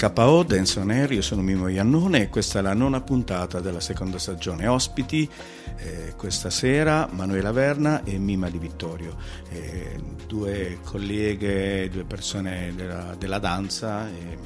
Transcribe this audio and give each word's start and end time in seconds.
RKO, 0.00 0.44
Dance 0.44 0.80
on 0.80 0.90
Air, 0.90 1.12
io 1.12 1.20
sono 1.20 1.42
Mimo 1.42 1.68
Iannone 1.68 2.22
e 2.22 2.28
questa 2.30 2.60
è 2.60 2.62
la 2.62 2.72
nona 2.72 3.02
puntata 3.02 3.60
della 3.60 3.80
seconda 3.80 4.18
stagione. 4.18 4.66
Ospiti 4.66 5.28
eh, 5.76 6.14
questa 6.16 6.48
sera 6.48 7.06
Manuela 7.12 7.52
Verna 7.52 8.02
e 8.02 8.16
Mima 8.16 8.48
Di 8.48 8.56
Vittorio, 8.56 9.14
eh, 9.50 10.00
due 10.26 10.78
colleghe, 10.84 11.90
due 11.90 12.04
persone 12.04 12.72
della, 12.74 13.14
della 13.18 13.38
danza. 13.38 14.08
Eh, 14.08 14.38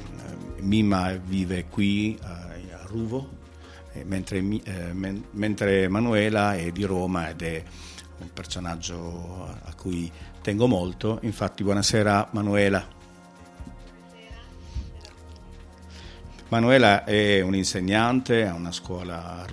Mima 0.59 1.13
vive 1.13 1.67
qui 1.69 2.17
a, 2.21 2.49
a 2.71 2.85
Ruvo, 2.87 3.29
mentre, 4.03 4.39
eh, 4.39 4.91
men, 4.91 5.23
mentre 5.31 5.87
Manuela 5.87 6.55
è 6.55 6.69
di 6.73 6.83
Roma 6.83 7.29
ed 7.29 7.41
è 7.41 7.63
un 8.17 8.29
personaggio 8.33 9.57
a 9.63 9.73
cui 9.73 10.11
tengo 10.41 10.67
molto. 10.67 11.19
Infatti, 11.21 11.63
buonasera 11.63 12.27
Manuela. 12.31 12.94
Manuela 16.55 17.03
è 17.03 17.41
un'insegnante 17.41 18.47
a 18.47 18.53
una 18.53 18.71
scuola 18.71 19.45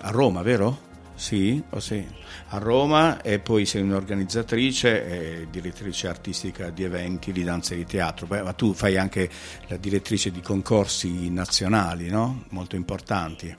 a 0.00 0.10
Roma, 0.10 0.42
vero? 0.42 0.76
Sì, 1.14 1.62
oh 1.70 1.78
sì, 1.78 2.04
a 2.48 2.58
Roma 2.58 3.22
e 3.22 3.38
poi 3.38 3.64
sei 3.64 3.82
un'organizzatrice 3.82 5.06
e 5.06 5.46
direttrice 5.48 6.08
artistica 6.08 6.70
di 6.70 6.82
eventi 6.82 7.30
di 7.30 7.44
danza 7.44 7.74
e 7.74 7.76
di 7.76 7.86
teatro. 7.86 8.26
Beh, 8.26 8.42
ma 8.42 8.52
tu 8.54 8.72
fai 8.72 8.96
anche 8.96 9.30
la 9.68 9.76
direttrice 9.76 10.32
di 10.32 10.40
concorsi 10.40 11.30
nazionali, 11.30 12.08
no? 12.08 12.42
Molto 12.48 12.74
importanti. 12.74 13.56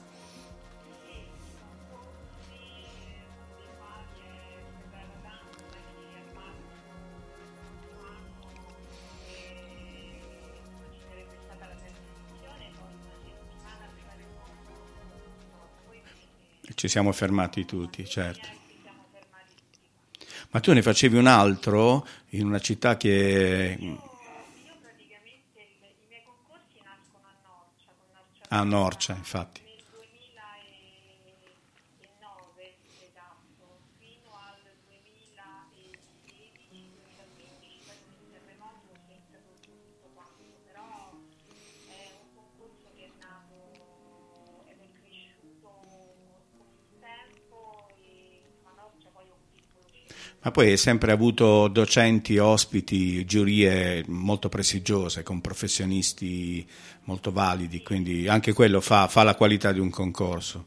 Ci 16.77 16.87
siamo 16.87 17.11
fermati 17.11 17.65
tutti, 17.65 18.05
certo. 18.05 18.47
Ma 20.51 20.59
tu 20.59 20.73
ne 20.73 20.83
facevi 20.83 21.17
un 21.17 21.25
altro 21.25 22.05
in 22.29 22.45
una 22.45 22.59
città 22.59 22.97
che... 22.97 23.97
A 28.49 28.63
Norcia, 28.63 29.15
infatti. 29.15 29.66
Poi 50.57 50.71
hai 50.71 50.77
sempre 50.77 51.11
avuto 51.11 51.67
docenti, 51.67 52.39
ospiti, 52.39 53.23
giurie 53.25 54.03
molto 54.07 54.49
prestigiose, 54.49 55.21
con 55.21 55.39
professionisti 55.39 56.65
molto 57.03 57.31
validi, 57.31 57.83
quindi 57.83 58.27
anche 58.27 58.53
quello 58.53 58.81
fa, 58.81 59.07
fa 59.07 59.21
la 59.21 59.35
qualità 59.35 59.71
di 59.71 59.79
un 59.79 59.91
concorso. 59.91 60.65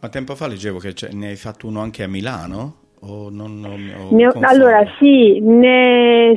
Ma 0.00 0.08
tempo 0.08 0.34
fa 0.36 0.46
leggevo 0.46 0.78
che 0.78 0.94
ne 1.12 1.28
hai 1.28 1.36
fatto 1.36 1.66
uno 1.66 1.80
anche 1.80 2.04
a 2.04 2.08
Milano? 2.08 2.86
O 3.00 3.30
non, 3.30 3.64
o 3.64 4.16
ho, 4.16 4.32
allora 4.40 4.84
sì, 4.98 5.38
ne, 5.40 6.34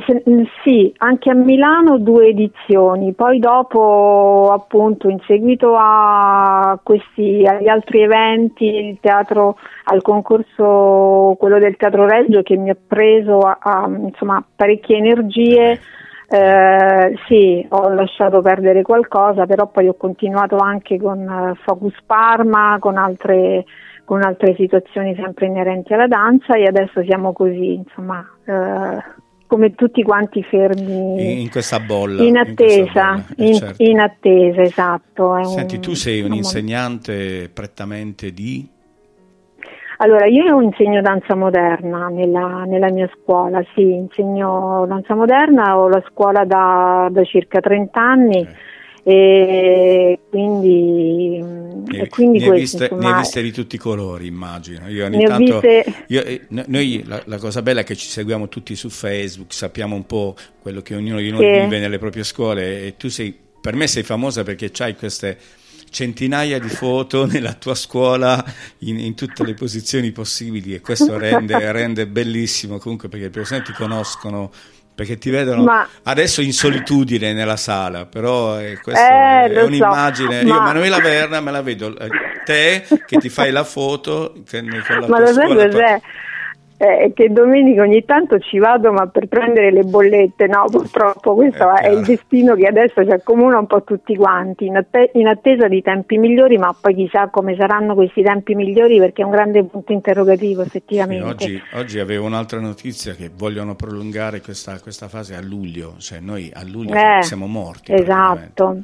sì, 0.62 0.92
anche 0.98 1.30
a 1.30 1.34
Milano 1.34 1.98
due 1.98 2.28
edizioni, 2.28 3.12
poi 3.14 3.40
dopo 3.40 4.48
appunto 4.52 5.08
in 5.08 5.18
seguito 5.26 5.74
a 5.76 6.78
questi, 6.80 7.44
agli 7.44 7.66
altri 7.66 8.02
eventi, 8.02 8.64
il 8.64 8.98
teatro, 9.00 9.58
al 9.84 10.02
concorso, 10.02 11.34
quello 11.36 11.58
del 11.58 11.76
Teatro 11.76 12.06
Reggio 12.06 12.42
che 12.42 12.56
mi 12.56 12.70
ha 12.70 12.76
preso 12.86 13.38
a, 13.40 13.58
a, 13.60 13.88
insomma, 13.88 14.44
parecchie 14.54 14.98
energie. 14.98 15.80
Eh, 16.34 17.14
sì, 17.28 17.62
ho 17.68 17.90
lasciato 17.90 18.40
perdere 18.40 18.80
qualcosa, 18.80 19.44
però 19.44 19.66
poi 19.66 19.88
ho 19.88 19.94
continuato 19.94 20.56
anche 20.56 20.98
con 20.98 21.18
uh, 21.18 21.54
Focus 21.62 21.92
Parma, 22.06 22.78
con 22.80 22.96
altre, 22.96 23.66
con 24.06 24.22
altre, 24.22 24.54
situazioni 24.54 25.14
sempre 25.14 25.44
inerenti 25.44 25.92
alla 25.92 26.06
danza 26.06 26.54
e 26.54 26.64
adesso 26.64 27.02
siamo 27.04 27.34
così, 27.34 27.74
insomma, 27.74 28.26
uh, 28.46 29.20
come 29.46 29.74
tutti 29.74 30.02
quanti 30.02 30.42
fermi 30.42 31.42
in 31.42 31.50
questa 31.50 31.80
bolla. 31.80 32.22
In 32.22 32.38
attesa, 32.38 33.10
in, 33.10 33.20
bolla, 33.20 33.34
eh, 33.36 33.46
in, 33.46 33.54
certo. 33.54 33.82
in 33.82 34.00
attesa, 34.00 34.62
esatto. 34.62 35.44
Senti, 35.44 35.74
un, 35.74 35.80
tu 35.82 35.92
sei 35.92 36.22
un 36.22 36.32
insegnante 36.32 37.50
prettamente 37.52 38.32
di 38.32 38.66
allora, 40.02 40.26
io 40.26 40.60
insegno 40.60 41.00
danza 41.00 41.36
moderna 41.36 42.08
nella, 42.08 42.64
nella, 42.66 42.90
mia 42.90 43.08
scuola, 43.14 43.62
sì, 43.72 43.82
insegno 43.82 44.84
danza 44.88 45.14
moderna, 45.14 45.78
ho 45.78 45.86
la 45.86 46.02
scuola 46.10 46.44
da, 46.44 47.08
da 47.08 47.22
circa 47.22 47.60
30 47.60 48.00
anni. 48.00 48.48
E 49.04 50.20
quindi, 50.28 51.40
ne, 51.40 52.02
e 52.02 52.08
quindi 52.08 52.38
ne, 52.38 52.46
questo, 52.46 52.78
viste, 52.78 52.82
insomma, 52.84 53.00
ne 53.02 53.14
hai 53.14 53.20
viste 53.20 53.42
di 53.42 53.52
tutti 53.52 53.74
i 53.76 53.78
colori, 53.78 54.26
immagino. 54.26 54.88
Io 54.88 55.04
ogni 55.04 55.24
tanto, 55.24 55.60
viste... 55.60 56.04
io, 56.08 56.22
eh, 56.22 56.46
noi, 56.48 57.02
la, 57.06 57.22
la, 57.26 57.38
cosa 57.38 57.62
bella 57.62 57.80
è 57.80 57.84
che 57.84 57.94
ci 57.94 58.06
seguiamo 58.06 58.48
tutti 58.48 58.74
su 58.74 58.90
Facebook, 58.90 59.52
sappiamo 59.52 59.94
un 59.94 60.06
po' 60.06 60.34
quello 60.60 60.82
che 60.82 60.96
ognuno 60.96 61.18
di 61.18 61.30
noi 61.30 61.44
sì. 61.44 61.60
vive 61.60 61.78
nelle 61.78 61.98
proprie 61.98 62.24
scuole 62.24 62.86
e 62.86 62.96
tu 62.96 63.08
sei, 63.08 63.36
per 63.60 63.74
me 63.74 63.86
sei 63.86 64.02
famosa 64.02 64.42
perché 64.42 64.70
hai 64.78 64.96
queste 64.96 65.36
centinaia 65.92 66.58
di 66.58 66.70
foto 66.70 67.26
nella 67.30 67.52
tua 67.52 67.74
scuola 67.74 68.42
in, 68.78 68.98
in 68.98 69.14
tutte 69.14 69.44
le 69.44 69.54
posizioni 69.54 70.10
possibili 70.10 70.74
e 70.74 70.80
questo 70.80 71.18
rende, 71.18 71.70
rende, 71.70 72.06
bellissimo 72.06 72.78
comunque 72.78 73.08
perché 73.08 73.26
le 73.26 73.30
persone 73.30 73.62
ti 73.62 73.72
conoscono 73.72 74.50
perché 74.94 75.16
ti 75.18 75.30
vedono 75.30 75.62
Ma- 75.64 75.88
adesso 76.04 76.42
in 76.42 76.52
solitudine 76.52 77.32
nella 77.32 77.56
sala, 77.56 78.04
però 78.06 78.60
eh, 78.60 78.78
questa 78.82 79.44
Eh, 79.44 79.48
è 79.48 79.54
lo 79.54 79.60
so, 79.60 79.66
un'immagine. 79.66 80.42
Io, 80.42 80.48
ma- 80.54 80.60
Manuela 80.60 81.00
Verna, 81.00 81.40
me 81.40 81.50
la 81.50 81.62
vedo 81.62 81.98
eh, 81.98 82.08
te 82.44 82.86
che 83.06 83.16
ti 83.16 83.28
fai 83.30 83.50
la 83.50 83.64
foto 83.64 84.34
con 84.50 85.00
la 85.00 85.06
Ma 85.06 85.16
tua 85.16 85.18
lo 85.18 85.32
sai 85.32 85.44
scuola, 85.44 85.68
tua- 85.68 85.80
cos'è? 85.80 86.00
Eh, 86.82 87.12
che 87.14 87.28
domenica 87.30 87.82
ogni 87.82 88.04
tanto 88.04 88.40
ci 88.40 88.58
vado 88.58 88.90
ma 88.90 89.06
per 89.06 89.28
prendere 89.28 89.70
le 89.70 89.84
bollette, 89.84 90.48
no 90.48 90.64
purtroppo 90.68 91.36
questo 91.36 91.72
È 91.76 91.82
è, 91.82 91.88
il 91.90 92.02
destino 92.02 92.56
che 92.56 92.66
adesso 92.66 93.04
ci 93.04 93.10
accomuna 93.12 93.56
un 93.56 93.68
po' 93.68 93.84
tutti 93.84 94.16
quanti, 94.16 94.66
in, 94.66 94.76
atte- 94.76 95.12
in 95.14 95.28
attesa 95.28 95.68
di 95.68 95.80
tempi 95.80 96.18
migliori 96.18 96.58
ma 96.58 96.74
poi 96.78 96.96
chissà 96.96 97.28
come 97.28 97.54
saranno 97.54 97.94
questi 97.94 98.22
tempi 98.24 98.56
migliori 98.56 98.98
perché 98.98 99.22
è 99.22 99.24
un 99.24 99.30
grande 99.30 99.62
punto 99.62 99.92
interrogativo 99.92 100.62
Sì, 100.62 100.66
effettivamente. 100.66 101.44
oggi, 101.44 101.62
oggi 101.74 101.98
avevo 102.00 102.26
un'altra 102.26 102.58
notizia 102.58 103.14
che 103.14 103.30
vogliono 103.32 103.76
prolungare 103.76 104.40
questa, 104.40 104.80
questa 104.80 105.06
fase 105.06 105.36
a 105.36 105.40
luglio, 105.40 105.94
cioè 105.98 106.18
noi 106.18 106.50
a 106.52 106.64
luglio 106.64 106.94
Eh, 106.94 107.22
siamo 107.22 107.46
morti. 107.46 107.92
Esatto, 107.92 108.78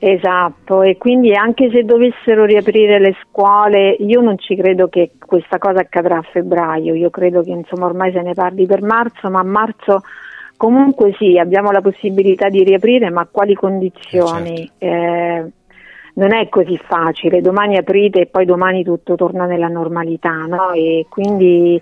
esatto, 0.00 0.82
e 0.82 0.96
quindi 0.96 1.34
anche 1.34 1.70
se 1.70 1.84
dovessero 1.84 2.44
riaprire 2.44 2.98
le 2.98 3.14
scuole, 3.22 3.90
io 3.90 4.20
non 4.20 4.38
ci 4.38 4.56
credo 4.56 4.88
che 4.88 5.12
questa 5.24 5.58
cosa 5.58 5.80
accadrà 5.80 6.16
a 6.16 6.22
febbraio, 6.22 6.94
io 6.94 7.10
credo 7.10 7.42
che 7.42 7.50
insomma 7.50 7.86
ormai 7.86 8.10
se 8.10 8.22
ne 8.22 8.34
parli 8.34 8.66
per 8.66 8.82
marzo, 8.82 9.30
ma 9.30 9.40
a 9.40 9.44
marzo 9.44 10.00
comunque 10.56 11.14
sì, 11.18 11.38
abbiamo 11.38 11.70
la 11.70 11.80
possibilità 11.80 12.48
di 12.48 12.64
riaprire, 12.64 13.10
ma 13.10 13.20
a 13.20 13.28
quali 13.30 13.54
condizioni? 13.54 14.70
Eh, 14.78 15.44
non 16.14 16.34
è 16.34 16.48
così 16.48 16.76
facile, 16.76 17.40
domani 17.40 17.76
aprite 17.76 18.22
e 18.22 18.26
poi 18.26 18.44
domani 18.44 18.82
tutto 18.82 19.14
torna 19.14 19.46
nella 19.46 19.68
normalità, 19.68 20.44
no? 20.46 20.72
E 20.72 21.06
quindi 21.08 21.80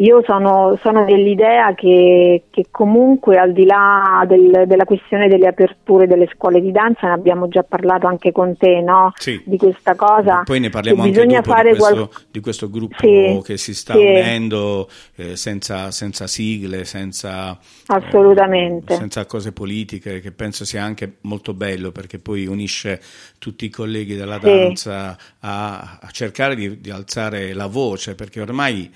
io 0.00 0.22
sono, 0.24 0.78
sono 0.80 1.04
dell'idea 1.04 1.74
che, 1.74 2.44
che 2.50 2.66
comunque 2.70 3.36
al 3.36 3.52
di 3.52 3.64
là 3.64 4.24
del- 4.28 4.64
della 4.66 4.84
questione 4.84 5.26
delle 5.26 5.48
aperture 5.48 6.06
delle 6.06 6.28
scuole 6.32 6.60
di 6.60 6.70
danza, 6.70 7.08
ne 7.08 7.14
abbiamo 7.14 7.48
già 7.48 7.64
parlato 7.64 8.06
anche 8.06 8.30
con 8.30 8.56
te, 8.56 8.80
no? 8.80 9.12
Sì. 9.16 9.42
Di 9.44 9.56
questa 9.56 9.96
cosa. 9.96 10.42
Poi 10.44 10.60
ne 10.60 10.68
parliamo 10.68 11.02
che 11.02 11.08
anche 11.20 11.26
dopo 11.26 11.50
fare 11.50 11.72
di 11.72 11.78
questo, 11.78 12.06
qual- 12.08 12.22
di 12.30 12.40
questo 12.40 12.70
gruppo 12.70 12.96
Sì, 13.00 13.40
che 13.42 13.56
si 13.56 13.74
sta 13.74 13.94
sì. 13.94 13.98
unendo 13.98 14.88
eh, 15.16 15.34
senza, 15.34 15.90
senza 15.90 16.28
sigle, 16.28 16.84
senza, 16.84 17.58
Assolutamente. 17.86 18.92
eh, 18.92 18.96
senza 18.96 19.26
cose 19.26 19.50
politiche, 19.52 20.20
che 20.20 20.30
penso 20.30 20.64
sia 20.64 20.84
anche 20.84 21.16
molto 21.22 21.54
bello 21.54 21.90
perché 21.90 22.20
poi 22.20 22.46
unisce 22.46 23.00
tutti 23.38 23.64
i 23.64 23.68
colleghi 23.68 24.14
della 24.14 24.38
danza 24.38 25.16
a, 25.40 25.98
a 26.00 26.08
cercare 26.12 26.54
di, 26.54 26.80
di 26.80 26.90
alzare 26.90 27.52
la 27.52 27.66
voce, 27.66 28.14
perché 28.14 28.40
ormai, 28.40 28.88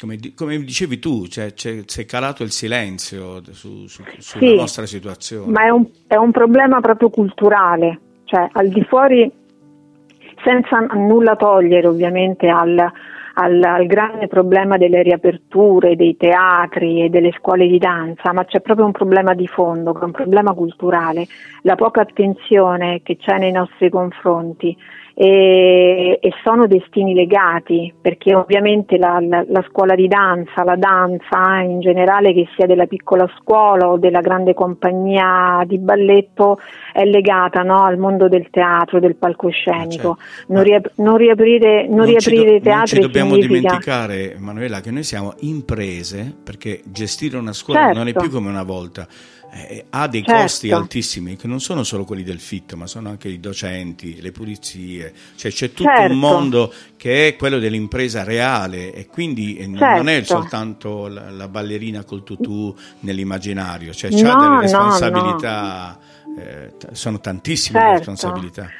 come, 0.00 0.18
come 0.34 0.58
dicevi 0.58 0.98
tu, 0.98 1.26
cioè, 1.26 1.52
c'è, 1.54 1.82
si 1.86 2.02
è 2.02 2.04
calato 2.04 2.42
il 2.42 2.50
silenzio 2.50 3.42
su- 3.52 3.86
su- 3.86 4.02
sulla 4.18 4.46
Sì, 4.50 4.54
nostra 4.56 4.86
situazione. 4.86 5.50
Ma 5.52 5.64
è 5.64 5.70
un, 5.70 5.86
è 6.06 6.16
un 6.16 6.30
problema 6.30 6.80
proprio 6.80 7.08
culturale, 7.10 8.00
cioè 8.24 8.48
al 8.52 8.68
di 8.68 8.84
fuori, 8.84 9.30
senza 10.44 10.80
nulla 10.94 11.36
togliere 11.36 11.86
ovviamente 11.86 12.48
al, 12.48 12.78
al- 13.34 13.62
al 13.62 13.86
grande 13.86 14.28
problema 14.28 14.76
delle 14.76 15.02
riaperture, 15.02 15.96
dei 15.96 16.16
teatri 16.16 17.02
e 17.04 17.08
delle 17.08 17.32
scuole 17.38 17.66
di 17.66 17.78
danza, 17.78 18.32
ma 18.32 18.44
c'è 18.44 18.60
proprio 18.60 18.86
un 18.86 18.92
problema 18.92 19.34
di 19.34 19.46
fondo, 19.46 19.92
che 19.92 20.00
è 20.00 20.04
un 20.04 20.12
problema 20.12 20.52
culturale, 20.52 21.26
la 21.62 21.74
poca 21.74 22.02
attenzione 22.02 23.00
che 23.02 23.16
c'è 23.16 23.38
nei 23.38 23.52
nostri 23.52 23.88
confronti. 23.90 24.76
E, 25.18 26.18
e 26.20 26.30
sono 26.44 26.66
destini 26.66 27.14
legati 27.14 27.90
perché 27.98 28.34
ovviamente 28.34 28.98
la, 28.98 29.18
la- 29.18 29.46
la 29.48 29.64
scuola 29.66 29.94
di 29.94 30.06
danza, 30.08 30.62
la 30.62 30.76
danza 30.76 31.60
in 31.62 31.80
generale 31.80 32.34
che 32.34 32.46
sia 32.54 32.66
della 32.66 32.84
piccola 32.84 33.26
scuola 33.40 33.88
o 33.88 33.96
della 33.96 34.20
grande 34.20 34.52
compagnia 34.52 35.64
di 35.66 35.78
balletto 35.78 36.58
è 36.92 37.04
legata 37.06 37.62
no, 37.62 37.82
al 37.82 37.96
mondo 37.96 38.28
del 38.28 38.48
teatro, 38.50 39.00
del 39.00 39.16
palcoscenico. 39.16 40.18
certo. 40.18 40.52
Non, 40.52 40.62
riap- 40.62 40.92
non 40.96 41.16
riaprire, 41.16 41.88
non 41.88 42.04
ci 42.04 42.10
riaprire 42.10 42.50
do- 42.50 42.56
i 42.56 42.60
teatri 42.60 42.72
non 42.76 42.86
ci 42.86 42.98
dobbiamo 43.00 43.30
significa 43.30 43.56
dimenticare, 43.58 44.36
Manuela, 44.38 44.80
che 44.82 44.90
noi 44.90 45.02
siamo 45.02 45.32
imprese 45.40 46.34
perché 46.44 46.82
gestire 46.84 47.38
una 47.38 47.54
scuola 47.54 47.80
Certo. 47.84 47.96
non 47.98 48.08
è 48.08 48.12
più 48.12 48.28
come 48.30 48.50
una 48.50 48.64
volta. 48.64 49.06
Eh, 49.58 49.86
ha 49.90 50.06
dei 50.06 50.22
Certo. 50.22 50.42
costi 50.42 50.70
altissimi 50.70 51.36
che 51.36 51.46
non 51.46 51.60
sono 51.60 51.82
solo 51.82 52.04
quelli 52.04 52.22
del 52.22 52.40
fitto, 52.40 52.76
ma 52.76 52.86
sono 52.86 53.08
anche 53.08 53.28
i 53.28 53.40
docenti, 53.40 54.20
le 54.20 54.30
pulizie, 54.30 55.14
cioè 55.36 55.50
c'è 55.50 55.72
tutto 55.72 55.88
Certo. 55.96 56.12
un 56.12 56.18
mondo 56.18 56.72
che 56.96 57.28
è 57.28 57.36
quello 57.36 57.58
dell'impresa 57.58 58.22
reale 58.22 58.92
e 58.92 59.06
quindi 59.06 59.56
eh, 59.56 59.66
non- 59.66 60.08
è 60.08 60.14
Certo. 60.16 60.40
soltanto 60.40 61.06
la, 61.08 61.30
la 61.30 61.48
ballerina 61.48 62.04
col 62.04 62.22
tutù 62.22 62.74
nell'immaginario, 63.00 63.94
cioè 63.94 64.10
No, 64.10 64.20
no, 64.32 64.38
delle 64.40 64.54
no. 64.54 64.60
responsabilità, 64.60 65.98
eh, 66.38 66.72
t- 66.78 66.92
sono 66.92 67.18
tantissime 67.20 67.78
le 67.78 67.84
Certo. 67.84 67.98
responsabilità. 68.10 68.70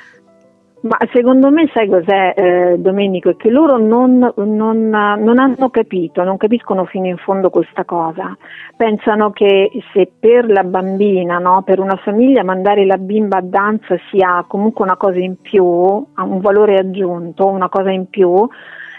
Ma 0.86 0.98
secondo 1.12 1.50
me, 1.50 1.68
sai 1.74 1.88
cos'è, 1.88 2.34
eh, 2.36 2.78
Domenico? 2.78 3.30
È 3.30 3.36
che 3.36 3.50
loro 3.50 3.76
non, 3.76 4.32
non, 4.36 4.88
non 4.88 5.38
hanno 5.38 5.68
capito, 5.70 6.22
non 6.22 6.36
capiscono 6.36 6.84
fino 6.84 7.06
in 7.06 7.16
fondo 7.16 7.50
questa 7.50 7.84
cosa. 7.84 8.36
Pensano 8.76 9.32
che 9.32 9.68
se 9.92 10.12
per 10.16 10.48
la 10.48 10.62
bambina, 10.62 11.38
no, 11.38 11.62
per 11.64 11.80
una 11.80 11.96
famiglia, 11.96 12.44
mandare 12.44 12.86
la 12.86 12.98
bimba 12.98 13.38
a 13.38 13.42
danza 13.42 13.96
sia 14.10 14.44
comunque 14.46 14.84
una 14.84 14.96
cosa 14.96 15.18
in 15.18 15.40
più, 15.40 15.64
ha 15.64 16.22
un 16.22 16.40
valore 16.40 16.76
aggiunto, 16.76 17.46
una 17.48 17.68
cosa 17.68 17.90
in 17.90 18.08
più. 18.08 18.48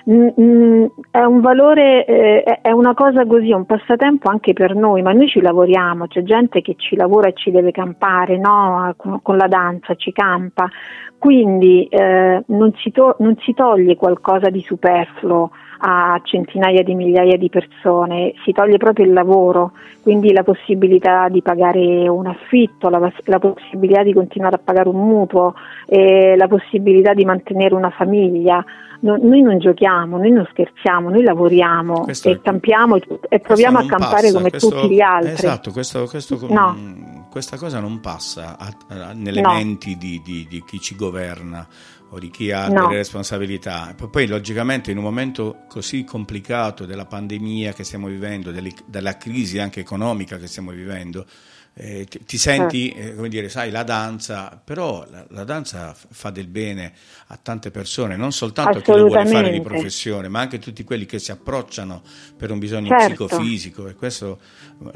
È 0.07 1.21
un 1.21 1.42
valore, 1.42 2.06
eh, 2.06 2.42
è- 2.44 2.62
è 2.62 2.71
una 2.71 2.94
cosa 2.94 3.25
così, 3.25 3.51
un 3.51 3.65
passatempo 3.65 4.30
anche 4.30 4.54
per 4.54 4.74
noi, 4.74 5.01
ma 5.01 5.12
noi 5.12 5.27
ci 5.27 5.42
lavoriamo, 5.42 6.07
c'è 6.07 6.24
gente 6.24 6.62
che 6.62 6.75
ci 6.77 6.95
lavora 6.95 7.27
e 7.27 7.33
ci 7.33 7.51
deve 7.51 7.71
campare, 7.71 8.38
no? 8.38 8.95
con 8.95 9.36
la 9.36 9.48
danza 9.48 9.95
ci 9.95 10.13
campa, 10.13 10.69
quindi 11.18 11.88
eh, 11.88 12.42
non, 12.48 12.71
si 12.77 12.92
to- 12.92 13.18
non 13.19 13.36
si 13.42 13.54
toglie 13.54 13.98
qualcosa 13.98 14.50
di 14.50 14.62
superfluo 14.62 15.51
a 15.79 16.19
centinaia 16.24 16.83
di 16.83 16.95
migliaia 16.95 17.38
di 17.38 17.50
persone, 17.50 18.33
si 18.44 18.51
toglie 18.51 18.77
proprio 18.77 19.06
il 19.06 19.13
lavoro, 19.13 19.71
quindi 20.01 20.31
la 20.33 20.44
possibilità 20.44 21.27
di 21.29 21.41
pagare 21.41 22.07
un 22.07 22.25
affitto, 22.27 22.89
la, 22.89 23.12
la 23.25 23.39
possibilità 23.39 24.03
di 24.03 24.13
continuare 24.13 24.56
a 24.56 24.62
pagare 24.63 24.89
un 24.89 25.06
mutuo, 25.07 25.53
eh, 25.88 26.35
la 26.38 26.47
possibilità 26.47 27.13
di 27.13 27.25
mantenere 27.25 27.75
una 27.75 27.89
famiglia. 27.91 28.63
No- 29.00 29.19
noi 29.21 29.41
non 29.44 29.59
giochiamo, 29.59 30.18
noi 30.18 30.31
non 30.31 30.47
scherziamo, 30.50 31.09
noi 31.09 31.21
lavoriamo 31.21 32.01
Questo 32.01 32.30
e 32.30 32.41
campiamo 32.41 32.95
e, 32.95 33.03
e 33.30 33.39
proviamo 33.39 33.77
a 33.77 33.85
campare 33.85 34.21
passa, 34.23 34.33
come 34.38 34.50
questo- 34.50 34.69
tutti 34.69 34.89
gli 34.89 35.01
altri. 35.01 35.33
Esatto, 35.33 35.71
questo, 35.71 36.06
questo- 36.07 36.39
No. 36.50 36.69
mh, 36.69 37.25
questa 37.30 37.57
cosa 37.57 37.80
non 37.80 38.00
passa 38.00 38.57
a- 38.57 38.73
a- 38.88 39.11
nelle 39.13 39.42
No. 39.42 39.51
menti 39.54 39.97
di, 39.97 40.19
di- 40.25 40.47
di 40.49 40.63
chi 40.66 40.80
ci 40.80 40.95
governa 40.95 41.63
o 42.09 42.19
di 42.19 42.30
chi 42.30 42.52
ha 42.52 42.69
No. 42.69 42.81
delle 42.81 42.95
responsabilità. 42.97 43.95
Poi, 44.09 44.28
logicamente, 44.28 44.92
in 44.92 44.97
un 44.97 45.04
momento 45.04 45.64
così 45.68 46.04
complicato 46.04 46.85
della 46.85 47.06
pandemia 47.06 47.73
che 47.73 47.83
stiamo 47.83 48.07
vivendo, 48.07 48.52
della 48.52 49.18
crisi 49.18 49.59
anche 49.59 49.80
economica 49.81 50.37
che 50.37 50.47
stiamo 50.47 50.71
vivendo, 50.71 51.26
eh, 51.80 52.06
ti, 52.06 52.23
ti 52.26 52.37
senti, 52.40 52.92
Certo. 52.92 53.07
eh, 53.11 53.16
come 53.16 53.30
dire, 53.30 53.49
sai, 53.49 53.69
la 53.69 53.83
danza, 53.83 54.59
però 54.64 55.06
la, 55.11 55.23
la 55.30 55.44
danza 55.44 55.95
fa 56.09 56.31
del 56.31 56.47
bene 56.47 56.92
a 57.28 57.37
tante 57.40 57.69
persone, 57.69 58.16
non 58.16 58.31
soltanto 58.31 58.80
a 58.80 58.81
chi 58.81 58.94
lo 58.94 59.04
vuole 59.04 59.26
fare 59.28 59.52
di 59.52 59.61
professione, 59.61 60.28
ma 60.28 60.40
anche 60.40 60.57
tutti 60.57 60.83
quelli 60.83 61.06
che 61.06 61.19
si 61.19 61.31
approcciano 61.31 62.02
per 62.35 62.49
un 62.49 62.57
bisogno 62.57 62.87
Certo. 62.87 63.28
psicofisico 63.28 63.87
e 63.87 63.94
questo 63.94 64.40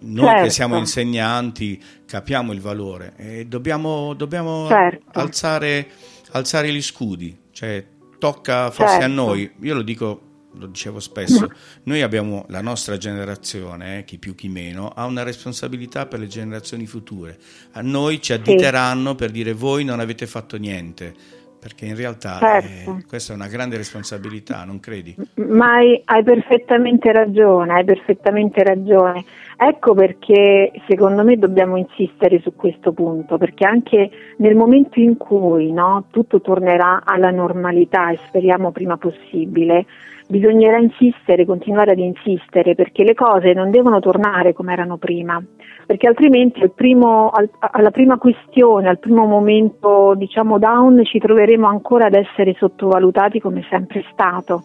noi 0.02 0.26
Certo. 0.30 0.42
che 0.42 0.50
siamo 0.50 0.78
insegnanti 0.78 1.80
capiamo 2.06 2.52
il 2.52 2.60
valore 2.62 3.14
e 3.16 3.46
dobbiamo, 3.46 4.16
dobbiamo 4.16 4.68
Certo. 4.68 5.20
alzare, 5.20 5.88
alzare 6.32 6.72
gli 6.72 6.82
scudi, 6.82 7.38
cioè 7.52 7.86
tocca 8.20 8.70
forse 8.72 8.96
a 8.96 9.00
Certo. 9.00 9.14
noi, 9.14 9.52
io 9.62 9.74
lo 9.74 9.82
dico, 9.82 10.22
lo 10.54 10.68
dicevo 10.68 11.00
spesso, 11.00 11.50
noi 11.84 12.02
abbiamo 12.02 12.46
la 12.50 12.62
nostra 12.62 12.98
generazione, 12.98 14.00
eh, 14.00 14.04
chi 14.04 14.18
più 14.18 14.36
chi 14.36 14.48
meno, 14.48 14.90
ha 14.90 15.06
una 15.06 15.24
responsabilità 15.24 16.06
per 16.06 16.20
le 16.20 16.28
generazioni 16.28 16.86
future, 16.86 17.38
a 17.72 17.82
noi 17.82 18.22
ci 18.22 18.34
additeranno 18.34 19.16
per 19.16 19.32
dire 19.32 19.54
voi 19.54 19.84
non 19.84 20.00
avete 20.00 20.28
fatto 20.28 20.58
niente. 20.58 21.40
Perché 21.62 21.86
in 21.86 21.96
realtà 21.96 22.40
Certo. 22.40 22.98
eh, 22.98 23.06
questa 23.08 23.34
è 23.34 23.36
una 23.36 23.48
grande 23.48 23.78
responsabilità, 23.78 24.64
non 24.64 24.80
credi? 24.80 25.16
Ma 25.36 25.76
hai, 25.76 26.02
hai 26.06 26.24
perfettamente 26.24 27.12
ragione, 27.12 27.74
hai 27.74 27.84
perfettamente 27.84 28.64
ragione. 28.64 29.24
Ecco 29.58 29.94
perché 29.94 30.72
secondo 30.88 31.24
me 31.24 31.38
dobbiamo 31.38 31.78
insistere 31.78 32.40
su 32.42 32.56
questo 32.56 32.94
punto, 32.94 33.38
perché 33.38 33.64
anche 33.68 34.10
nel 34.38 34.56
momento 34.56 35.00
in 35.00 35.18
cui 35.18 35.72
no, 35.72 36.06
tutto 36.10 36.42
tornerà 36.42 37.04
alla 37.06 37.30
normalità 37.30 38.10
e 38.10 38.18
speriamo 38.26 38.72
prima 38.72 38.98
possibile, 38.98 39.86
bisognerà 40.32 40.78
insistere, 40.78 41.46
continuare 41.46 41.92
ad 41.92 42.00
insistere, 42.00 42.74
perché 42.74 43.04
le 43.04 43.14
cose 43.14 43.52
non 43.54 43.70
devono 43.70 44.00
tornare 44.00 44.54
come 44.54 44.72
erano 44.72 44.96
prima, 44.96 45.44
perché 45.86 46.08
altrimenti 46.08 46.62
al 46.62 46.72
primo- 46.72 47.30
al- 47.30 47.50
alla 47.60 47.92
prima 47.92 48.18
questione, 48.18 48.88
al 48.88 48.98
primo 48.98 49.26
momento 49.26 50.14
diciamo 50.16 50.58
down, 50.58 51.04
ci 51.04 51.20
troveremo 51.20 51.68
ancora 51.68 52.06
ad 52.06 52.16
essere 52.16 52.56
sottovalutati 52.58 53.42
come 53.42 53.66
sempre 53.70 54.04
stato 54.12 54.64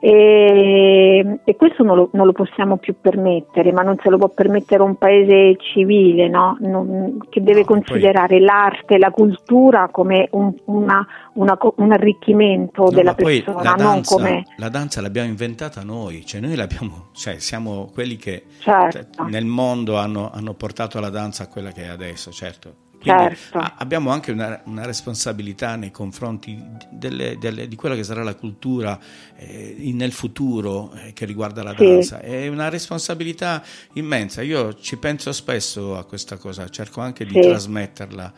E, 0.00 1.40
e 1.44 1.56
questo 1.56 1.82
non 1.82 1.96
lo, 1.96 2.10
non 2.12 2.26
lo, 2.26 2.32
possiamo 2.32 2.76
più 2.76 2.94
permettere, 3.00 3.72
ma 3.72 3.82
non 3.82 3.96
se 4.00 4.08
lo 4.10 4.18
può 4.18 4.28
permettere 4.28 4.82
un 4.82 4.96
paese 4.96 5.56
civile 5.58 6.28
no? 6.28 6.56
non, 6.60 7.18
che 7.28 7.42
deve 7.42 7.60
no, 7.60 7.66
considerare 7.66 8.36
poi... 8.36 8.40
l'arte, 8.40 8.98
la 8.98 9.10
cultura 9.10 9.88
come 9.90 10.28
un, 10.32 10.54
una, 10.66 11.06
una, 11.34 11.58
un 11.76 11.92
arricchimento 11.92 12.84
no, 12.84 12.90
della 12.90 13.14
persona, 13.14 13.62
la 13.62 13.74
danza, 13.76 13.84
non 13.84 14.02
come... 14.04 14.42
La 14.56 14.68
danza 14.68 15.00
l'abbiamo 15.00 15.28
inventata 15.28 15.82
noi, 15.82 16.24
cioè 16.24 16.40
noi 16.40 16.54
l'abbiamo, 16.54 17.08
cioè 17.12 17.38
siamo 17.38 17.90
quelli 17.92 18.16
che 18.16 18.44
certo. 18.60 19.24
nel 19.24 19.46
mondo 19.46 19.96
hanno, 19.96 20.30
hanno 20.32 20.54
portato 20.54 21.00
la 21.00 21.10
danza 21.10 21.44
a 21.44 21.48
quella 21.48 21.72
che 21.72 21.84
è 21.84 21.88
adesso, 21.88 22.30
certo. 22.30 22.86
Quindi 23.00 23.36
certo. 23.36 23.74
abbiamo 23.76 24.10
anche 24.10 24.32
una, 24.32 24.60
una, 24.64 24.84
responsabilità 24.84 25.76
nei 25.76 25.92
confronti 25.92 26.60
delle, 26.90 27.38
delle, 27.38 27.68
di 27.68 27.76
quella 27.76 27.94
che 27.94 28.02
sarà 28.02 28.24
la 28.24 28.34
cultura 28.34 28.98
eh, 29.36 29.76
nel 29.92 30.10
futuro 30.10 30.92
eh, 30.94 31.12
che 31.12 31.24
riguarda 31.24 31.62
la 31.62 31.74
danza. 31.74 32.18
Sì. 32.20 32.26
È 32.26 32.48
una 32.48 32.68
responsabilità 32.68 33.62
immensa. 33.94 34.42
Io 34.42 34.74
ci 34.74 34.96
penso 34.96 35.32
spesso 35.32 35.96
a 35.96 36.04
questa 36.04 36.36
cosa, 36.38 36.68
cerco 36.68 37.00
anche 37.00 37.24
di 37.24 37.34
sì. 37.34 37.40
trasmetterla. 37.40 38.32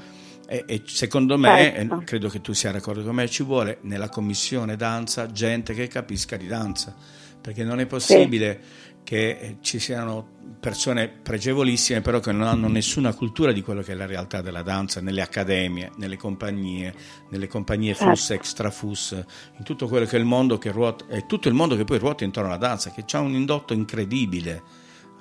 E, 0.47 0.64
e, 0.67 0.83
secondo 0.85 1.38
me, 1.38 1.73
certo. 1.75 2.02
credo 2.05 2.29
che 2.29 2.40
tu 2.43 2.52
sia 2.52 2.71
d'accordo 2.71 3.02
con 3.02 3.14
me, 3.14 3.29
ci 3.29 3.43
vuole 3.43 3.79
nella 3.83 4.11
commissione 4.11 4.76
danza 4.76 5.31
gente 5.31 5.73
che 5.73 5.87
capisca 5.87 6.37
di 6.37 6.47
danza, 6.47 6.95
perché 7.40 7.64
non 7.64 7.81
è 7.81 7.87
possibile 7.87 8.61
sì 8.61 8.88
che 9.02 9.30
eh, 9.30 9.57
ci 9.61 9.78
siano 9.78 10.38
persone 10.61 11.09
pregevolissime 11.09 12.02
però 12.02 12.21
che 12.21 12.33
non 12.33 12.47
hanno 12.47 12.69
nessuna 12.69 13.14
cultura 13.14 13.50
di 13.50 13.62
quello 13.62 13.80
che 13.80 13.92
è 13.92 13.95
la 13.95 14.07
realtà 14.07 14.42
della 14.42 14.62
danza 14.62 15.00
nelle 15.00 15.23
accademie, 15.23 15.90
nelle 15.97 16.16
compagnie, 16.16 16.95
nelle 17.30 17.49
compagnie 17.49 17.95
certo. 17.95 18.14
FUS, 18.14 18.30
extra 18.30 18.71
FUS, 18.71 19.25
in 19.57 19.64
tutto 19.64 19.88
quello 19.88 20.04
che 20.04 20.16
è 20.16 20.19
il 20.19 20.26
mondo 20.26 20.59
che 20.59 20.71
ruota, 20.71 21.07
è 21.09 21.25
tutto 21.26 21.49
il 21.49 21.54
mondo 21.54 21.76
che 21.76 21.85
poi 21.85 21.99
ruota 21.99 22.25
intorno 22.25 22.50
alla 22.50 22.59
danza, 22.59 22.90
che 22.90 23.04
ha 23.16 23.21
un 23.21 23.33
indotto 23.33 23.73
incredibile, 23.73 24.62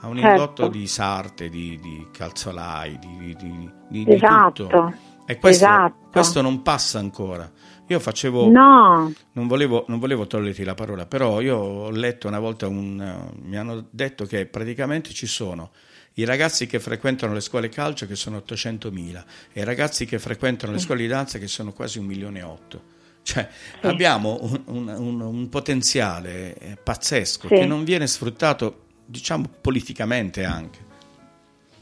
ha 0.01 0.07
un 0.07 0.17
certo. 0.17 0.29
indotto 0.29 0.67
di 0.67 0.87
sarte, 0.87 1.49
di, 1.49 1.79
di 1.79 2.07
calzolai, 2.11 2.99
di, 2.99 3.35
di, 3.37 3.71
di, 3.87 4.13
esatto. 4.13 4.63
tutto. 4.63 4.93
E 5.25 5.37
questo, 5.37 5.65
esatto. 5.65 6.07
questo 6.11 6.41
non 6.41 6.61
passa 6.61 6.99
ancora. 6.99 7.49
Io 7.89 7.99
facevo. 7.99 8.49
No. 8.49 9.11
Non 9.33 9.47
volevo, 9.47 9.85
non 9.87 9.99
volevo, 9.99 10.27
toglierti 10.27 10.63
la 10.63 10.75
parola, 10.75 11.05
però 11.05 11.41
io 11.41 11.57
ho 11.57 11.89
letto 11.89 12.27
una 12.27 12.39
volta 12.39 12.67
un. 12.67 13.31
mi 13.41 13.57
hanno 13.57 13.87
detto 13.89 14.25
che 14.25 14.45
praticamente 14.45 15.11
ci 15.11 15.25
sono 15.25 15.71
i 16.13 16.25
ragazzi 16.25 16.67
che 16.67 16.79
frequentano 16.79 17.33
le 17.33 17.39
scuole 17.39 17.69
calcio 17.69 18.05
che 18.05 18.15
sono 18.15 18.43
800.000 18.45 19.23
e 19.53 19.61
i 19.61 19.63
ragazzi 19.63 20.05
che 20.05 20.19
frequentano 20.19 20.73
le 20.73 20.79
scuole 20.79 21.01
di 21.01 21.07
danza 21.07 21.39
che 21.39 21.47
sono 21.47 21.71
quasi 21.71 21.97
un 21.97 22.05
milione 22.05 22.39
e 22.39 22.43
otto. 22.43 22.97
Cioè, 23.21 23.47
sì. 23.79 23.85
abbiamo 23.85 24.37
un, 24.41 24.87
un, 24.87 25.21
un, 25.21 25.49
potenziale 25.49 26.55
eh, 26.57 26.77
pazzesco 26.81 27.47
sì. 27.47 27.55
che 27.55 27.65
non 27.65 27.83
viene 27.83 28.07
sfruttato, 28.07 28.85
diciamo, 29.05 29.49
politicamente 29.61 30.43
anche. 30.43 30.79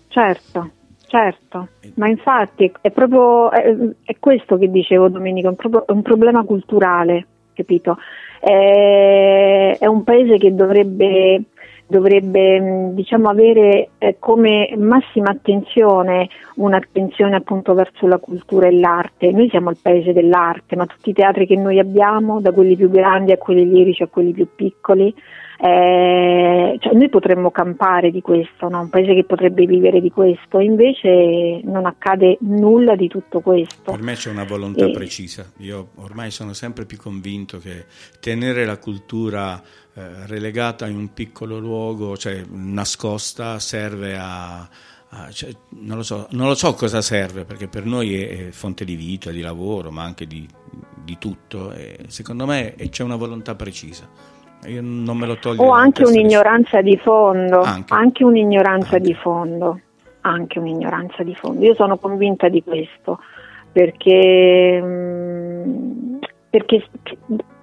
Certo. 0.07 0.71
Certo, 1.07 1.69
ma 1.95 2.09
infatti 2.09 2.69
è 2.81 2.91
proprio 2.91 3.49
è, 3.49 3.73
è 4.03 4.17
questo 4.19 4.57
che 4.57 4.69
dicevo 4.69 5.07
Domenico, 5.07 5.47
è 5.47 5.49
un, 5.51 5.55
pro, 5.55 5.87
è 5.87 5.91
un 5.93 6.01
problema 6.01 6.43
culturale, 6.43 7.25
capito? 7.53 7.97
È, 8.41 9.77
è, 9.79 9.85
un 9.85 10.03
paese 10.03 10.37
che 10.37 10.53
dovrebbe, 10.53 11.43
dovrebbe 11.87 12.91
diciamo, 12.93 13.29
avere 13.29 13.91
eh, 13.99 14.17
come 14.19 14.75
massima 14.77 15.29
attenzione 15.29 16.27
un'attenzione 16.55 17.37
appunto 17.37 17.73
verso 17.73 18.05
la 18.05 18.17
cultura 18.17 18.67
e 18.67 18.77
l'arte. 18.77 19.31
Noi 19.31 19.47
siamo 19.47 19.69
il 19.69 19.77
paese 19.81 20.11
dell'arte, 20.11 20.75
ma 20.75 20.85
tutti 20.85 21.11
i 21.11 21.13
teatri 21.13 21.47
che 21.47 21.55
noi 21.55 21.79
abbiamo, 21.79 22.41
da 22.41 22.51
quelli 22.51 22.75
più 22.75 22.89
grandi 22.89 23.31
a 23.31 23.37
quelli 23.37 23.65
lirici 23.65 24.03
a 24.03 24.07
quelli 24.07 24.33
più 24.33 24.47
piccoli, 24.53 25.15
eh, 25.59 26.77
cioè 26.79 26.93
noi 26.93 27.09
potremmo 27.09 27.49
campare 27.49 28.11
di 28.11 28.21
questo, 28.21 28.69
no? 28.69 28.81
un 28.81 28.89
paese 28.89 29.15
che 29.15 29.23
potrebbe 29.23 29.65
vivere 29.65 29.99
di 29.99 30.11
questo, 30.11 30.59
invece 30.59 31.61
non 31.63 31.85
accade 31.85 32.37
nulla 32.41 32.95
di 32.95 33.07
tutto 33.07 33.39
questo. 33.39 33.91
Per 33.91 34.01
me 34.01 34.13
c'è 34.13 34.29
una 34.29 34.43
volontà 34.43 34.85
e... 34.85 34.91
precisa, 34.91 35.51
io 35.57 35.89
ormai 35.95 36.29
sono 36.29 36.53
sempre 36.53 36.85
più 36.85 36.97
convinto 36.97 37.57
che 37.57 37.85
tenere 38.19 38.65
la 38.65 38.77
cultura 38.77 39.59
eh, 39.93 40.27
relegata 40.27 40.85
in 40.85 40.95
un 40.95 41.11
piccolo 41.11 41.57
luogo, 41.57 42.15
cioè 42.17 42.43
nascosta, 42.51 43.57
serve 43.57 44.15
a... 44.15 44.69
cioè, 45.31 45.49
non, 45.69 45.97
lo 45.97 46.03
so, 46.03 46.27
non, 46.31 46.47
lo 46.47 46.55
so, 46.55 46.75
cosa 46.75 47.01
serve 47.01 47.45
perché 47.45 47.67
per 47.67 47.85
noi 47.85 48.21
è, 48.21 48.47
è 48.47 48.51
fonte 48.51 48.85
di 48.85 48.95
vita, 48.95 49.31
di 49.31 49.41
lavoro, 49.41 49.89
ma 49.89 50.03
anche 50.03 50.27
di, 50.27 50.47
di 51.03 51.17
tutto. 51.17 51.71
E 51.71 52.05
secondo 52.09 52.45
me 52.45 52.75
c'è 52.91 53.01
una 53.01 53.15
volontà 53.15 53.55
precisa. 53.55 54.26
Io 54.65 54.81
non 54.81 55.17
me 55.17 55.25
lo 55.27 55.37
toglio. 55.37 55.61
O 55.61 55.71
anche 55.71 56.03
un'ignoranza 56.03 56.81
di 56.81 56.97
fondo, 56.97 57.61
anche, 57.61 57.93
anche 57.93 58.23
un'ignoranza 58.23 58.95
anche. 58.95 59.07
di 59.07 59.13
fondo, 59.13 59.79
anche 60.21 60.59
un'ignoranza 60.59 61.23
di 61.23 61.35
fondo. 61.35 61.63
Io 61.63 61.75
sono 61.75 61.97
convinta 61.97 62.49
di 62.49 62.63
questo 62.63 63.19
perché, 63.71 64.81
mm, 64.81 66.17
perché 66.49 66.83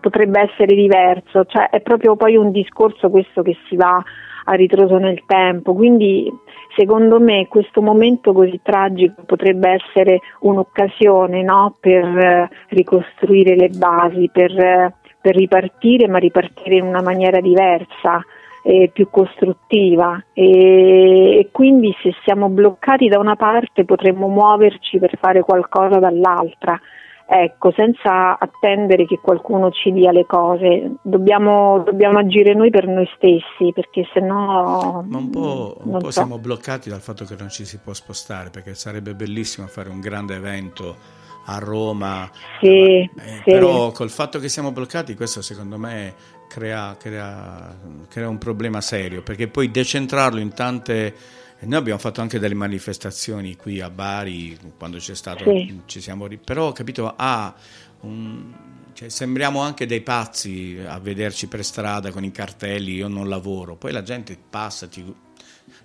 potrebbe 0.01 0.41
essere 0.41 0.75
diverso, 0.75 1.45
cioè 1.47 1.71
è 1.71 1.81
proprio 1.81 2.15
poi 2.15 2.37
un 2.37 2.53
discorso 2.53 3.11
questo 3.11 3.43
che 3.43 3.57
si 3.69 3.77
va 3.77 4.03
a 4.47 4.53
ritroso 4.53 4.99
nel 4.99 5.23
tempo, 5.27 5.75
quindi 5.75 6.31
secondo 6.77 7.19
me 7.21 7.49
questo 7.49 7.81
momento 7.81 8.33
così 8.33 8.61
tragico 8.63 9.23
potrebbe 9.25 9.71
essere 9.71 10.21
un'occasione 10.41 11.43
no? 11.43 11.77
per 11.81 12.05
eh, 12.05 12.51
ricostruire 12.69 13.57
le 13.57 13.69
basi, 13.71 14.29
per 14.33 14.51
eh, 14.59 14.95
per 15.25 15.37
ripartire, 15.37 16.07
ma 16.07 16.19
ripartire 16.19 16.77
in 16.77 16.85
una 16.85 17.01
maniera 17.01 17.41
diversa, 17.41 18.23
eh, 18.63 18.91
più 18.93 19.09
costruttiva 19.09 20.23
e, 20.35 21.39
e, 21.39 21.49
quindi 21.51 21.97
se 22.03 22.15
siamo 22.25 22.51
bloccati 22.51 23.09
da 23.09 23.19
una 23.19 23.35
parte 23.35 23.87
potremmo 23.87 24.29
muoverci 24.29 24.99
per 24.99 25.17
fare 25.19 25.41
qualcosa 25.41 25.99
dall'altra. 25.99 26.79
Ecco, 27.27 27.73
senza 27.75 28.39
attendere 28.39 29.07
che 29.07 29.19
qualcuno 29.19 29.71
ci 29.71 29.91
dia 29.93 30.13
le 30.13 30.27
cose, 30.27 30.97
dobbiamo, 31.01 31.79
dobbiamo 31.79 32.19
agire 32.19 32.53
noi 32.53 32.69
per 32.69 32.87
noi 32.87 33.09
stessi, 33.17 33.73
perché 33.73 34.07
se 34.13 34.21
no. 34.21 35.03
Ma 35.09 35.17
un 35.17 35.31
po', 35.31 35.79
un 35.85 35.93
po 35.93 36.05
so. 36.05 36.11
siamo 36.11 36.37
bloccati 36.39 36.91
dal 36.91 37.01
fatto 37.01 37.25
che 37.25 37.35
non 37.39 37.49
ci 37.49 37.65
si 37.65 37.79
può 37.79 37.95
spostare, 37.95 38.51
perché 38.51 38.75
sarebbe 38.75 39.15
bellissimo 39.15 39.67
fare 39.69 39.89
un 39.89 40.01
grande 40.01 40.35
evento 40.35 41.23
a 41.45 41.59
Roma. 41.59 42.31
Sì, 42.61 43.01
eh, 43.01 43.11
sì. 43.15 43.43
Però 43.45 43.93
col 43.93 44.11
fatto 44.11 44.39
che 44.39 44.49
siamo 44.49 44.73
bloccati, 44.73 45.15
questo 45.15 45.43
secondo 45.43 45.79
me 45.79 46.15
crea, 46.49 46.97
crea, 46.99 47.77
crea, 48.09 48.29
un 48.29 48.39
problema 48.39 48.81
serio, 48.81 49.23
perché 49.23 49.49
poi 49.49 49.71
decentrarlo 49.71 50.41
in 50.41 50.53
tante... 50.53 51.43
Noi 51.65 51.79
abbiamo 51.79 51.99
fatto 51.99 52.21
anche 52.21 52.39
delle 52.39 52.55
manifestazioni 52.55 53.57
qui 53.57 53.81
a 53.81 53.89
Bari 53.89 54.59
quando 54.77 54.99
c'è 54.99 55.15
stato, 55.15 55.45
sì. 55.45 55.81
ci 55.87 56.01
siamo... 56.01 56.29
Però, 56.45 56.73
capito, 56.73 57.15
ha 57.17 57.55
un, 58.01 58.53
cioè, 58.93 59.09
sembriamo 59.09 59.61
anche 59.61 59.87
dei 59.87 60.03
pazzi 60.03 60.79
a 60.87 60.99
vederci 60.99 61.49
per 61.49 61.65
strada 61.65 62.11
con 62.11 62.23
i 62.23 62.31
cartelli, 62.31 62.95
io 62.95 63.09
non 63.09 63.29
lavoro, 63.29 63.77
poi 63.77 63.93
la 63.93 64.03
gente 64.03 64.39
passa, 64.51 64.87
ti, 64.87 65.05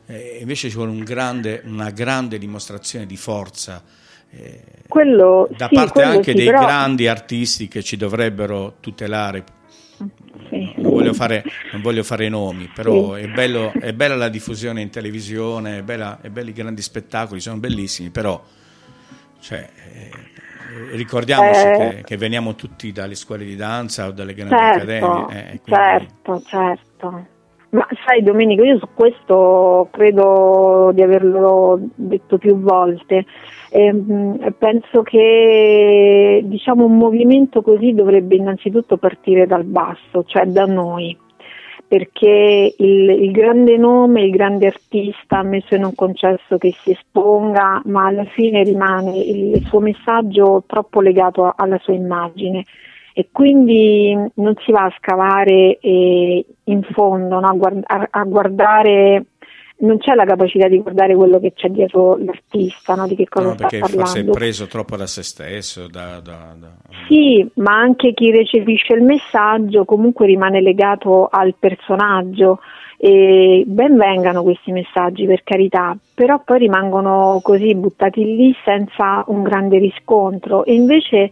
eh, 0.07 0.37
invece 0.41 0.69
ci 0.69 0.75
vuole 0.75 0.91
un 0.91 1.03
grande, 1.03 1.61
una 1.65 1.91
grande 1.91 2.37
dimostrazione 2.37 3.05
di 3.05 3.17
forza 3.17 3.81
eh, 4.31 4.63
quello, 4.87 5.47
da 5.55 5.67
sì, 5.67 5.75
parte 5.75 6.01
anche 6.01 6.31
sì, 6.31 6.37
dei 6.37 6.45
però... 6.47 6.61
grandi 6.61 7.07
artisti 7.07 7.67
che 7.67 7.83
ci 7.83 7.97
dovrebbero 7.97 8.75
tutelare. 8.79 9.43
Sì. 10.49 10.73
Non, 10.77 10.91
voglio 10.91 11.13
fare, 11.13 11.43
non, 11.73 11.81
voglio 11.81 12.03
fare, 12.03 12.29
nomi, 12.29 12.71
però 12.73 13.13
è, 13.13 13.27
bello, 13.27 13.71
è, 13.79 13.93
bella 13.93 14.15
la 14.15 14.29
diffusione 14.29 14.81
in 14.81 14.89
televisione, 14.89 15.79
è, 15.79 15.83
bella, 15.83 16.19
è 16.21 16.29
belli 16.29 16.49
i 16.49 16.53
grandi 16.53 16.81
spettacoli, 16.81 17.39
sono 17.39 17.57
bellissimi, 17.57 18.09
però 18.09 18.41
cioè, 19.39 19.69
eh, 19.93 20.09
ricordiamoci 20.95 21.59
eh, 21.59 21.71
che, 21.77 22.01
che, 22.03 22.17
veniamo 22.17 22.55
tutti 22.55 22.91
dalle 22.91 23.15
scuole 23.15 23.45
di 23.45 23.55
danza 23.55 24.07
o 24.07 24.11
dalle 24.11 24.33
grandi 24.33 24.55
certo, 24.55 24.75
accademie. 24.75 25.51
Eh, 25.51 25.59
quindi... 25.61 25.71
Certo, 25.71 26.41
certo. 26.45 27.25
Ma 27.71 27.87
sai 28.05 28.23
Domenico, 28.23 28.63
io 28.63 28.79
su 28.79 28.87
questo 28.95 29.89
credo 29.91 30.91
di 30.93 31.03
averlo 31.03 31.79
detto 31.95 32.37
più 32.37 32.59
volte. 32.59 33.25
Eh, 33.71 34.53
penso 34.57 35.03
che 35.03 36.41
diciamo, 36.43 36.85
un 36.85 36.97
movimento 36.97 37.61
così 37.61 37.93
dovrebbe 37.93 38.35
innanzitutto 38.35 38.97
partire 38.97 39.45
dal 39.45 39.63
basso, 39.63 40.23
cioè 40.25 40.45
da 40.45 40.65
noi, 40.65 41.15
perché 41.87 42.73
il, 42.77 43.09
il 43.09 43.31
grande 43.31 43.77
nome, 43.77 44.23
il 44.23 44.31
grande 44.31 44.67
artista 44.67 45.43
messo 45.43 45.75
in 45.75 45.83
un 45.83 45.93
concesso 45.95 46.57
che 46.57 46.73
si 46.81 46.91
esponga, 46.91 47.81
ma 47.85 48.07
alla 48.07 48.25
fine 48.25 48.63
rimane 48.63 49.17
il, 49.17 49.55
il 49.55 49.65
suo 49.65 49.79
messaggio 49.79 50.63
troppo 50.65 51.01
legato 51.01 51.53
alla 51.55 51.77
sua 51.79 51.93
immagine 51.93 52.65
e 53.19 53.29
quindi 53.31 54.15
non 54.35 54.53
si 54.63 54.71
va 54.71 54.85
a 54.85 54.95
scavare 54.97 55.77
eh, 55.79 56.45
in 56.65 56.83
fondo, 56.91 57.39
no? 57.39 57.47
a, 57.47 57.53
guard- 57.53 57.83
a, 57.85 58.23
guardare 58.23 59.25
non 59.79 59.97
c'è 59.97 60.13
la 60.13 60.25
capacità 60.25 60.67
di 60.67 60.79
guardare 60.79 61.15
quello 61.15 61.39
che 61.39 61.53
c'è 61.53 61.69
dietro 61.69 62.17
l'artista, 62.17 62.95
no? 62.95 63.07
di 63.07 63.15
che 63.15 63.27
cosa 63.27 63.47
no, 63.47 63.53
sta 63.53 63.67
perché 63.67 63.79
parlando. 63.79 64.05
forse 64.05 64.19
è 64.19 64.29
preso 64.29 64.67
troppo 64.67 64.97
da 64.97 65.07
se 65.07 65.23
stesso. 65.23 65.87
Da, 65.87 66.19
da, 66.21 66.55
da... 66.57 66.71
Sì, 67.07 67.47
ma 67.55 67.79
anche 67.79 68.13
chi 68.13 68.31
recepisce 68.31 68.93
il 68.93 69.03
messaggio 69.03 69.85
comunque 69.85 70.25
rimane 70.25 70.61
legato 70.61 71.27
al 71.31 71.55
personaggio. 71.57 72.59
E 73.01 73.63
ben 73.65 73.95
vengano 73.95 74.43
questi 74.43 74.73
messaggi 74.73 75.25
per 75.25 75.43
carità, 75.45 75.95
però 76.13 76.41
poi 76.43 76.59
rimangono 76.59 77.39
così 77.41 77.73
buttati 77.73 78.25
lì 78.25 78.53
senza 78.65 79.23
un 79.27 79.41
grande 79.41 79.77
riscontro 79.77 80.65
e 80.65 80.73
invece 80.73 81.29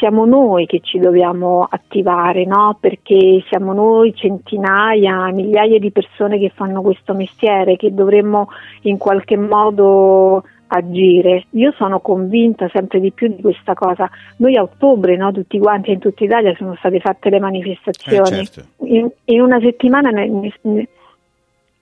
siamo 0.00 0.24
noi 0.24 0.64
che 0.64 0.80
ci 0.82 0.98
dobbiamo 0.98 1.66
attivare, 1.68 2.46
no? 2.46 2.78
perché 2.80 3.44
siamo 3.50 3.74
noi 3.74 4.14
centinaia, 4.14 5.30
migliaia 5.30 5.78
di 5.78 5.90
persone 5.90 6.38
che 6.38 6.50
fanno 6.54 6.80
questo 6.80 7.12
mestiere, 7.12 7.76
che 7.76 7.92
dovremmo 7.92 8.48
in 8.82 8.96
qualche 8.96 9.36
modo 9.36 10.42
agire. 10.68 11.44
Io 11.50 11.72
sono 11.72 12.00
convinta 12.00 12.66
sempre 12.72 12.98
di 12.98 13.12
più 13.12 13.28
di 13.28 13.42
questa 13.42 13.74
cosa. 13.74 14.08
Noi 14.38 14.56
a 14.56 14.62
ottobre, 14.62 15.16
no, 15.16 15.32
tutti 15.32 15.58
quanti 15.58 15.92
in 15.92 15.98
tutta 15.98 16.24
Italia 16.24 16.54
sono 16.56 16.74
state 16.76 16.98
fatte 16.98 17.28
le 17.28 17.38
manifestazioni. 17.38 18.40
Eh, 18.40 18.46
certo. 18.46 18.84
in, 18.86 19.06
in, 19.26 19.42
una 19.42 19.60
settimana 19.60 20.08
ne, 20.08 20.52
ne, 20.62 20.88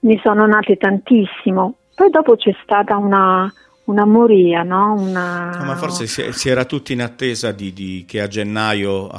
ne 0.00 0.20
sono 0.25 0.44
nate 0.44 0.76
tantissimo. 0.76 1.75
Poi 1.94 2.10
dopo 2.10 2.34
c'è 2.34 2.54
stata 2.64 2.96
una, 2.96 3.48
una 3.88 4.04
moria, 4.04 4.62
no? 4.62 4.95
Una... 4.99 5.57
No, 5.57 5.64
ma 5.64 5.76
forse 5.76 6.07
si, 6.07 6.49
era 6.49 6.64
tutti 6.64 6.92
in 6.92 7.02
attesa 7.02 7.52
di, 7.52 7.73
di 7.73 8.04
che 8.07 8.21
a 8.21 8.26
gennaio 8.26 9.11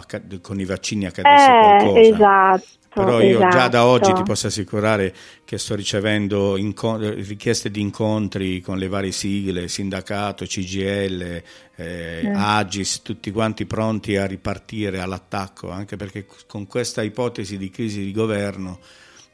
con 0.42 0.60
i 0.60 0.66
vaccini 0.66 1.06
accadesse 1.06 1.46
eh, 1.46 1.58
qualcosa. 1.58 2.00
Esatto. 2.00 2.78
Però 2.92 3.22
io 3.22 3.38
esatto. 3.38 3.56
già 3.56 3.68
da 3.68 3.86
oggi 3.86 4.14
ti 4.14 4.24
posso 4.24 4.48
assicurare 4.48 5.14
che 5.46 5.60
sto 5.60 5.76
ricevendo 5.76 6.58
inco- 6.58 6.98
richieste 6.98 7.70
di 7.70 7.82
incontri 7.82 8.62
con 8.62 8.80
le 8.80 8.88
varie 8.88 9.12
sigle, 9.12 9.68
sindacato, 9.68 10.46
CGL, 10.46 11.44
eh, 11.76 12.22
mm. 12.26 12.36
Agis, 12.36 13.04
tutti 13.04 13.30
quanti 13.30 13.66
pronti 13.66 14.18
a 14.18 14.26
ripartire 14.26 15.00
all'attacco, 15.02 15.70
anche 15.70 15.98
perché 15.98 16.26
con 16.48 16.66
questa 16.66 17.04
ipotesi 17.04 17.58
di 17.58 17.70
crisi 17.70 18.04
di 18.04 18.12
governo 18.12 18.80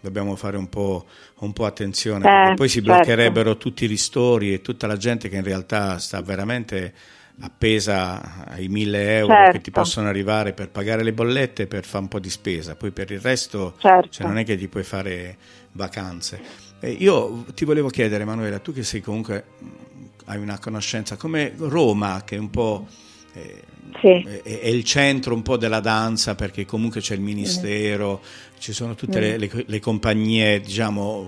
dobbiamo 0.05 0.35
fare 0.35 0.55
un 0.55 0.69
po', 0.69 1.05
un 1.39 1.51
po 1.51 1.65
attenzione, 1.65 2.51
eh, 2.51 2.53
poi 2.53 2.69
si 2.69 2.83
certo. 2.83 2.93
bloccherebbero 2.93 3.57
tutti 3.57 3.85
i 3.85 3.87
ristori 3.87 4.53
e 4.53 4.61
tutta 4.61 4.85
la 4.85 4.97
gente 4.97 5.29
che 5.29 5.35
in 5.35 5.43
realtà 5.43 5.97
sta 5.97 6.21
veramente 6.21 6.93
appesa 7.39 8.45
ai 8.45 8.67
mille 8.67 9.17
euro 9.17 9.33
certo. 9.33 9.51
che 9.51 9.61
ti 9.61 9.71
possono 9.71 10.07
arrivare 10.07 10.53
per 10.53 10.69
pagare 10.69 11.03
le 11.03 11.11
bollette 11.11 11.63
e 11.63 11.67
per 11.67 11.83
fare 11.83 12.03
un 12.03 12.09
po' 12.09 12.19
di 12.19 12.29
spesa, 12.29 12.75
poi 12.75 12.91
per 12.91 13.09
il 13.11 13.19
resto 13.19 13.73
certo. 13.79 14.09
cioè, 14.09 14.27
non 14.27 14.37
è 14.37 14.45
che 14.45 14.55
ti 14.55 14.67
puoi 14.67 14.83
fare 14.83 15.37
vacanze. 15.71 16.39
Eh, 16.79 16.91
io 16.91 17.45
ti 17.55 17.65
volevo 17.65 17.89
chiedere, 17.89 18.23
Emanuela, 18.23 18.59
tu 18.59 18.71
che 18.71 18.83
sei 18.83 19.01
comunque 19.01 19.43
hai 20.25 20.37
una 20.37 20.59
conoscenza 20.59 21.17
come 21.17 21.53
Roma, 21.57 22.21
che 22.23 22.35
è 22.35 22.39
un 22.39 22.49
po'... 22.51 22.87
Eh, 23.33 23.73
sì. 23.99 24.41
è, 24.43 24.59
è, 24.59 24.67
il 24.67 24.83
centro 24.83 25.33
un 25.33 25.41
po' 25.41 25.57
della 25.57 25.79
danza 25.79 26.35
perché 26.35 26.65
comunque 26.65 27.01
c'è 27.01 27.15
il 27.15 27.21
ministero, 27.21 28.21
mm. 28.21 28.57
ci 28.59 28.73
sono 28.73 28.95
tutte 28.95 29.19
mm. 29.19 29.21
le, 29.21 29.37
le, 29.37 29.49
le, 29.65 29.79
compagnie, 29.79 30.59
diciamo, 30.59 31.27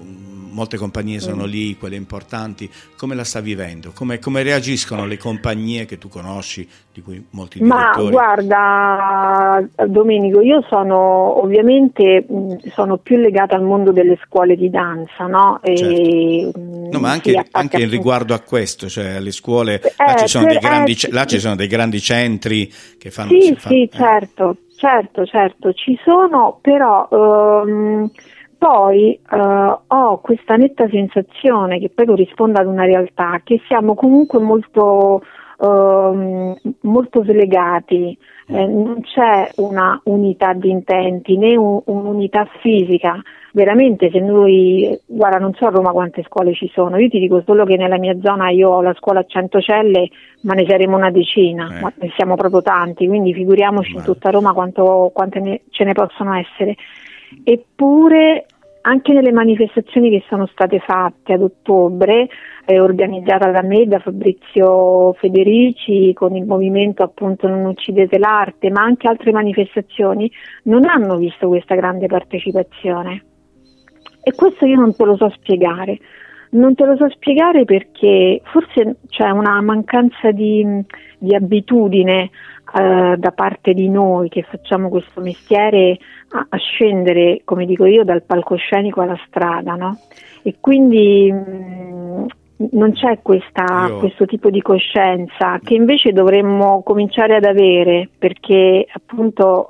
molte 0.52 0.78
compagnie 0.78 1.20
sono 1.20 1.44
mm. 1.46 1.50
lì, 1.50 1.78
quelle 1.78 1.96
importanti. 1.96 2.70
Come 2.98 3.16
la 3.16 3.24
sta 3.24 3.40
vivendo? 3.40 3.92
Come, 3.94 4.20
come, 4.20 4.44
reagiscono 4.44 5.06
le 5.06 5.18
compagnie 5.18 5.86
che 5.86 5.98
tu 5.98 6.10
conosci, 6.10 6.68
di 6.92 7.02
cui 7.02 7.24
molti 7.32 7.60
direttori? 7.60 8.06
Ma 8.06 8.10
guarda, 8.10 9.68
Domenico, 9.88 10.42
io 10.42 10.66
sono 10.68 11.44
ovviamente 11.44 12.26
sono 12.74 12.98
più 12.98 13.18
legata 13.18 13.56
al 13.56 13.64
mondo 13.64 13.92
delle 13.92 14.18
scuole 14.26 14.56
di 14.56 14.70
danza, 14.70 15.26
no? 15.28 15.60
E, 15.62 15.76
certo. 15.76 16.60
no 16.92 17.00
ma 17.00 17.12
anche, 17.12 17.32
sì, 17.32 17.42
anche 17.52 17.82
in 17.82 17.90
riguardo 17.90 18.34
a 18.34 18.40
questo, 18.40 18.90
cioè 18.90 19.16
alle 19.16 19.32
scuole, 19.32 19.80
eh, 19.80 19.94
là, 19.98 20.26
ci 20.26 20.38
per, 20.40 20.58
grandi, 20.60 20.94
eh, 20.94 21.12
là 21.12 21.26
ci 21.26 21.40
sono 21.40 21.56
dei 21.56 21.68
grandi 21.68 22.00
centri 22.00 22.47
che 22.98 23.12
fanno... 23.12 23.30
Sì, 23.30 23.56
fanno, 23.56 23.76
sì, 23.76 23.82
eh. 23.84 23.90
certo, 23.90 24.58
certo, 24.76 25.26
certo, 25.26 25.74
ci 25.74 25.98
sono, 26.04 26.60
però 26.62 27.08
um, 27.10 28.10
poi 28.58 29.20
uh, 29.30 29.80
ho 29.88 30.20
questa 30.22 30.56
netta 30.56 30.88
sensazione 30.90 31.80
che 31.80 31.90
poi 31.90 32.06
corrisponde 32.06 32.60
ad 32.60 32.68
una 32.68 32.86
realtà, 32.86 33.42
che 33.44 33.62
siamo 33.68 33.94
comunque 33.94 34.40
molto, 34.40 35.22
uh, 35.58 36.58
molto 36.82 37.24
slegati, 37.24 38.18
eh, 38.48 38.66
non 38.66 39.02
c'è 39.02 39.52
una 39.58 40.00
unità 40.06 40.54
di 40.54 40.70
intenti 40.70 41.38
né 41.38 41.56
un, 41.56 41.82
un'unità 41.86 42.48
fisica 42.62 43.22
veramente 43.58 44.12
se 44.12 44.20
noi, 44.20 44.96
guarda 45.08 45.40
non 45.40 45.52
so 45.56 45.66
a 45.66 45.72
Roma 45.72 45.92
quante 45.92 46.24
scuole 46.28 46.54
ci 46.54 46.70
sono, 46.72 46.98
io 47.00 47.10
ti 47.10 47.18
dico 47.18 47.42
solo 47.44 47.66
che 47.66 47.76
nella 47.76 47.98
mia 47.98 48.16
zona 48.22 48.52
io 48.52 48.70
ho 48.70 48.82
la 48.84 48.94
scuola 48.94 49.22
a 49.22 49.26
Centocelle 49.28 50.10
ma 50.42 50.54
ne 50.54 50.64
saremo 50.68 50.96
una 50.96 51.10
decina, 51.10 51.68
Eh. 51.76 51.82
ma 51.82 51.92
ne 51.96 52.12
siamo 52.16 52.36
proprio 52.36 52.62
tanti, 52.62 53.08
quindi 53.08 53.34
figuriamoci 53.34 53.88
in 53.88 53.94
Guarda. 53.96 54.14
tutta 54.14 54.30
Roma 54.30 54.54
quanto, 54.54 55.10
quante 55.12 55.40
ne, 55.40 55.62
ce 55.72 55.86
ne 55.86 55.94
possono 55.94 56.36
essere. 56.36 56.76
Eppure 57.44 58.46
anche 58.82 59.12
nelle 59.12 59.32
manifestazioni 59.32 60.12
che 60.12 60.24
sono 60.30 60.46
state 60.46 60.78
fatte 60.80 61.34
ad 61.34 61.42
ottobre, 61.42 62.28
eh, 62.64 62.80
organizzata 62.80 63.50
da 63.50 63.64
me, 63.64 63.88
da 63.88 63.98
Fabrizio 63.98 65.14
Federici, 65.14 66.14
con 66.14 66.36
il 66.36 66.46
movimento 66.46 67.02
appunto 67.02 67.48
Non 67.48 67.66
uccidete 67.66 68.20
l'arte, 68.20 68.70
ma 68.70 68.84
anche 68.84 69.08
altre 69.08 69.32
manifestazioni, 69.32 70.32
non 70.66 70.86
hanno 70.86 71.18
visto 71.18 71.48
questa 71.48 71.74
grande 71.74 72.06
partecipazione. 72.06 73.24
E 74.28 74.36
questo 74.36 74.66
io 74.66 74.76
non 74.76 74.94
te 74.94 75.06
lo 75.06 75.16
so 75.16 75.30
spiegare. 75.30 76.00
Non 76.50 76.76
te 76.76 76.84
lo 76.84 76.98
so 76.98 77.08
spiegare 77.12 77.64
perché 77.64 78.42
forse 78.44 78.98
c'è 79.08 79.30
una 79.30 79.62
mancanza 79.62 80.32
di, 80.32 80.84
di 81.18 81.34
abitudine 81.34 82.30
eh, 82.78 83.16
da 83.16 83.32
parte 83.32 83.74
di 83.74 83.88
noi 83.88 84.28
che 84.28 84.42
facciamo 84.42 84.90
questo 84.90 85.22
mestiere 85.22 85.98
a, 86.32 86.46
a, 86.50 86.58
scendere, 86.58 87.44
come 87.46 87.66
dico 87.66 87.86
io, 87.86 88.04
dal 88.04 88.24
palcoscenico 88.24 89.00
alla 89.00 89.18
strada, 89.28 89.76
no? 89.76 89.98
E 90.44 90.56
quindi 90.60 91.32
mh, 91.32 92.26
non 92.72 92.92
c'è 92.92 93.20
questa, 93.22 93.88
Io- 93.88 94.00
questo 94.00 94.26
tipo 94.26 94.50
di 94.50 94.62
coscienza 94.62 95.58
che 95.64 95.76
invece 95.76 96.12
dovremmo 96.12 96.84
cominciare 96.84 97.38
ad 97.38 97.46
avere 97.46 98.10
perché 98.20 98.88
appunto 98.92 99.68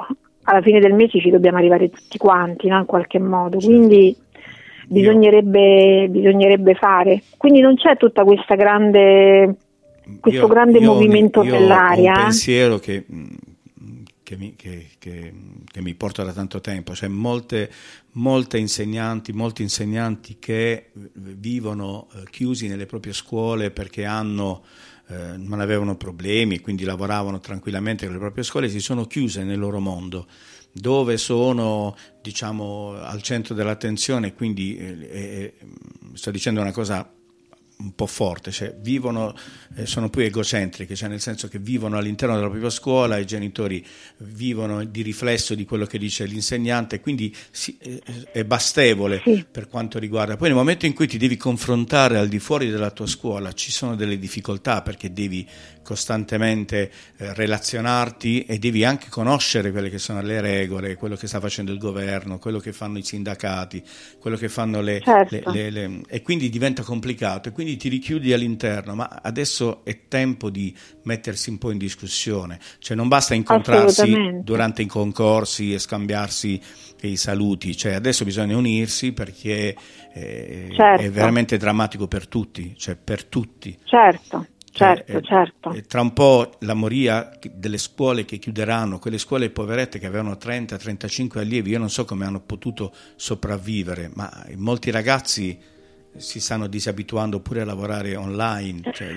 alla 0.50 0.62
fine 0.62 0.80
del 0.80 0.93
mese 0.93 1.20
ci 1.20 1.30
dobbiamo 1.30 1.58
arrivare 1.58 1.89
tutti 1.89 2.17
quanti, 2.17 2.67
no? 2.67 2.78
In 2.80 2.86
qualche 2.86 3.20
modo. 3.20 3.60
Certo. 3.60 3.76
Quindi 3.76 4.15
bisognerebbe, 4.88 6.08
bisognerebbe 6.10 6.76
fare. 6.76 7.23
Quindi 7.38 7.60
non 7.60 7.76
c'è 7.76 7.97
tutta 7.97 8.23
questa 8.23 8.56
grande 8.56 9.56
questo 10.21 10.41
Io- 10.41 10.47
grande 10.47 10.80
io 10.80 10.91
ho 10.91 10.93
movimento 10.93 11.43
io 11.43 11.56
ho 11.56 11.60
nell'aria. 11.60 12.13
un 12.15 12.23
pensiero 12.23 12.78
che, 12.80 13.04
mh, 13.06 13.26
che 14.23 14.38
mi, 14.38 14.56
che- 14.56 14.88
che- 14.97 15.34
che 15.69 15.82
mi 15.82 15.93
porta 15.95 16.23
da 16.23 16.32
tanto 16.32 16.62
tempo, 16.62 16.95
cioè 16.95 17.10
molte, 17.10 17.69
molte 18.13 18.58
insegnanti, 18.58 19.34
molti 19.34 19.62
insegnanti 19.63 20.38
che 20.39 20.71
eh, 20.71 20.89
vivono 21.13 22.08
eh, 22.15 22.23
chiusi 22.30 22.67
nelle 22.67 22.86
proprie 22.86 23.12
scuole 23.13 23.69
perché 23.71 24.06
hanno, 24.06 24.63
eh, 25.10 25.36
non 25.38 25.60
avevano 25.60 25.95
problemi, 25.97 26.60
quindi 26.60 26.84
lavoravano 26.86 27.39
tranquillamente 27.39 28.06
con 28.06 28.13
le 28.13 28.19
proprie 28.21 28.43
scuole, 28.45 28.69
si 28.69 28.80
sono 28.80 29.06
chiuse 29.06 29.43
nel 29.43 29.60
loro 29.60 29.80
mondo 29.80 30.26
dove 30.80 31.18
sono 31.18 31.96
diciamo 32.22 32.96
al 33.00 33.22
centro 33.22 33.54
dell'attenzione, 33.54 34.34
quindi 34.34 34.78
eh, 34.78 34.98
eh, 35.10 35.54
sto 36.13 36.32
dicendo 36.32 36.62
una 36.62 36.72
cosa 36.72 37.10
un 37.80 37.94
po' 37.94 38.08
forte, 38.08 38.50
cioè 38.52 38.76
vivono, 38.80 39.36
eh, 39.76 39.86
sono 39.86 40.10
più 40.10 40.22
egocentriche, 40.22 40.96
cioè 40.96 41.10
nel 41.10 41.22
senso 41.22 41.48
che 41.48 41.60
vivono 41.60 41.98
all'interno 41.98 42.34
della 42.36 42.48
propria 42.50 42.70
scuola, 42.72 43.18
i 43.18 43.26
genitori 43.26 43.86
vivono 44.18 44.84
di 44.84 45.02
riflesso 45.04 45.54
di 45.54 45.63
quello 45.63 45.86
che 45.86 46.00
dice 46.00 46.26
l'insegnante, 46.26 47.00
quindi 47.00 47.34
eh, 47.80 48.02
è 48.32 48.44
bastevole 48.46 49.22
Sì. 49.24 49.46
per 49.50 49.68
quanto 49.68 50.00
riguarda. 50.00 50.38
Poi 50.38 50.48
nel 50.48 50.58
momento 50.58 50.86
in 50.88 50.94
cui 50.94 51.08
ti 51.08 51.18
devi 51.20 51.38
confrontare 51.38 52.18
al 52.18 52.28
di 52.28 52.40
fuori 52.40 52.70
della 52.70 52.90
tua 52.92 53.06
scuola 53.08 53.54
ci 53.54 53.72
sono 53.72 53.96
delle 53.96 54.18
difficoltà 54.18 54.82
perché 54.82 55.13
devi 55.13 55.48
costantemente 55.84 56.92
eh, 57.18 57.34
relazionarti 57.34 58.44
e 58.46 58.60
devi 58.60 58.84
anche 58.84 59.08
conoscere 59.10 59.72
quelle 59.72 59.90
che 59.90 59.98
sono 60.00 60.22
le 60.22 60.42
regole, 60.42 60.96
quello 60.96 61.16
che 61.16 61.28
sta 61.28 61.40
facendo 61.40 61.72
il 61.72 61.78
governo, 61.78 62.40
quello 62.40 62.60
che 62.60 62.74
fanno 62.74 62.98
i 62.98 63.04
sindacati, 63.04 63.84
quello 64.20 64.36
che 64.38 64.50
fanno 64.50 64.82
le, 64.82 65.02
Certo. 65.04 65.52
le- 65.52 65.70
le- 65.70 65.88
le- 65.88 66.02
e 66.08 66.22
quindi 66.22 66.50
diventa 66.50 66.84
complicato 66.84 67.50
e 67.50 67.52
quindi 67.52 67.67
ti 67.76 67.90
richiudi 67.90 68.32
all'interno, 68.32 68.96
ma 68.96 69.20
adesso 69.22 69.84
è 69.84 70.08
tempo 70.08 70.50
di 70.50 70.74
mettersi 71.04 71.50
un 71.50 71.58
po' 71.58 71.72
in 71.72 71.78
discussione, 71.78 72.60
cioè 72.80 72.96
non 72.96 73.08
basta 73.08 73.34
incontrarsi 73.34 74.40
durante 74.42 74.82
i 74.84 74.86
concorsi 74.86 75.74
e 75.74 75.80
scambiarsi 75.80 76.62
i 77.02 77.18
saluti, 77.18 77.76
cioè 77.76 77.94
adesso 77.94 78.24
bisogna 78.24 78.56
unirsi 78.56 79.12
perché 79.12 79.76
eh, 80.14 80.70
Certo. 80.74 81.02
è 81.04 81.10
veramente 81.12 81.58
drammatico 81.58 82.08
per 82.08 82.28
tutti, 82.28 82.74
cioè 82.78 82.96
per 82.96 83.26
tutti. 83.26 83.78
Certo, 83.84 84.46
Cioè, 84.72 85.04
certo, 85.06 85.12
eh, 85.18 85.22
certo. 85.22 85.72
eh, 85.74 85.82
tra 85.84 86.02
un 86.02 86.14
po' 86.14 86.52
la 86.60 86.74
moria 86.74 87.32
delle 87.52 87.78
scuole 87.78 88.26
che 88.26 88.38
chiuderanno, 88.38 89.00
quelle 89.00 89.18
scuole 89.18 89.50
poverette 89.50 89.98
che 90.00 90.06
avevano 90.06 90.38
30-35 90.40 91.40
allievi, 91.40 91.72
io 91.72 91.80
non 91.80 91.90
so 91.90 92.06
come 92.06 92.26
hanno 92.26 92.42
potuto 92.42 92.94
sopravvivere, 93.16 94.12
ma 94.14 94.32
molti 94.56 94.92
ragazzi 94.92 95.58
si 96.15 96.39
stanno 96.39 96.67
disabituando 96.67 97.39
pure 97.39 97.62
a 97.62 97.65
lavorare 97.65 98.15
online. 98.15 98.82
Cioè, 98.91 99.08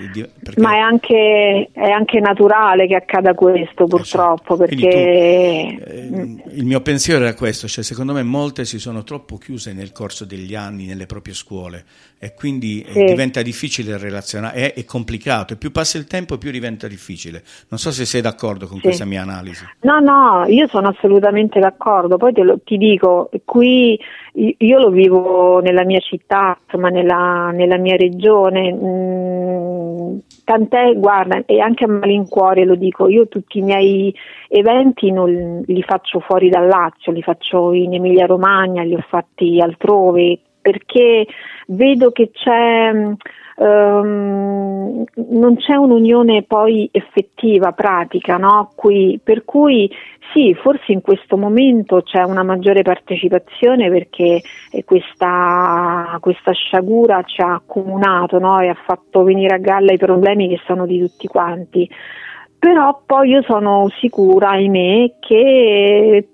perché... 0.43 0.61
Ma 0.61 0.75
è 0.75 0.79
anche, 0.79 1.69
è 1.71 1.89
anche, 1.89 2.19
naturale 2.19 2.87
che 2.87 2.95
accada 2.95 3.33
questo 3.33 3.85
purtroppo. 3.85 4.57
Certo. 4.57 4.75
Perché... 4.75 5.77
Tu, 5.79 5.91
eh, 5.91 6.55
il 6.55 6.65
mio 6.65 6.81
pensiero 6.81 7.23
era 7.23 7.33
questo, 7.33 7.67
cioè, 7.67 7.83
secondo 7.83 8.13
me 8.13 8.23
molte 8.23 8.65
si 8.65 8.79
sono 8.79 9.03
troppo 9.03 9.37
chiuse 9.37 9.73
nel 9.73 9.91
corso 9.91 10.25
degli 10.25 10.55
anni 10.55 10.85
nelle 10.85 11.05
proprie 11.05 11.33
scuole 11.33 11.85
e 12.23 12.35
quindi 12.35 12.81
eh, 12.81 12.91
sì. 12.91 13.03
diventa 13.05 13.41
difficile 13.41 13.97
relazionare, 13.97 14.55
è, 14.55 14.73
è, 14.75 14.85
complicato 14.85 15.53
e 15.53 15.57
più 15.57 15.71
passa 15.71 15.97
il 15.97 16.05
tempo 16.05 16.37
più 16.37 16.51
diventa 16.51 16.87
difficile. 16.87 17.41
Non 17.69 17.79
so 17.79 17.89
se 17.91 18.05
sei 18.05 18.21
d'accordo 18.21 18.67
con 18.67 18.77
sì. 18.77 18.83
questa 18.83 19.05
mia 19.05 19.23
analisi. 19.23 19.65
No, 19.81 19.99
no, 19.99 20.45
io 20.45 20.67
sono 20.67 20.89
assolutamente 20.89 21.59
d'accordo, 21.59 22.17
poi 22.17 22.31
lo, 22.43 22.59
ti 22.63 22.77
dico, 22.77 23.31
qui 23.43 23.99
io 24.33 24.79
lo 24.79 24.89
vivo 24.89 25.59
nella 25.61 25.83
mia 25.83 25.99
città, 25.99 26.57
insomma 26.81 26.89
nella, 26.89 27.51
nella 27.51 27.77
mia 27.77 27.95
regione, 27.95 28.73
mm, 28.73 30.17
tant'è, 30.43 30.93
guarda, 30.95 31.43
e 31.45 31.59
anche 31.59 31.85
a 31.85 31.87
malincuore 31.87 32.65
lo 32.65 32.75
dico, 32.75 33.07
io 33.07 33.27
tutti 33.27 33.59
i 33.59 33.61
miei 33.61 34.13
eventi 34.47 35.11
non 35.11 35.63
li 35.65 35.83
faccio 35.83 36.19
fuori 36.19 36.49
dal 36.49 36.67
Lazio, 36.67 37.11
li 37.11 37.21
faccio 37.21 37.71
in 37.73 37.93
Emilia 37.93 38.25
Romagna, 38.25 38.83
li 38.83 38.95
ho 38.95 39.05
fatti 39.07 39.59
altrove, 39.61 40.39
perché 40.59 41.27
vedo 41.67 42.11
che 42.11 42.31
c'è 42.31 42.91
Um, 43.61 45.03
non 45.13 45.55
c'è 45.57 45.75
un'unione 45.75 46.41
poi 46.43 46.89
effettiva, 46.91 47.73
pratica, 47.73 48.37
no? 48.37 48.71
Qui, 48.73 49.19
per 49.23 49.45
cui 49.45 49.87
sì, 50.33 50.55
forse 50.55 50.91
in 50.93 51.01
questo 51.01 51.37
momento 51.37 52.01
c'è 52.01 52.23
una 52.23 52.41
maggiore 52.41 52.81
partecipazione 52.81 53.89
perché 53.89 54.41
eh, 54.71 54.83
questa, 54.83 56.17
questa 56.19 56.53
sciagura 56.53 57.21
ci 57.21 57.41
ha 57.41 57.53
accomunato 57.53 58.39
no? 58.39 58.59
e 58.59 58.69
ha 58.69 58.77
fatto 58.83 59.23
venire 59.23 59.53
a 59.53 59.59
galla 59.59 59.91
i 59.91 59.97
problemi 59.97 60.47
che 60.47 60.59
sono 60.65 60.87
di 60.87 60.99
tutti 60.99 61.27
quanti. 61.27 61.87
Però 62.57 63.01
poi 63.05 63.29
io 63.29 63.43
sono 63.43 63.89
sicura, 63.99 64.51
ahimè, 64.51 65.17
che 65.19 66.27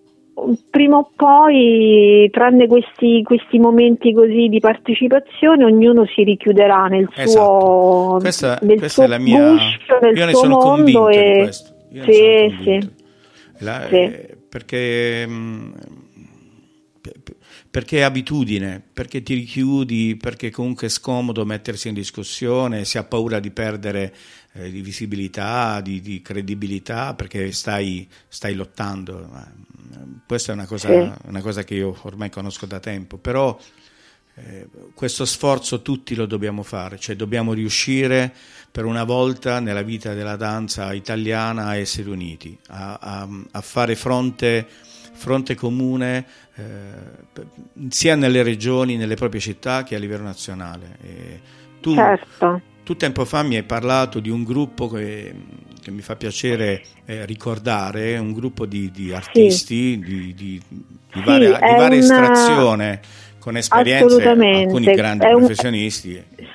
prima 0.69 0.97
o 0.97 1.12
poi, 1.15 2.30
tranne 2.32 2.67
questi, 2.67 3.21
questi, 3.23 3.58
momenti 3.58 4.13
così 4.13 4.47
di 4.47 4.60
partecipazione, 4.60 5.63
ognuno 5.65 6.06
si 6.06 6.23
richiuderà 6.23 6.86
nel 6.86 7.10
esatto. 7.13 7.30
suo, 7.30 8.17
questa, 8.19 8.60
nel 8.62 8.78
questa 8.78 9.02
suo 9.02 9.04
è 9.04 9.08
la 9.08 9.17
mia... 9.17 9.52
guscio, 9.52 10.00
nel 10.02 10.17
io 10.17 10.26
ne 10.26 10.34
sono 10.34 10.58
mondo 10.58 10.69
convinto 10.69 11.10
e... 11.10 11.32
di 11.34 11.41
questo. 11.41 11.76
Io 11.91 12.04
sì, 12.04 12.58
sì. 12.63 12.89
La, 13.60 13.88
sì. 13.88 13.95
Eh, 13.95 14.38
perché, 14.47 15.26
mh, 15.26 15.73
perché 17.71 17.97
è 17.97 18.02
abitudine, 18.02 18.82
perché 18.93 19.23
ti 19.23 19.34
richiudi, 19.34 20.17
perché 20.19 20.52
comunque 20.52 20.88
è 20.88 20.89
scomodo 20.89 21.45
mettersi 21.45 21.88
in 21.88 21.93
discussione, 21.93 22.86
si 22.86 22.97
ha 22.97 23.04
paura 23.04 23.39
di 23.39 23.50
perdere 23.52 24.13
eh, 24.54 24.71
di 24.71 24.82
visibilità, 24.82 25.82
di, 25.82 26.02
di, 26.02 26.21
credibilità, 26.21 27.13
perché 27.13 27.52
stai, 27.52 28.08
stai 28.28 28.54
lottando. 28.54 29.30
Questa 30.26 30.52
è 30.52 30.56
una 30.56 30.66
cosa, 30.66 30.88
sì. 30.90 31.12
una 31.28 31.42
cosa, 31.42 31.63
che 31.63 31.76
io 31.76 31.98
ormai 32.02 32.30
conosco 32.30 32.66
da 32.66 32.80
tempo, 32.80 33.18
però 33.18 33.58
eh, 34.36 34.68
questo 34.94 35.26
sforzo 35.26 35.82
tutti 35.82 36.13
lo 36.13 36.26
dobbiamo 36.26 36.63
fare, 36.63 37.00
cioè 37.00 37.16
dobbiamo 37.16 37.54
riuscire 37.54 38.34
per 38.70 38.86
una 38.86 39.04
volta 39.04 39.60
nella 39.60 39.82
vita 39.82 40.13
della 40.13 40.36
danza 40.36 40.94
italiana 40.94 41.68
a 41.68 41.76
essere 41.78 42.10
uniti, 42.10 42.58
a, 42.68 42.98
a, 43.02 43.28
a 43.52 43.62
fare 43.62 43.96
fronte, 43.96 44.68
fronte 45.13 45.56
comune 45.56 46.26
eh, 46.56 47.44
sia 47.90 48.16
nelle 48.16 48.44
regioni, 48.44 48.98
nelle 48.98 49.16
proprie 49.16 49.42
città 49.42 49.84
che 49.84 49.96
a 49.96 50.00
livello 50.00 50.24
nazionale. 50.24 50.98
E 51.02 51.42
tu, 51.80 51.96
certo. 51.96 52.62
tu 52.84 52.96
tempo 52.96 53.26
fa 53.26 53.42
mi 53.44 53.56
hai 53.56 53.63
parlato 53.63 54.20
di 54.20 54.30
un 54.30 54.44
gruppo 54.44 54.88
che, 54.88 55.34
che 55.88 55.91
mi 55.93 56.02
fa 56.02 56.17
piacere 56.17 56.82
eh, 57.06 57.26
ricordare, 57.26 58.17
un 58.17 58.34
gruppo 58.34 58.65
di, 58.65 58.91
di 58.91 59.13
artisti 59.13 59.93
sì. 59.93 60.00
di, 60.00 60.34
di, 60.34 60.62
di, 60.67 61.21
varia, 61.23 61.56
sì, 61.56 61.62
varia 61.62 61.86
una... 61.86 61.95
estrazione 61.95 63.00
con 63.39 63.56
esperienze, 63.56 64.28
alcuni 64.28 64.86
grandi 64.93 65.26
è 65.26 65.30
professionisti. 65.30 66.21
Un... 66.38 66.45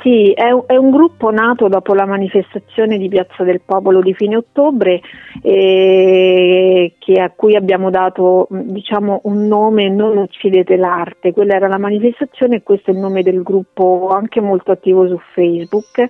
Sì, 0.00 0.32
è, 0.32 0.48
è, 0.66 0.76
un 0.76 0.90
gruppo 0.90 1.30
nato 1.30 1.68
dopo 1.68 1.92
la 1.92 2.06
manifestazione 2.06 2.96
di 2.96 3.10
Piazza 3.10 3.44
del 3.44 3.60
Popolo 3.60 4.00
di 4.00 4.14
fine 4.14 4.36
ottobre 4.36 5.02
eh, 5.42 6.94
a 7.20 7.30
cui 7.36 7.54
abbiamo 7.54 7.90
dato 7.90 8.48
diciamo, 8.48 9.20
un 9.24 9.46
nome 9.46 9.90
Non 9.90 10.16
uccidete 10.16 10.76
l'arte, 10.76 11.34
quella 11.34 11.54
era 11.54 11.68
la 11.68 11.76
manifestazione 11.76 12.56
e 12.56 12.62
questo 12.62 12.92
è 12.92 12.94
il 12.94 13.00
nome 13.00 13.22
del 13.22 13.42
gruppo 13.42 14.08
anche 14.10 14.40
molto 14.40 14.72
attivo 14.72 15.06
su 15.06 15.20
Facebook 15.34 16.08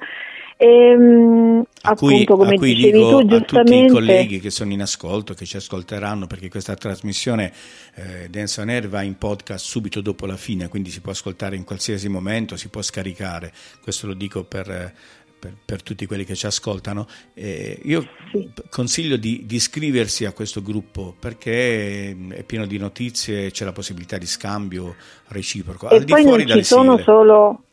ehm, 0.60 1.64
a 1.82 1.94
cui, 1.94 2.22
appunto, 2.22 2.36
come 2.36 2.54
a 2.54 2.58
cui 2.58 2.74
dico 2.74 3.20
tu, 3.20 3.26
giustamente... 3.26 3.56
a 3.56 3.62
tutti 3.62 3.84
i 3.84 3.88
colleghi 3.88 4.40
che 4.40 4.50
sono 4.50 4.72
in 4.72 4.82
ascolto, 4.82 5.32
che 5.32 5.46
ci 5.46 5.56
ascolteranno, 5.56 6.26
perché 6.26 6.50
questa 6.50 6.74
trasmissione 6.74 7.52
eh, 7.94 8.28
Dance 8.28 8.60
on 8.60 8.68
Air 8.68 8.88
va 8.88 9.00
in 9.00 9.16
podcast 9.16 9.64
subito 9.64 10.02
dopo 10.02 10.26
la 10.26 10.36
fine, 10.36 10.68
quindi 10.68 10.90
si 10.90 11.00
può 11.00 11.12
ascoltare 11.12 11.56
in 11.56 11.64
qualsiasi 11.64 12.08
momento, 12.08 12.56
si 12.56 12.68
può 12.68 12.82
scaricare. 12.82 13.52
Questo 13.82 14.06
lo 14.06 14.12
dico 14.14 14.44
per, 14.44 14.92
per, 15.38 15.54
per 15.64 15.82
tutti 15.82 16.04
quelli 16.04 16.24
che 16.24 16.34
ci 16.34 16.44
ascoltano. 16.44 17.06
Eh, 17.32 17.80
io 17.84 18.06
sì. 18.30 18.50
consiglio 18.68 19.16
di, 19.16 19.44
di, 19.46 19.56
iscriversi 19.56 20.26
a 20.26 20.32
questo 20.32 20.60
gruppo 20.60 21.14
perché 21.18 22.14
è 22.28 22.42
pieno 22.44 22.66
di 22.66 22.76
notizie, 22.76 23.50
c'è 23.50 23.64
la 23.64 23.72
possibilità 23.72 24.18
di 24.18 24.26
scambio 24.26 24.94
reciproco. 25.28 25.88
E 25.88 25.96
Al 25.96 26.04
poi 26.04 26.24
non 26.24 26.46
ci 26.46 26.62
sono 26.62 26.98
solo 26.98 27.64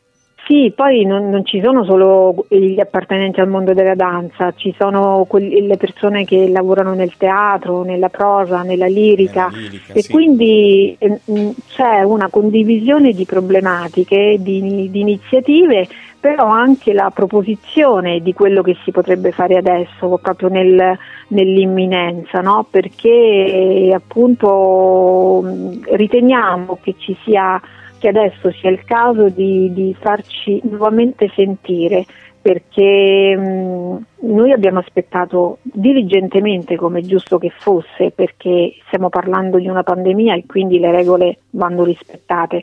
sì, 0.48 0.72
poi 0.74 1.04
non, 1.04 1.28
non, 1.28 1.44
ci 1.44 1.60
sono 1.62 1.84
solo 1.84 2.46
gli 2.48 2.80
appartenenti 2.80 3.38
al 3.38 3.48
mondo 3.48 3.74
della 3.74 3.94
danza, 3.94 4.54
ci 4.56 4.74
sono 4.78 5.26
quelli, 5.28 5.66
le 5.66 5.76
persone 5.76 6.24
che 6.24 6.48
lavorano 6.48 6.94
nel 6.94 7.18
teatro, 7.18 7.82
nella 7.82 8.08
prosa, 8.08 8.62
nella 8.62 8.86
lirica, 8.86 9.48
nella 9.48 9.58
lirica 9.58 9.92
e 9.92 10.00
sì. 10.00 10.10
quindi 10.10 10.96
eh, 10.98 11.20
c'è 11.68 12.00
una 12.02 12.28
condivisione 12.30 13.12
di 13.12 13.26
problematiche, 13.26 14.36
di, 14.40 14.88
di, 14.90 15.00
iniziative, 15.00 15.86
però 16.18 16.46
anche 16.46 16.94
la 16.94 17.10
proposizione 17.14 18.20
di 18.20 18.32
quello 18.32 18.62
che 18.62 18.74
si 18.84 18.90
potrebbe 18.90 19.32
fare 19.32 19.58
adesso, 19.58 20.18
proprio 20.22 20.48
nel, 20.48 20.96
nell'imminenza, 21.28 22.40
no? 22.40 22.66
perché 22.70 23.92
appunto 23.94 25.44
riteniamo 25.90 26.78
che 26.80 26.94
ci 26.96 27.14
sia 27.22 27.60
che 27.98 28.08
adesso 28.08 28.50
sia 28.52 28.70
il 28.70 28.84
caso 28.84 29.28
di, 29.28 29.72
di 29.72 29.94
farci 29.98 30.60
nuovamente 30.64 31.30
sentire 31.34 32.04
perché 32.40 33.36
mh, 33.36 34.04
noi 34.20 34.52
abbiamo 34.52 34.78
aspettato 34.78 35.58
diligentemente 35.62 36.76
come 36.76 37.02
giusto 37.02 37.38
che 37.38 37.50
fosse 37.50 38.10
perché 38.14 38.74
stiamo 38.86 39.08
parlando 39.08 39.58
di 39.58 39.68
una 39.68 39.82
pandemia 39.82 40.34
e 40.34 40.44
quindi 40.46 40.78
le 40.78 40.90
regole 40.90 41.38
vanno 41.50 41.84
rispettate 41.84 42.62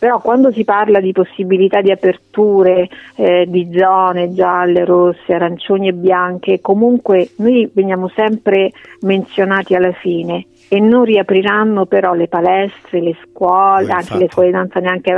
però 0.00 0.18
quando 0.18 0.50
si 0.50 0.64
parla 0.64 0.98
di 0.98 1.12
possibilità 1.12 1.82
di 1.82 1.90
aperture 1.90 2.88
eh, 3.16 3.44
di 3.46 3.70
zone 3.70 4.32
gialle, 4.32 4.86
rosse, 4.86 5.34
arancioni 5.34 5.88
e 5.88 5.92
bianche, 5.92 6.62
comunque 6.62 7.28
noi 7.36 7.70
veniamo 7.70 8.08
sempre 8.08 8.72
menzionati 9.02 9.74
alla 9.74 9.92
fine 9.92 10.46
e 10.70 10.80
non 10.80 11.04
riapriranno 11.04 11.84
però 11.84 12.14
le 12.14 12.28
palestre, 12.28 13.02
le 13.02 13.14
scuole, 13.22 13.88
eh, 13.88 13.92
anche 13.92 14.16
le 14.16 14.28
scuole 14.30 14.48
di 14.48 14.54
danza 14.54 14.80
neanche 14.80 15.14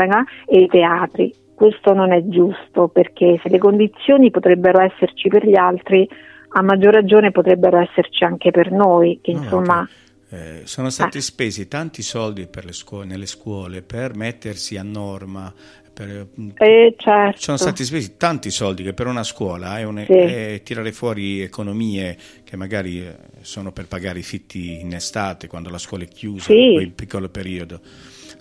e 0.46 0.60
i 0.62 0.66
teatri. 0.66 1.32
Questo 1.54 1.92
non 1.92 2.10
è 2.10 2.26
giusto 2.26 2.88
perché 2.88 3.38
se 3.40 3.48
le 3.50 3.58
condizioni 3.58 4.32
potrebbero 4.32 4.80
esserci 4.80 5.28
per 5.28 5.46
gli 5.46 5.54
altri, 5.54 6.08
a 6.54 6.62
maggior 6.62 6.92
ragione 6.92 7.30
potrebbero 7.30 7.78
esserci 7.78 8.24
anche 8.24 8.50
per 8.50 8.72
noi, 8.72 9.20
che 9.22 9.32
no, 9.32 9.38
insomma... 9.38 9.88
Eh, 10.32 10.62
sono 10.64 10.88
stati 10.88 11.18
ah. 11.18 11.20
spesi 11.20 11.68
tanti 11.68 12.00
soldi 12.00 12.48
scuole, 12.70 13.04
nelle 13.04 13.26
scuole 13.26 13.82
per 13.82 14.16
mettersi 14.16 14.78
a 14.78 14.82
norma, 14.82 15.52
per, 15.92 16.28
eh, 16.56 16.94
certo. 16.96 17.38
Sono 17.38 17.58
stati 17.58 17.84
spesi 17.84 18.16
tanti 18.16 18.50
soldi 18.50 18.82
che 18.82 18.94
per 18.94 19.08
una 19.08 19.24
scuola 19.24 19.78
è, 19.78 19.82
un, 19.82 20.02
sì. 20.06 20.12
è, 20.14 20.62
tirare 20.64 20.90
fuori 20.92 21.42
economie 21.42 22.16
che 22.44 22.56
magari 22.56 23.02
eh, 23.02 23.14
sono 23.42 23.72
per 23.72 23.88
pagare 23.88 24.20
i 24.20 24.22
fitti 24.22 24.80
in 24.80 24.94
estate 24.94 25.48
quando 25.48 25.68
la 25.68 25.76
scuola 25.76 26.04
è 26.04 26.08
chiusa, 26.08 26.46
sì. 26.46 26.72
quel 26.76 26.92
piccolo 26.92 27.28
periodo. 27.28 27.80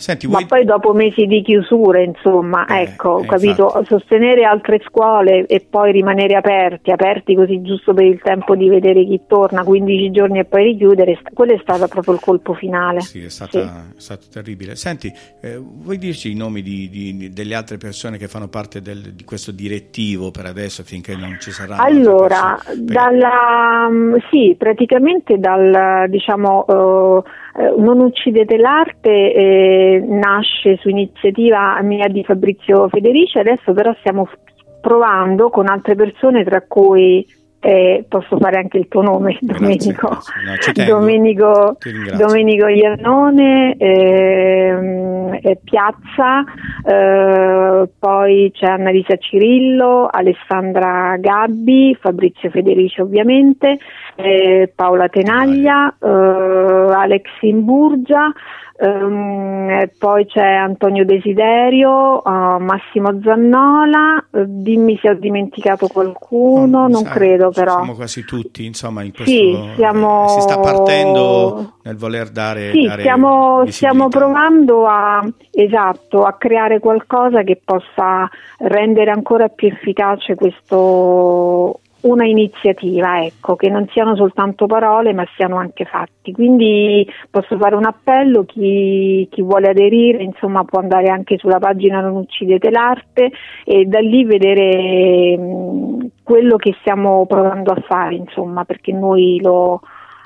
Senti, 0.02 0.28
Ma 0.28 0.44
poi 0.48 0.66
dopo 0.66 0.94
mesi 0.94 1.28
di 1.28 1.44
chiusura, 1.44 2.02
insomma, 2.02 2.66
eh, 2.66 2.82
ecco, 2.82 3.20
eh, 3.20 3.28
capito, 3.28 3.66
infatti. 3.66 3.86
sostenere 3.86 4.46
altre 4.46 4.82
scuole 4.84 5.46
e 5.46 5.64
poi 5.70 5.92
rimanere 5.92 6.36
aperti, 6.36 6.90
aperti 6.90 7.36
così 7.36 7.62
giusto 7.62 7.94
per 7.94 8.06
il 8.06 8.20
tempo 8.20 8.56
di 8.56 8.68
vedere 8.68 9.06
chi 9.06 9.22
torna, 9.28 9.64
15 9.64 10.10
giorni 10.10 10.40
e 10.40 10.46
poi 10.46 10.64
richiudere, 10.64 11.20
quello 11.34 11.54
è 11.54 11.60
stato 11.62 11.88
proprio 11.88 12.16
il 12.16 12.20
colpo 12.20 12.56
finale. 12.56 13.02
Sì, 13.02 13.24
è, 13.24 13.30
stata, 13.30 13.52
sì. 13.52 13.60
è 13.60 14.00
stato 14.00 14.26
terribile. 14.32 14.76
Senti, 14.76 15.14
eh, 15.40 15.62
vuoi 15.62 16.00
dirci 16.00 16.32
i 16.32 16.36
nomi 16.36 16.64
di, 16.64 16.90
di, 16.90 17.30
delle 17.30 17.54
altre 17.54 17.78
persone 17.78 18.18
che 18.18 18.28
fanno 18.28 18.48
parte 18.48 18.82
del, 18.82 19.14
di 19.14 19.24
questo 19.24 19.52
direttivo 19.52 20.32
per 20.32 20.48
adesso 20.48 20.82
finché 20.82 21.16
non 21.16 21.38
ci 21.40 21.52
saranno? 21.52 21.80
Allora, 21.80 22.60
dalla, 22.76 23.88
mm, 23.88 24.16
sì, 24.32 24.56
praticamente 24.58 25.38
dal, 25.38 26.10
diciamo... 26.10 26.66
Uh, 26.68 27.24
Non 27.54 28.00
uccidete 28.00 28.56
l'arte 28.58 29.34
eh, 29.34 30.04
nasce 30.08 30.78
su 30.78 30.88
iniziativa 30.88 31.82
mia 31.82 32.08
di 32.08 32.24
Fabrizio 32.24 32.88
Federici, 32.88 33.40
adesso 33.40 33.74
però 33.74 33.94
stiamo 34.00 34.30
provando 34.80 35.50
con 35.50 35.68
altre 35.68 35.96
persone 35.96 36.46
tra 36.46 36.62
cui 36.62 37.26
eh, 37.62 38.06
posso 38.10 38.38
fare 38.40 38.58
anche 38.58 38.80
il 38.80 38.88
tuo 38.88 39.04
nome, 39.04 39.38
Domenico, 39.40 40.10
no, 40.10 40.84
Domenico, 40.86 41.78
Domenico 42.18 42.68
Iannone, 42.68 43.76
ehm, 43.78 45.40
Piazza, 45.64 46.44
eh, 46.84 47.88
poi 48.00 48.52
c'è 48.54 48.66
Annalisa 48.66 49.16
Cirillo, 49.18 50.08
Alessandra 50.12 51.16
Gabbi, 51.20 51.96
Fabrizio 52.00 52.50
Federici 52.50 53.00
ovviamente, 53.00 53.78
eh, 54.16 54.72
Paola 54.76 55.08
Tenaglia, 55.08 55.96
eh, 56.02 56.08
Alex 56.08 57.26
Imburgia, 57.42 58.32
Um, 58.84 59.88
poi 60.00 60.26
c'è 60.26 60.42
Antonio 60.42 61.06
Desiderio, 61.06 62.20
uh, 62.26 62.58
Massimo 62.58 63.20
Zannola, 63.24 64.26
uh, 64.32 64.44
dimmi 64.48 64.98
se 65.00 65.10
ho 65.10 65.14
dimenticato 65.14 65.86
qualcuno, 65.86 66.88
non 66.88 67.04
sa, 67.04 67.12
credo 67.12 67.52
però. 67.52 67.76
Siamo 67.76 67.94
quasi 67.94 68.26
tutti, 68.26 68.66
insomma, 68.66 69.04
in 69.04 69.14
questo, 69.14 69.32
sì, 69.32 69.56
siamo... 69.76 70.26
eh, 70.26 70.30
si 70.30 70.42
sta 70.42 70.58
partendo 70.58 71.74
nel 71.84 71.96
voler 71.96 72.30
dare... 72.32 72.72
Sì, 72.72 72.88
dare 72.88 73.02
stiamo, 73.02 73.64
stiamo, 73.68 74.08
provando 74.08 74.88
a, 74.88 75.24
esatto, 75.52 76.24
a 76.24 76.34
creare 76.34 76.80
qualcosa 76.80 77.44
che 77.44 77.62
possa 77.64 78.28
rendere 78.58 79.12
ancora 79.12 79.48
più 79.50 79.68
efficace 79.68 80.34
questo 80.34 81.81
una 82.02 82.26
iniziativa, 82.26 83.24
ecco, 83.24 83.56
che 83.56 83.70
non 83.70 83.88
siano 83.92 84.16
soltanto 84.16 84.66
parole 84.66 85.14
ma 85.14 85.26
siano 85.36 85.58
anche 85.58 85.86
fatti. 85.86 86.32
Quindi 86.32 87.08
posso 87.30 87.58
fare 87.58 87.76
un 87.76 87.86
appello, 87.86 88.44
chi, 88.44 89.28
chi 89.30 89.42
vuole 89.42 89.70
aderire 89.70 90.24
insomma, 90.24 90.64
può 90.64 90.80
andare 90.80 91.10
anche 91.10 91.38
sulla 91.38 91.60
pagina 91.60 92.00
Non 92.02 92.16
uccidete 92.16 92.70
l'arte 92.70 93.32
e 93.66 93.86
da 93.86 94.00
lì 94.00 94.24
vedere 94.26 95.38
mh, 95.38 96.12
quello 96.24 96.56
che 96.56 96.76
stiamo 96.80 97.26
provando 97.26 97.72
a 97.72 97.82
fare, 97.86 98.16
insomma, 98.16 98.66
perché 98.66 98.92
noi 98.92 99.40
lo, 99.42 99.82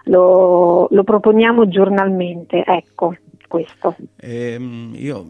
lo, 0.05 0.87
lo 0.89 1.03
proponiamo 1.03 1.67
giornalmente. 1.67 2.63
Ecco 2.65 3.15
questo. 3.55 3.95
Eh, 4.17 4.57
io 4.93 5.29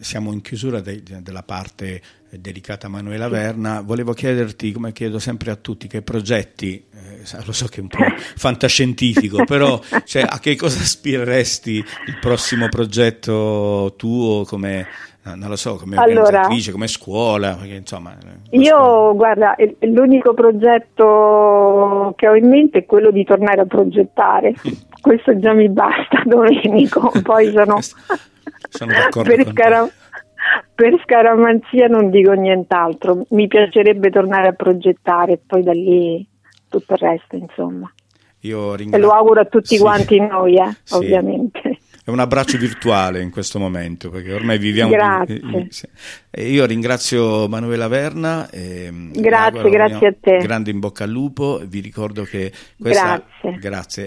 siamo 0.00 0.32
in 0.32 0.40
chiusura 0.40 0.80
de, 0.80 1.02
della 1.20 1.42
parte 1.42 2.00
dedicata 2.30 2.86
a 2.86 2.90
Manuela 2.90 3.28
Verna, 3.28 3.82
volevo 3.82 4.12
chiederti, 4.12 4.72
come 4.72 4.92
chiedo 4.92 5.18
sempre 5.18 5.50
a 5.50 5.56
tutti, 5.56 5.86
che 5.86 6.02
progetti, 6.02 6.86
eh, 6.92 7.44
lo 7.44 7.52
so 7.52 7.66
che 7.66 7.78
è 7.78 7.80
un 7.80 7.88
po' 7.88 7.98
fantascientifico, 8.36 9.44
però 9.44 9.80
cioè, 10.04 10.24
a 10.26 10.38
che 10.38 10.56
cosa 10.56 10.80
aspireresti 10.80 11.72
il 11.74 12.18
prossimo 12.20 12.68
progetto 12.68 13.94
tuo 13.96 14.44
come 14.44 14.86
non 15.34 15.48
lo 15.48 15.56
so, 15.56 15.74
come 15.74 15.98
organizzatrice, 15.98 16.70
come 16.70 16.86
scuola, 16.86 17.56
perché, 17.56 17.74
insomma... 17.74 18.16
Io, 18.50 18.76
scuola. 18.76 19.12
guarda, 19.12 19.56
l'unico 19.80 20.34
progetto 20.34 22.12
che 22.16 22.28
ho 22.28 22.36
in 22.36 22.48
mente 22.48 22.78
è 22.78 22.84
quello 22.86 23.10
di 23.10 23.24
tornare 23.24 23.62
a 23.62 23.66
progettare. 23.66 24.54
Questo 25.06 25.38
già 25.38 25.52
mi 25.52 25.68
basta, 25.68 26.20
Domenico. 26.26 27.12
Poi 27.22 27.52
sono... 27.52 27.78
sono 27.80 28.92
d'accordo 28.92 29.36
per, 29.36 29.46
scara... 29.46 29.88
per 30.74 31.00
scaramanzia 31.04 31.86
non 31.86 32.10
dico 32.10 32.32
nient'altro. 32.32 33.24
Mi 33.28 33.46
piacerebbe 33.46 34.10
tornare 34.10 34.48
a 34.48 34.52
progettare 34.52 35.34
e 35.34 35.40
poi 35.46 35.62
da 35.62 35.70
lì 35.70 36.26
tutto 36.68 36.94
il 36.94 36.98
resto, 36.98 37.36
insomma. 37.36 37.88
Io 38.40 38.74
ringrazio... 38.74 39.06
E 39.06 39.08
lo 39.08 39.16
auguro 39.16 39.42
a 39.42 39.44
tutti 39.44 39.76
sì. 39.76 39.78
quanti 39.78 40.18
noi, 40.18 40.56
eh, 40.56 40.76
sì. 40.82 40.94
ovviamente 40.94 41.78
è 42.06 42.10
un 42.10 42.20
abbraccio 42.20 42.56
virtuale 42.56 43.20
in 43.20 43.30
questo 43.30 43.58
momento 43.58 44.10
perché 44.10 44.32
ormai 44.32 44.58
viviamo 44.58 44.92
grazie. 44.92 45.40
Io 46.36 46.64
ringrazio 46.64 47.48
Manuela 47.48 47.88
Verna 47.88 48.48
grazie 48.48 49.70
grazie 49.70 50.06
a 50.06 50.14
te. 50.20 50.36
grande 50.36 50.70
in 50.70 50.78
bocca 50.78 51.02
al 51.02 51.10
lupo. 51.10 51.60
Vi 51.66 51.80
ricordo 51.80 52.22
che 52.22 52.52
questa 52.78 53.20
grazie, 53.40 53.58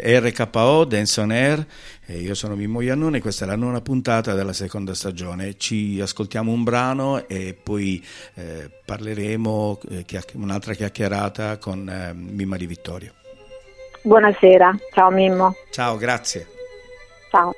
grazie. 0.02 0.20
RKO 0.22 0.86
Dance 0.86 1.20
on 1.20 1.32
Air 1.32 1.66
io 2.06 2.34
sono 2.36 2.56
Mimmo 2.56 2.80
Iannone 2.80 3.20
questa 3.20 3.44
è 3.44 3.48
la 3.50 3.58
nona 3.58 3.82
puntata 3.82 4.34
della 4.34 4.54
seconda 4.54 4.94
stagione. 4.94 5.58
Ci 5.58 6.00
ascoltiamo 6.02 6.54
un 6.54 6.64
brano 6.64 7.28
e 7.28 7.54
poi 7.62 8.02
eh, 8.36 8.70
parleremo 8.86 9.80
eh, 9.90 10.04
chiacch- 10.06 10.36
un'altra 10.36 10.74
chiacchierata 10.74 11.58
con 11.58 11.90
eh, 11.90 12.14
Mimma 12.14 12.56
di 12.56 12.66
Vittorio. 12.66 13.12
Buonasera. 14.04 14.74
Ciao 14.94 15.10
Mimmo. 15.10 15.54
Ciao 15.70 15.98
grazie. 15.98 16.48
Ciao 17.30 17.52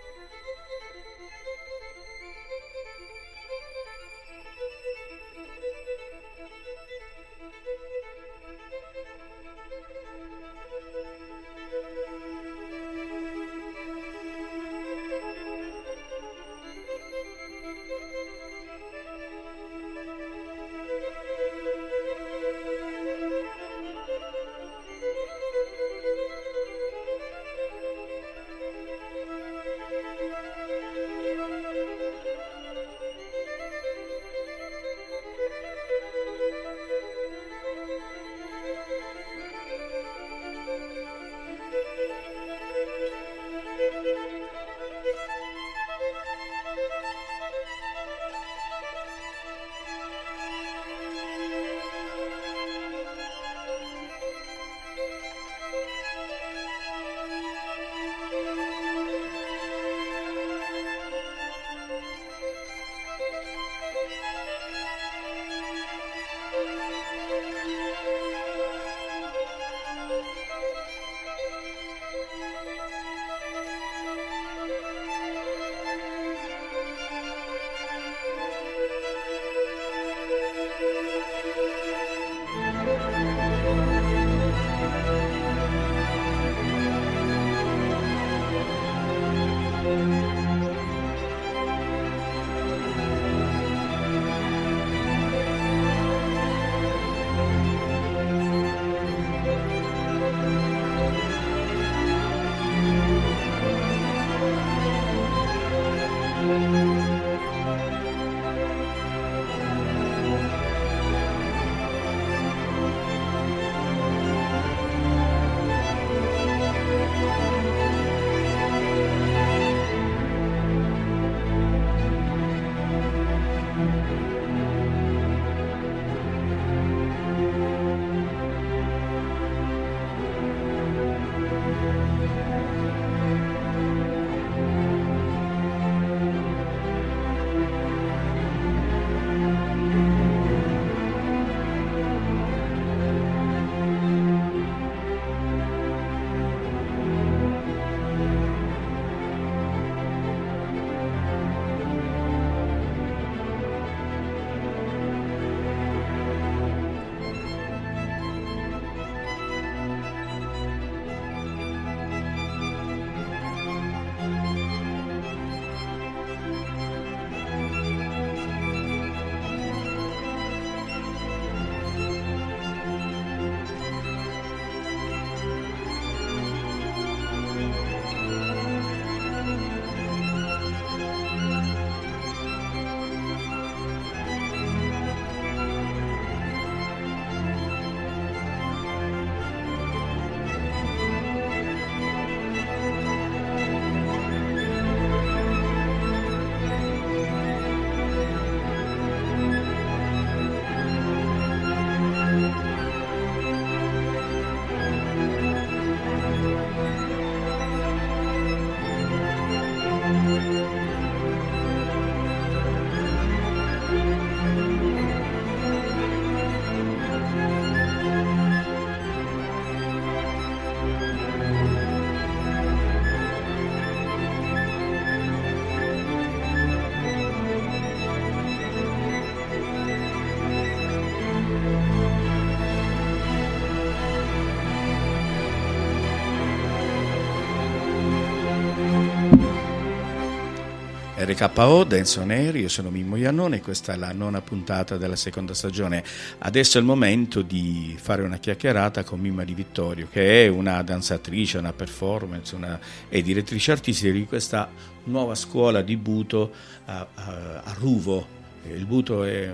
RKO, 241.24 241.88
on 242.18 242.32
Air, 242.32 242.56
io 242.56 242.68
sono 242.68 242.90
Mimmo 242.90 243.16
Iannone 243.16 243.58
e 243.58 243.62
questa 243.62 243.94
è 243.94 243.96
la 243.96 244.12
nona 244.12 244.42
puntata 244.42 244.98
della 244.98 245.16
seconda 245.16 245.54
stagione. 245.54 246.04
Adesso 246.40 246.78
è 246.78 246.82
il 246.82 246.88
momento 246.88 247.42
di 247.42 247.96
fare 248.00 248.24
una 248.24 248.38
chiacchierata 248.38 249.04
con 249.04 249.20
Mimma 249.20 249.44
Di 249.44 249.54
Vittorio, 249.54 250.08
che 250.12 250.46
è 250.46 250.48
una 250.48 250.82
danzatrice, 250.82 251.60
una 251.60 251.74
performance, 251.74 252.56
una, 252.56 252.80
è 253.08 253.22
direttrice 253.22 253.72
artistica 253.72 254.12
di 254.12 254.26
questa 254.26 254.70
nuova 255.04 255.36
scuola 255.36 255.82
di 255.82 255.96
Buto 255.96 256.52
a, 256.86 257.08
a, 257.14 257.62
a 257.64 257.74
Ruvo. 257.78 258.40
Il 258.68 258.86
Buto 258.86 259.24
è 259.24 259.52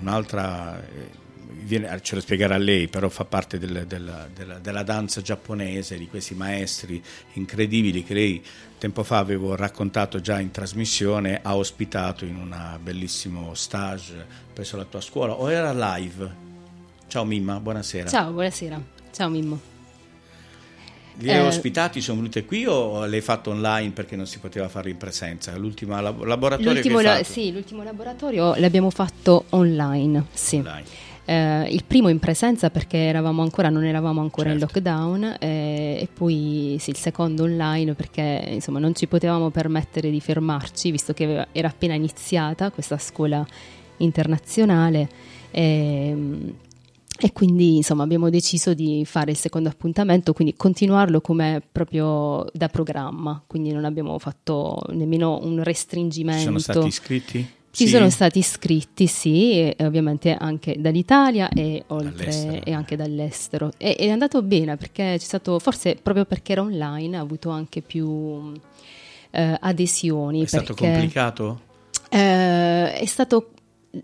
un'altra 0.00 0.82
viene, 1.64 2.00
ce 2.02 2.14
lo 2.14 2.20
spiegherà 2.20 2.56
lei, 2.56 2.88
però 2.88 3.08
fa 3.08 3.24
parte 3.24 3.58
del, 3.58 3.84
del, 3.86 4.28
della, 4.34 4.58
della, 4.58 4.82
danza 4.82 5.20
giapponese, 5.20 5.96
di 5.98 6.06
questi 6.06 6.34
maestri 6.34 7.02
incredibili 7.34 8.04
che 8.04 8.14
lei 8.14 8.42
tempo 8.78 9.02
fa 9.02 9.18
avevo 9.18 9.54
raccontato 9.56 10.20
già 10.20 10.38
in 10.40 10.50
trasmissione, 10.50 11.40
ha 11.42 11.56
ospitato 11.56 12.24
in 12.24 12.36
un 12.36 12.78
bellissimo 12.82 13.54
stage 13.54 14.24
presso 14.52 14.76
la 14.76 14.84
tua 14.84 15.00
scuola, 15.00 15.34
o 15.34 15.50
era 15.50 15.72
live? 15.72 16.42
Ciao 17.06 17.24
Mimma, 17.24 17.58
buonasera. 17.60 18.08
Ciao, 18.08 18.30
buonasera. 18.32 18.80
Ciao 19.12 19.28
Mimmo. 19.28 19.72
Li 21.18 21.30
hai 21.30 21.36
eh, 21.36 21.46
ospitati, 21.46 22.00
sono 22.00 22.18
venute 22.18 22.44
qui 22.44 22.66
o 22.66 23.06
l'hai 23.06 23.20
fatto 23.20 23.50
online 23.50 23.92
perché 23.92 24.16
non 24.16 24.26
si 24.26 24.40
poteva 24.40 24.68
fare 24.68 24.90
in 24.90 24.96
presenza? 24.96 25.56
L'ultimo 25.56 26.00
laboratorio 26.00 26.72
l'ultimo, 26.72 27.00
la, 27.00 27.22
sì, 27.22 27.52
l'ultimo 27.52 27.84
laboratorio 27.84 28.56
l'abbiamo 28.56 28.90
fatto 28.90 29.44
online, 29.50 30.24
sì. 30.32 30.56
Online 30.56 31.03
eh, 31.26 31.66
il 31.70 31.84
primo 31.84 32.08
in 32.08 32.18
presenza 32.18 32.70
perché 32.70 32.98
eravamo 32.98 33.42
ancora, 33.42 33.68
non 33.70 33.84
eravamo 33.84 34.20
ancora 34.20 34.50
certo. 34.50 34.64
in 34.64 34.70
lockdown 34.70 35.36
eh, 35.40 35.98
e 36.00 36.08
poi 36.12 36.76
sì, 36.78 36.90
il 36.90 36.96
secondo 36.96 37.44
online 37.44 37.94
perché 37.94 38.44
insomma 38.48 38.78
non 38.78 38.94
ci 38.94 39.06
potevamo 39.06 39.50
permettere 39.50 40.10
di 40.10 40.20
fermarci 40.20 40.90
visto 40.90 41.12
che 41.12 41.46
era 41.52 41.68
appena 41.68 41.94
iniziata 41.94 42.70
questa 42.70 42.98
scuola 42.98 43.46
internazionale 43.98 45.08
e, 45.50 46.16
e 47.16 47.32
quindi 47.32 47.76
insomma 47.76 48.02
abbiamo 48.02 48.28
deciso 48.28 48.74
di 48.74 49.04
fare 49.06 49.30
il 49.30 49.36
secondo 49.36 49.68
appuntamento, 49.68 50.32
quindi 50.32 50.54
continuarlo 50.54 51.20
come 51.20 51.62
proprio 51.70 52.44
da 52.52 52.68
programma, 52.68 53.42
quindi 53.46 53.72
non 53.72 53.84
abbiamo 53.84 54.18
fatto 54.18 54.82
nemmeno 54.90 55.38
un 55.42 55.62
restringimento. 55.62 56.42
Sono 56.42 56.58
stati 56.58 56.86
iscritti? 56.86 57.48
Ci 57.74 57.86
sì. 57.86 57.90
sono 57.90 58.08
stati 58.08 58.38
iscritti, 58.38 59.08
sì, 59.08 59.74
ovviamente 59.80 60.36
anche 60.38 60.76
dall'Italia 60.78 61.48
e, 61.48 61.82
oltre, 61.88 62.62
e 62.62 62.72
anche 62.72 62.94
dall'estero. 62.94 63.72
E, 63.76 63.96
è 63.96 64.10
andato 64.10 64.42
bene 64.42 64.76
perché 64.76 65.16
c'è 65.18 65.24
stato, 65.24 65.58
forse 65.58 65.96
proprio 66.00 66.24
perché 66.24 66.52
era 66.52 66.60
online, 66.60 67.16
ha 67.16 67.20
avuto 67.20 67.50
anche 67.50 67.82
più 67.82 68.52
eh, 69.32 69.56
adesioni. 69.60 70.44
È 70.44 70.46
stato 70.46 70.74
complicato? 70.74 71.60
Eh, 72.10 72.92
è 72.92 73.06
stato 73.06 73.53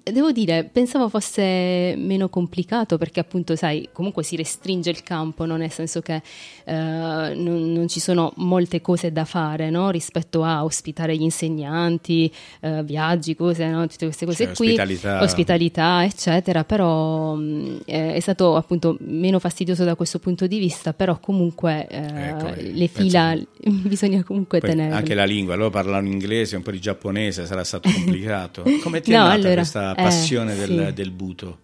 devo 0.02 0.32
dire, 0.32 0.64
pensavo 0.64 1.08
fosse 1.08 1.94
meno 1.96 2.28
complicato 2.28 2.98
perché 2.98 3.20
appunto, 3.20 3.56
sai, 3.56 3.88
comunque 3.92 4.22
si 4.22 4.36
restringe 4.36 4.90
il 4.90 5.02
campo, 5.02 5.44
no? 5.44 5.56
nel 5.56 5.70
senso 5.70 6.00
che 6.00 6.22
eh, 6.64 6.74
non, 6.74 7.72
non, 7.72 7.88
ci 7.88 8.00
sono 8.00 8.32
molte 8.36 8.80
cose 8.80 9.12
da 9.12 9.24
fare 9.24 9.70
no? 9.70 9.90
rispetto 9.90 10.44
a 10.44 10.64
ospitare 10.64 11.16
gli 11.16 11.22
insegnanti, 11.22 12.32
eh, 12.60 12.82
viaggi, 12.84 13.34
cose, 13.34 13.66
no? 13.66 13.86
tutte 13.86 14.06
queste 14.06 14.26
cose 14.26 14.44
cioè, 14.44 14.54
qui, 14.54 14.66
ospitalità. 14.68 15.22
ospitalità, 15.22 16.04
eccetera, 16.04 16.64
però 16.64 17.34
mh, 17.34 17.82
eh, 17.86 18.14
è 18.14 18.20
stato 18.20 18.56
appunto 18.56 18.96
meno 19.00 19.38
fastidioso 19.38 19.84
da 19.84 19.94
questo 19.94 20.18
punto 20.18 20.46
di 20.46 20.58
vista, 20.58 20.92
però 20.92 21.18
comunque 21.18 21.86
eh, 21.88 22.28
ecco, 22.28 22.54
le 22.56 22.86
fila 22.86 23.36
bisogna 23.58 24.22
comunque 24.22 24.60
tenere. 24.60 24.94
Anche 24.94 25.14
la 25.14 25.24
lingua, 25.24 25.54
loro 25.54 25.70
parlano 25.70 26.06
inglese, 26.06 26.56
un 26.56 26.62
po' 26.62 26.70
di 26.70 26.80
giapponese, 26.80 27.46
sarà 27.46 27.64
stato 27.64 27.90
complicato. 27.92 28.64
Come 28.82 29.00
ti 29.00 29.12
è 29.12 29.16
no, 29.16 29.26
allora, 29.26 29.54
questa 29.54 29.79
questa 29.80 29.94
passione 29.94 30.52
eh, 30.52 30.56
del, 30.56 30.86
sì. 30.86 30.92
del, 30.94 31.10
buto? 31.10 31.58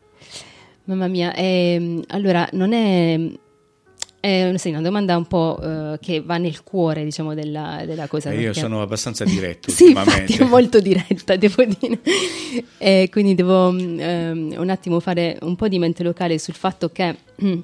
Mamma 0.85 1.09
mia, 1.09 1.35
eh, 1.35 2.01
allora 2.09 2.49
non 2.53 2.73
è, 2.73 3.19
è 4.21 4.53
sì, 4.57 4.71
una 4.71 4.81
domanda 4.81 5.17
un 5.17 5.27
po' 5.27 5.59
uh, 5.61 5.99
che 6.01 6.21
va 6.21 6.37
nel 6.39 6.63
cuore, 6.63 7.05
diciamo, 7.05 7.35
della, 7.35 7.83
della 7.85 8.07
cosa. 8.07 8.31
Eh, 8.31 8.41
io 8.41 8.53
sono 8.53 8.83
abbastanza 8.83 9.25
diretto 9.25 9.71
sì, 9.73 9.85
ultimamente. 9.85 10.45
molto 10.45 10.81
diretta, 10.81 11.37
devo 11.37 11.65
dire. 11.65 12.01
e 12.79 13.09
quindi 13.11 13.35
devo 13.35 13.69
um, 13.69 14.55
un 14.57 14.71
attimo 14.71 15.01
fare 15.01 15.39
un 15.43 15.57
po' 15.57 15.69
di 15.69 15.79
mente 15.79 16.03
locale 16.03 16.39
sul 16.39 16.55
fatto 16.55 16.91
che, 16.91 17.17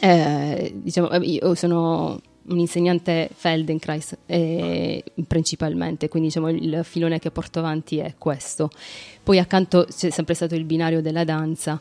eh, 0.00 0.72
diciamo, 0.74 1.14
io 1.22 1.54
sono 1.54 2.20
un 2.48 2.58
insegnante 2.58 3.28
Feldenkrais 3.34 4.16
eh, 4.26 5.02
principalmente, 5.26 6.08
quindi 6.08 6.28
diciamo, 6.28 6.48
il 6.48 6.80
filone 6.84 7.18
che 7.18 7.30
porto 7.30 7.58
avanti 7.58 7.98
è 7.98 8.14
questo. 8.18 8.70
Poi 9.22 9.38
accanto 9.38 9.86
c'è 9.88 10.10
sempre 10.10 10.34
stato 10.34 10.54
il 10.54 10.64
binario 10.64 11.00
della 11.00 11.24
danza. 11.24 11.78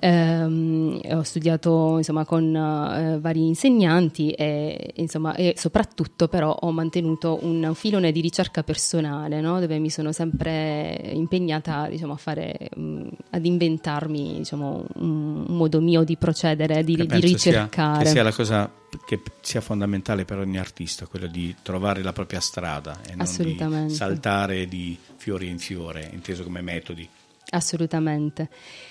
Um, 0.00 1.00
ho 1.10 1.22
studiato 1.22 1.96
insomma, 1.96 2.24
con 2.24 2.44
uh, 2.44 3.20
vari 3.20 3.46
insegnanti 3.46 4.30
e, 4.30 4.92
insomma, 4.96 5.34
e, 5.34 5.54
soprattutto 5.56 6.28
però 6.28 6.52
ho 6.52 6.70
mantenuto 6.70 7.38
un 7.42 7.72
filone 7.74 8.12
di 8.12 8.20
ricerca 8.20 8.62
personale 8.62 9.40
no? 9.40 9.58
dove 9.58 9.78
mi 9.78 9.90
sono 9.90 10.12
sempre 10.12 11.00
impegnata 11.12 11.88
diciamo, 11.88 12.12
a 12.12 12.16
fare, 12.16 12.70
um, 12.76 13.10
ad 13.30 13.44
inventarmi 13.44 14.36
diciamo, 14.36 14.84
un, 14.94 15.44
un, 15.48 15.56
modo 15.56 15.80
mio 15.80 16.04
di 16.04 16.16
procedere, 16.16 16.84
di, 16.84 16.94
di 16.94 17.20
ricercare. 17.20 17.96
Sia, 17.96 18.04
che 18.04 18.10
sia 18.10 18.22
la 18.22 18.32
cosa 18.32 18.70
che 19.04 19.20
sia 19.40 19.60
fondamentale 19.60 20.24
per 20.24 20.38
ogni 20.38 20.58
artista, 20.58 21.06
quello 21.06 21.26
di 21.26 21.54
trovare 21.62 22.02
la 22.02 22.12
propria 22.12 22.40
strada 22.40 23.00
e 23.02 23.14
non 23.14 23.26
di 23.36 23.94
saltare 23.94 24.66
di 24.66 24.96
fiore 25.16 25.46
in 25.46 25.58
fiore, 25.58 26.08
inteso 26.12 26.42
come 26.44 26.62
metodi. 26.62 27.08
Assolutamente. 27.50 28.50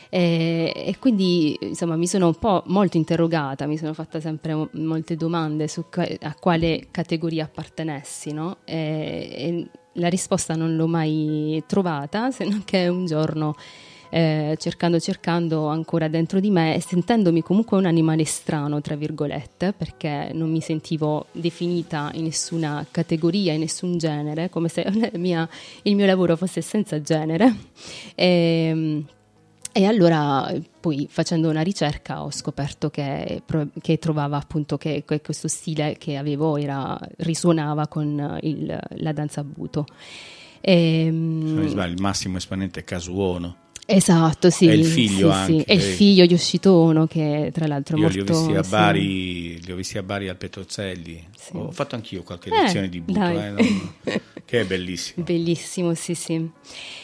E, 0.10 0.72
e, 0.76 0.98
quindi 0.98 1.58
insomma 1.62 1.96
mi 1.96 2.08
sono 2.08 2.28
un 2.28 2.36
po' 2.36 2.64
molto 2.68 2.98
interrogata, 2.98 3.68
mi 3.68 3.78
sono 3.78 3.94
fatta 3.94 4.20
sempre 4.20 4.70
molte 4.72 5.16
domande 5.16 5.68
su 5.68 5.86
a 6.22 6.36
quale 6.40 6.88
categoria 6.90 7.44
appartenessi, 7.44 8.32
no? 8.32 8.58
e, 8.64 8.76
e 8.76 9.70
la 9.94 10.08
risposta 10.08 10.56
non 10.56 10.76
l'ho 10.76 10.88
mai 10.88 11.64
trovata, 11.68 12.32
se 12.32 12.46
non 12.46 12.64
che 12.64 12.88
un 12.88 13.06
giorno 13.06 13.56
eh, 14.10 14.56
cercando, 14.60 15.00
cercando 15.00 15.68
ancora 15.68 16.08
dentro 16.08 16.40
di 16.40 16.50
me 16.50 16.76
e 16.76 16.82
sentendomi 16.82 17.42
comunque 17.42 17.78
un 17.78 17.86
animale 17.86 18.26
strano, 18.26 18.82
tra 18.82 18.96
virgolette, 18.96 19.74
perché 19.74 20.32
non 20.34 20.50
mi 20.52 20.62
sentivo 20.62 21.28
definita 21.32 22.12
in 22.14 22.24
nessuna 22.24 22.86
categoria, 22.90 23.54
in 23.54 23.62
nessun 23.62 23.98
genere, 23.98 24.50
come 24.50 24.70
se 24.70 24.86
mia, 25.16 25.48
il 25.84 25.96
mio 25.96 26.06
lavoro 26.06 26.36
fosse 26.36 26.62
senza 26.62 27.02
genere. 27.02 27.56
E, 28.16 28.26
ehm, 28.26 29.06
e 29.78 29.86
allora 29.86 30.52
poi 30.80 31.08
facendo 31.08 31.50
una 31.52 31.62
ricerca 31.62 32.24
ho 32.24 32.32
scoperto 32.32 32.90
che, 32.90 33.44
che 33.80 34.00
trovava 34.00 34.36
appunto 34.36 34.76
che, 34.76 35.04
che, 35.06 35.22
questo 35.22 35.48
stile 35.48 35.98
che 36.00 36.18
avevo 36.18 36.58
era, 36.58 36.98
risuonava 37.18 37.88
con 37.88 38.40
il, 38.42 38.80
la 38.96 39.12
danza 39.12 39.44
buto. 39.44 39.86
E, 40.62 41.06
ehm, 41.06 41.46
Se 41.46 41.54
non 41.54 41.64
mi 41.64 41.70
sbaglio, 41.70 41.94
il 41.94 42.02
massimo 42.02 42.38
esponente 42.38 42.80
è 42.80 42.84
Casuono. 42.84 43.66
Esatto, 43.90 44.50
sì. 44.50 44.68
È 44.68 44.74
il 44.74 44.86
figlio 44.86 45.32
sì, 45.32 45.38
anche. 45.38 45.54
Sì. 45.54 45.64
È 45.64 45.74
il 45.74 45.82
figlio 45.82 46.24
Yoshitono 46.26 47.08
che 47.08 47.52
tra 47.54 47.68
l'altro 47.68 47.96
è 47.96 48.00
Io 48.02 48.06
molto... 48.06 48.24
Li 48.24 48.32
ho, 48.32 48.36
visti 48.36 48.56
a 48.56 48.70
Bari, 48.70 49.62
li 49.64 49.72
ho 49.72 49.76
visti 49.76 49.98
a 49.98 50.04
Bari 50.04 50.28
al 50.28 50.36
Petrozzelli. 50.36 51.26
Sì. 51.38 51.56
Ho 51.56 51.72
fatto 51.72 51.96
anch'io 51.96 52.22
qualche 52.24 52.50
eh, 52.50 52.64
lezione 52.64 52.90
di 52.90 53.00
Buto, 53.00 53.22
eh, 53.22 53.50
non... 53.50 53.94
che 54.44 54.60
è 54.60 54.66
bellissimo. 54.66 55.24
Bellissimo, 55.26 55.94
sì, 55.94 56.16
sì. 56.16 56.50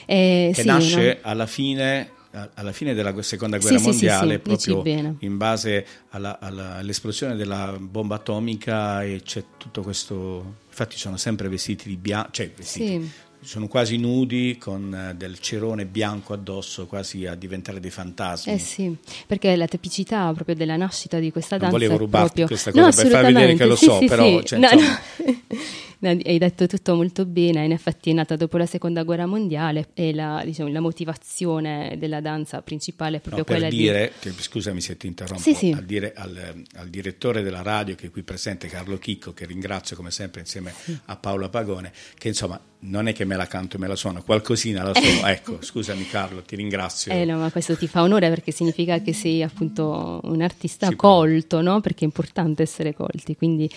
Eh, 0.06 0.52
che 0.54 0.64
nasce 0.66 1.20
no? 1.24 1.30
alla 1.30 1.46
fine 1.46 2.10
alla 2.56 2.72
fine 2.72 2.96
della 2.96 3.14
seconda 3.22 3.60
guerra 3.60 3.78
sì, 3.78 3.86
mondiale, 3.86 4.42
sì, 4.44 4.56
sì, 4.58 4.72
proprio 4.72 5.16
in 5.20 5.38
base 5.38 5.86
alla, 6.10 6.40
alla, 6.40 6.78
all'esplosione 6.78 7.36
della 7.36 7.78
bomba 7.80 8.16
atomica 8.16 9.04
e 9.04 9.22
c'è 9.24 9.44
tutto 9.58 9.84
questo. 9.84 10.62
Infatti, 10.68 10.98
sono 10.98 11.18
sempre 11.18 11.48
vestiti 11.48 11.88
di 11.88 11.96
bianco, 11.96 12.30
cioè 12.32 12.52
vestiti, 12.56 13.12
sono 13.44 13.68
quasi 13.68 13.98
nudi 13.98 14.58
con 14.58 14.94
eh, 14.94 15.16
del 15.16 15.40
cerone 15.40 15.86
bianco 15.86 16.34
addosso, 16.34 16.88
quasi 16.88 17.26
a 17.26 17.36
diventare 17.36 17.80
dei 17.80 17.92
fantasmi. 17.92 18.54
Eh 18.54 18.58
sì, 18.58 18.96
perché 19.28 19.56
la 19.56 19.68
tipicità 19.68 20.32
proprio 20.34 20.56
della 20.56 20.76
nascita 20.76 21.20
di 21.20 21.32
questa 21.32 21.58
danza. 21.58 21.78
Non 21.78 21.80
volevo 21.80 21.98
rubarti 21.98 22.44
proprio... 22.44 22.48
questa 22.48 22.72
cosa 22.72 22.86
no, 22.86 22.96
per 22.96 23.08
far 23.08 23.26
vedere 23.26 23.56
che 23.56 23.66
lo 23.66 23.76
sì, 23.76 23.86
so, 23.86 24.00
sì, 24.00 24.06
però. 24.06 24.40
Sì. 24.40 24.46
Cioè, 24.46 24.60
no, 24.60 24.68
no. 26.00 26.10
hai 26.10 26.38
detto 26.38 26.68
tutto 26.68 26.96
molto 26.96 27.26
bene, 27.26 27.66
in 27.66 27.72
effetti 27.72 28.10
è 28.10 28.14
nata 28.14 28.36
dopo 28.36 28.58
la 28.58 28.66
seconda 28.66 29.04
guerra 29.04 29.26
mondiale 29.26 29.90
e 29.94 30.14
la, 30.14 30.42
diciamo, 30.44 30.70
la 30.70 30.82
motivazione 30.82 31.96
della 31.98 32.22
danza 32.22 32.62
principale 32.62 33.18
è 33.18 33.20
proprio 33.20 33.44
no, 33.44 33.46
per 33.46 33.58
quella 33.58 33.70
dire, 33.70 34.14
di... 34.22 34.32
Che, 34.32 34.42
scusami 34.42 34.82
se 34.82 34.98
ti 34.98 35.08
interrompo, 35.08 35.42
sì, 35.42 35.54
sì. 35.54 35.72
Al, 35.72 35.84
dire, 35.84 36.14
al, 36.16 36.64
al, 36.76 36.90
direttore 36.90 37.42
della 37.42 37.62
radio 37.62 37.96
che 37.96 38.08
è 38.08 38.10
qui 38.10 38.24
presente, 38.24 38.68
Carlo 38.68 38.98
Chicco, 38.98 39.34
che 39.34 39.46
ringrazio 39.46 39.96
come 39.96 40.12
sempre 40.12 40.42
insieme 40.42 40.74
a 41.06 41.16
Paola 41.16 41.50
Pagone, 41.50 41.92
che 42.18 42.30
insomma 42.30 42.60
non 42.86 43.08
è 43.08 43.14
che 43.14 43.26
me 43.26 43.36
la 43.36 43.48
canto 43.48 43.78
e 43.78 43.80
me 43.80 43.88
la 43.88 43.96
suono, 43.96 44.22
qualcosina 44.24 44.84
la 44.84 44.94
so. 44.94 45.02
ecco, 45.26 45.58
scusami 45.62 46.08
Carlo, 46.08 46.42
ti 46.42 46.56
ringrazio. 46.56 47.12
Eh 47.12 47.26
no, 47.26 47.38
ma 47.38 47.52
questo 47.52 47.78
ti 47.78 47.88
fa 47.88 48.02
onore 48.02 48.30
perché 48.30 48.52
significa 48.52 49.00
che 49.00 49.14
sei 49.14 49.44
appunto 49.44 50.20
un 50.24 50.42
artista 50.42 50.88
sì, 50.88 50.96
colto, 50.96 51.62
no? 51.62 51.82
Perché 51.82 52.02
è 52.02 52.06
importante 52.06 52.64
essere 52.64 52.94
colti. 52.94 53.36
Quindi 53.36 53.70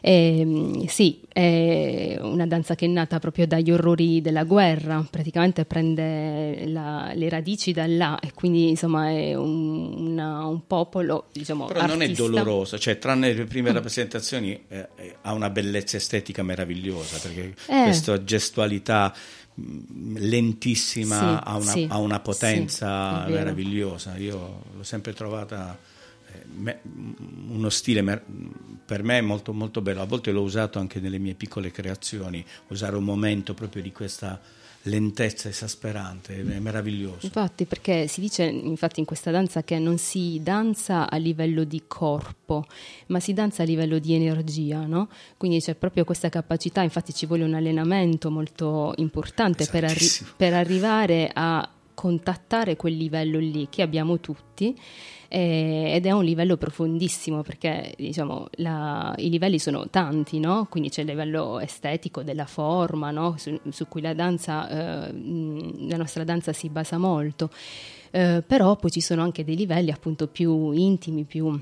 ehm, 0.00 0.86
sì, 0.86 1.20
è 1.28 2.18
una 2.20 2.46
danza 2.46 2.74
che 2.74 2.86
è 2.86 2.88
nata 2.88 3.18
proprio 3.18 3.46
dagli 3.46 3.70
orrori 3.70 4.20
della 4.20 4.44
guerra, 4.44 5.04
praticamente 5.08 5.64
prende 5.64 6.66
la, 6.66 7.12
le 7.14 7.28
radici 7.28 7.72
da 7.72 7.86
là 7.86 8.18
e 8.20 8.32
quindi 8.34 8.68
insomma 8.70 9.10
è 9.10 9.34
un, 9.34 10.10
una, 10.10 10.46
un 10.46 10.66
popolo, 10.66 11.26
diciamo, 11.32 11.66
Però 11.66 11.80
artista. 11.80 11.98
non 11.98 12.08
è 12.08 12.14
dolorosa, 12.14 12.78
cioè 12.78 12.98
tranne 12.98 13.32
le 13.32 13.44
prime 13.44 13.72
rappresentazioni 13.72 14.58
eh, 14.68 14.88
eh, 14.96 15.16
ha 15.22 15.32
una 15.32 15.50
bellezza 15.50 15.96
estetica 15.96 16.42
meravigliosa 16.42 17.18
perché 17.18 17.54
eh. 17.66 17.82
questa 17.84 18.22
gestualità 18.54 19.12
mm, 19.60 20.16
lentissima 20.18 21.18
Sì, 21.18 21.40
ha, 21.50 21.56
una, 21.56 21.72
sì, 21.72 21.86
ha 21.90 21.98
una 21.98 22.20
potenza 22.20 23.24
sì, 23.26 23.32
meravigliosa. 23.32 24.16
Io 24.16 24.62
l'ho 24.76 24.82
sempre 24.84 25.12
trovata 25.12 25.76
eh, 26.32 26.44
me- 26.54 26.80
uno 27.48 27.68
stile 27.68 28.02
mer- 28.02 28.22
per 28.86 29.02
me 29.02 29.20
molto, 29.20 29.52
molto 29.52 29.80
bello. 29.80 30.02
A 30.02 30.06
volte 30.06 30.30
l'ho 30.30 30.42
usato 30.42 30.78
anche 30.78 31.00
nelle 31.00 31.18
mie 31.18 31.34
piccole 31.34 31.70
creazioni, 31.72 32.44
usare 32.68 32.96
un 32.96 33.04
momento 33.04 33.54
proprio 33.54 33.82
di 33.82 33.90
questa 33.92 34.40
lentezza 34.84 35.48
esasperante, 35.48 36.36
è 36.36 36.58
meraviglioso. 36.58 37.26
Infatti, 37.26 37.64
perché 37.64 38.06
si 38.06 38.20
dice 38.20 38.44
infatti 38.44 39.00
in 39.00 39.06
questa 39.06 39.30
danza 39.30 39.62
che 39.62 39.78
non 39.78 39.98
si 39.98 40.40
danza 40.42 41.08
a 41.08 41.16
livello 41.16 41.64
di 41.64 41.84
corpo, 41.86 42.66
ma 43.06 43.20
si 43.20 43.32
danza 43.32 43.62
a 43.62 43.66
livello 43.66 43.98
di 43.98 44.14
energia, 44.14 44.84
no? 44.86 45.08
Quindi 45.36 45.60
c'è 45.60 45.74
proprio 45.74 46.04
questa 46.04 46.28
capacità, 46.28 46.82
infatti 46.82 47.14
ci 47.14 47.26
vuole 47.26 47.44
un 47.44 47.54
allenamento 47.54 48.30
molto 48.30 48.92
importante 48.96 49.66
per, 49.66 49.84
arri- 49.84 50.26
per 50.36 50.52
arrivare 50.52 51.30
a 51.32 51.68
contattare 51.94 52.76
quel 52.76 52.96
livello 52.96 53.38
lì 53.38 53.68
che 53.70 53.80
abbiamo 53.80 54.18
tutti 54.18 54.76
eh, 55.28 55.92
ed 55.94 56.06
è 56.06 56.10
un 56.10 56.24
livello 56.24 56.56
profondissimo 56.56 57.42
perché 57.42 57.94
diciamo 57.96 58.48
la- 58.56 59.14
i 59.18 59.30
livelli 59.30 59.58
sono 59.58 59.88
tanti, 59.88 60.38
no? 60.38 60.66
quindi 60.70 60.90
c'è 60.90 61.02
il 61.02 61.08
livello 61.08 61.58
estetico 61.60 62.22
della 62.22 62.46
forma 62.46 63.10
no? 63.10 63.34
su, 63.36 63.58
su 63.70 63.86
cui 63.88 64.00
la 64.00 64.14
danza, 64.14 64.68
eh, 64.68 65.12
la 65.88 65.96
nostra 65.96 66.24
danza 66.24 66.52
si 66.52 66.68
basa 66.68 66.98
molto, 66.98 67.50
Eh, 68.16 68.44
però 68.46 68.76
poi 68.76 68.92
ci 68.92 69.00
sono 69.00 69.22
anche 69.22 69.42
dei 69.42 69.56
livelli 69.56 69.90
appunto 69.90 70.28
più 70.28 70.70
intimi, 70.70 71.24
più, 71.24 71.58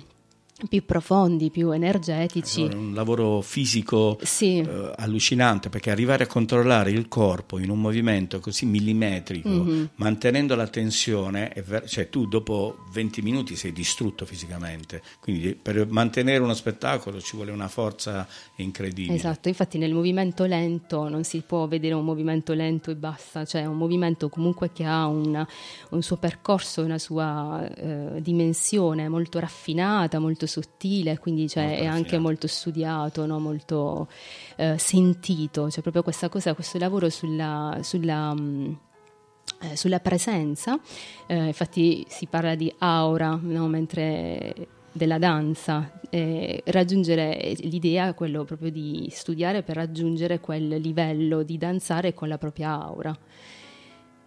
più 0.68 0.84
profondi, 0.84 1.50
più 1.50 1.70
energetici. 1.70 2.64
È 2.66 2.74
un 2.74 2.94
lavoro 2.94 3.40
fisico 3.40 4.18
Sì. 4.22 4.58
eh, 4.58 4.92
allucinante 4.96 5.68
perché 5.68 5.90
arrivare 5.90 6.24
a 6.24 6.26
controllare 6.26 6.90
il 6.90 7.08
corpo 7.08 7.58
in 7.58 7.70
un 7.70 7.80
movimento 7.80 8.38
così 8.40 8.66
millimetrico, 8.66 9.48
Mhm. 9.48 9.88
mantenendo 9.96 10.54
la 10.54 10.66
tensione, 10.68 11.52
ver- 11.66 11.86
cioè 11.88 12.08
tu 12.08 12.26
dopo 12.26 12.78
20 12.92 13.22
minuti 13.22 13.56
sei 13.56 13.72
distrutto 13.72 14.24
fisicamente, 14.24 15.02
quindi 15.20 15.54
per 15.54 15.86
mantenere 15.88 16.42
uno 16.42 16.54
spettacolo 16.54 17.20
ci 17.20 17.36
vuole 17.36 17.50
una 17.50 17.68
forza 17.68 18.26
incredibile. 18.56 19.14
Esatto, 19.16 19.48
infatti 19.48 19.78
nel 19.78 19.92
movimento 19.94 20.44
lento 20.44 21.08
non 21.08 21.24
si 21.24 21.42
può 21.46 21.66
vedere 21.66 21.94
un 21.94 22.04
movimento 22.04 22.52
lento 22.52 22.90
e 22.90 22.96
basta, 22.96 23.44
cioè 23.44 23.64
un 23.66 23.76
movimento 23.76 24.28
comunque 24.28 24.70
che 24.72 24.84
ha 24.84 25.06
una- 25.06 25.46
un 25.90 26.02
suo 26.02 26.16
percorso, 26.16 26.82
una 26.82 26.98
sua 26.98 27.68
eh, 27.74 28.20
dimensione 28.20 29.08
molto 29.08 29.38
raffinata, 29.38 30.18
molto 30.18 30.46
sottile, 30.60 31.18
quindi 31.18 31.48
cioè, 31.48 31.66
Molto 31.66 31.82
è 31.82 31.86
anche 31.86 32.18
molto 32.18 32.46
studiato, 32.46 33.24
no? 33.26 33.38
molto 33.38 34.08
eh, 34.56 34.76
sentito, 34.78 35.66
c'è 35.68 35.80
proprio 35.80 36.02
questa 36.02 36.28
cosa, 36.28 36.54
questo 36.54 36.78
lavoro 36.78 37.08
sulla... 37.08 37.78
sulla 37.82 38.34
mh, 38.34 38.78
eh, 39.60 39.76
sulla 39.76 40.00
presenza, 40.00 40.78
eh, 41.26 41.46
infatti 41.46 42.04
si 42.08 42.26
parla 42.26 42.56
di 42.56 42.72
aura, 42.78 43.38
no? 43.40 43.68
mentre 43.68 44.54
della 44.92 45.18
danza, 45.18 46.00
eh, 46.10 46.62
raggiungere 46.66 47.54
l'idea 47.60 48.08
è 48.08 48.14
quello 48.14 48.44
proprio 48.44 48.70
di 48.70 49.08
studiare 49.10 49.62
per 49.62 49.76
raggiungere 49.76 50.40
quel 50.40 50.66
livello 50.80 51.42
di 51.42 51.58
danzare 51.58 52.12
con 52.12 52.28
la 52.28 52.38
propria 52.38 52.72
aura. 52.72 53.16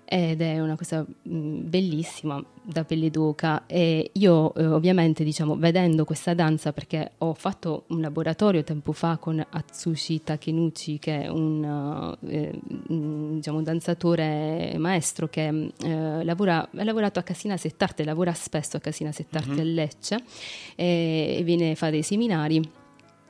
Ed 0.07 0.41
è 0.41 0.59
una 0.59 0.75
cosa 0.75 1.03
mh, 1.03 1.67
bellissima 1.67 2.43
da 2.61 2.83
pelle 2.83 3.09
d'oca. 3.09 3.65
E 3.65 4.11
io 4.13 4.53
eh, 4.53 4.65
ovviamente 4.65 5.23
diciamo 5.23 5.55
vedendo 5.55 6.05
questa 6.05 6.33
danza 6.33 6.73
perché 6.73 7.13
ho 7.19 7.33
fatto 7.33 7.85
un 7.87 8.01
laboratorio 8.01 8.63
tempo 8.63 8.91
fa 8.91 9.17
con 9.17 9.43
Atsushi 9.47 10.23
Takenuchi 10.23 10.99
che 10.99 11.23
è 11.23 11.27
un, 11.27 12.15
eh, 12.27 12.59
un, 12.89 13.35
diciamo, 13.35 13.57
un 13.57 13.63
danzatore 13.63 14.75
maestro 14.77 15.27
che 15.27 15.47
eh, 15.47 16.23
lavora, 16.23 16.61
ha 16.61 16.83
lavorato 16.83 17.19
a 17.19 17.23
Casina 17.23 17.57
Settarte, 17.57 18.03
lavora 18.03 18.33
spesso 18.33 18.77
a 18.77 18.79
Casina 18.79 19.11
Settarte 19.11 19.61
a 19.61 19.63
Lecce 19.63 20.23
e, 20.75 21.37
e 21.39 21.43
viene 21.43 21.71
a 21.71 21.75
fare 21.75 21.93
dei 21.93 22.03
seminari 22.03 22.83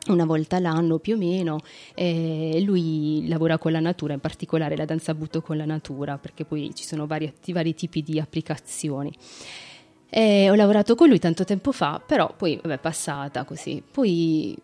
una 0.07 0.25
volta 0.25 0.59
l'anno 0.59 0.99
più 0.99 1.15
o 1.15 1.17
meno, 1.17 1.59
e 1.93 2.61
lui 2.61 3.27
lavora 3.27 3.57
con 3.57 3.71
la 3.71 3.79
natura, 3.79 4.13
in 4.13 4.19
particolare 4.19 4.75
la 4.77 4.85
danza 4.85 5.13
butto 5.13 5.41
con 5.41 5.57
la 5.57 5.65
natura, 5.65 6.17
perché 6.17 6.45
poi 6.45 6.71
ci 6.73 6.83
sono 6.83 7.07
vari, 7.07 7.33
vari 7.47 7.73
tipi 7.73 8.01
di 8.01 8.19
applicazioni. 8.19 9.11
E 10.09 10.49
ho 10.49 10.55
lavorato 10.55 10.95
con 10.95 11.09
lui 11.09 11.19
tanto 11.19 11.43
tempo 11.43 11.71
fa, 11.71 12.01
però 12.05 12.33
poi 12.35 12.59
vabbè, 12.61 12.75
è 12.75 12.79
passata 12.79 13.43
così. 13.43 13.83
Poi 13.89 14.55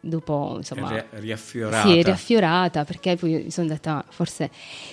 dopo, 0.00 0.54
insomma, 0.56 0.90
È 0.90 1.06
ri- 1.12 1.20
riaffiorata. 1.20 1.88
sì, 1.88 1.98
è 1.98 2.02
riaffiorata 2.02 2.84
perché 2.84 3.16
poi 3.16 3.50
sono 3.50 3.68
andata 3.68 4.04
forse 4.08 4.50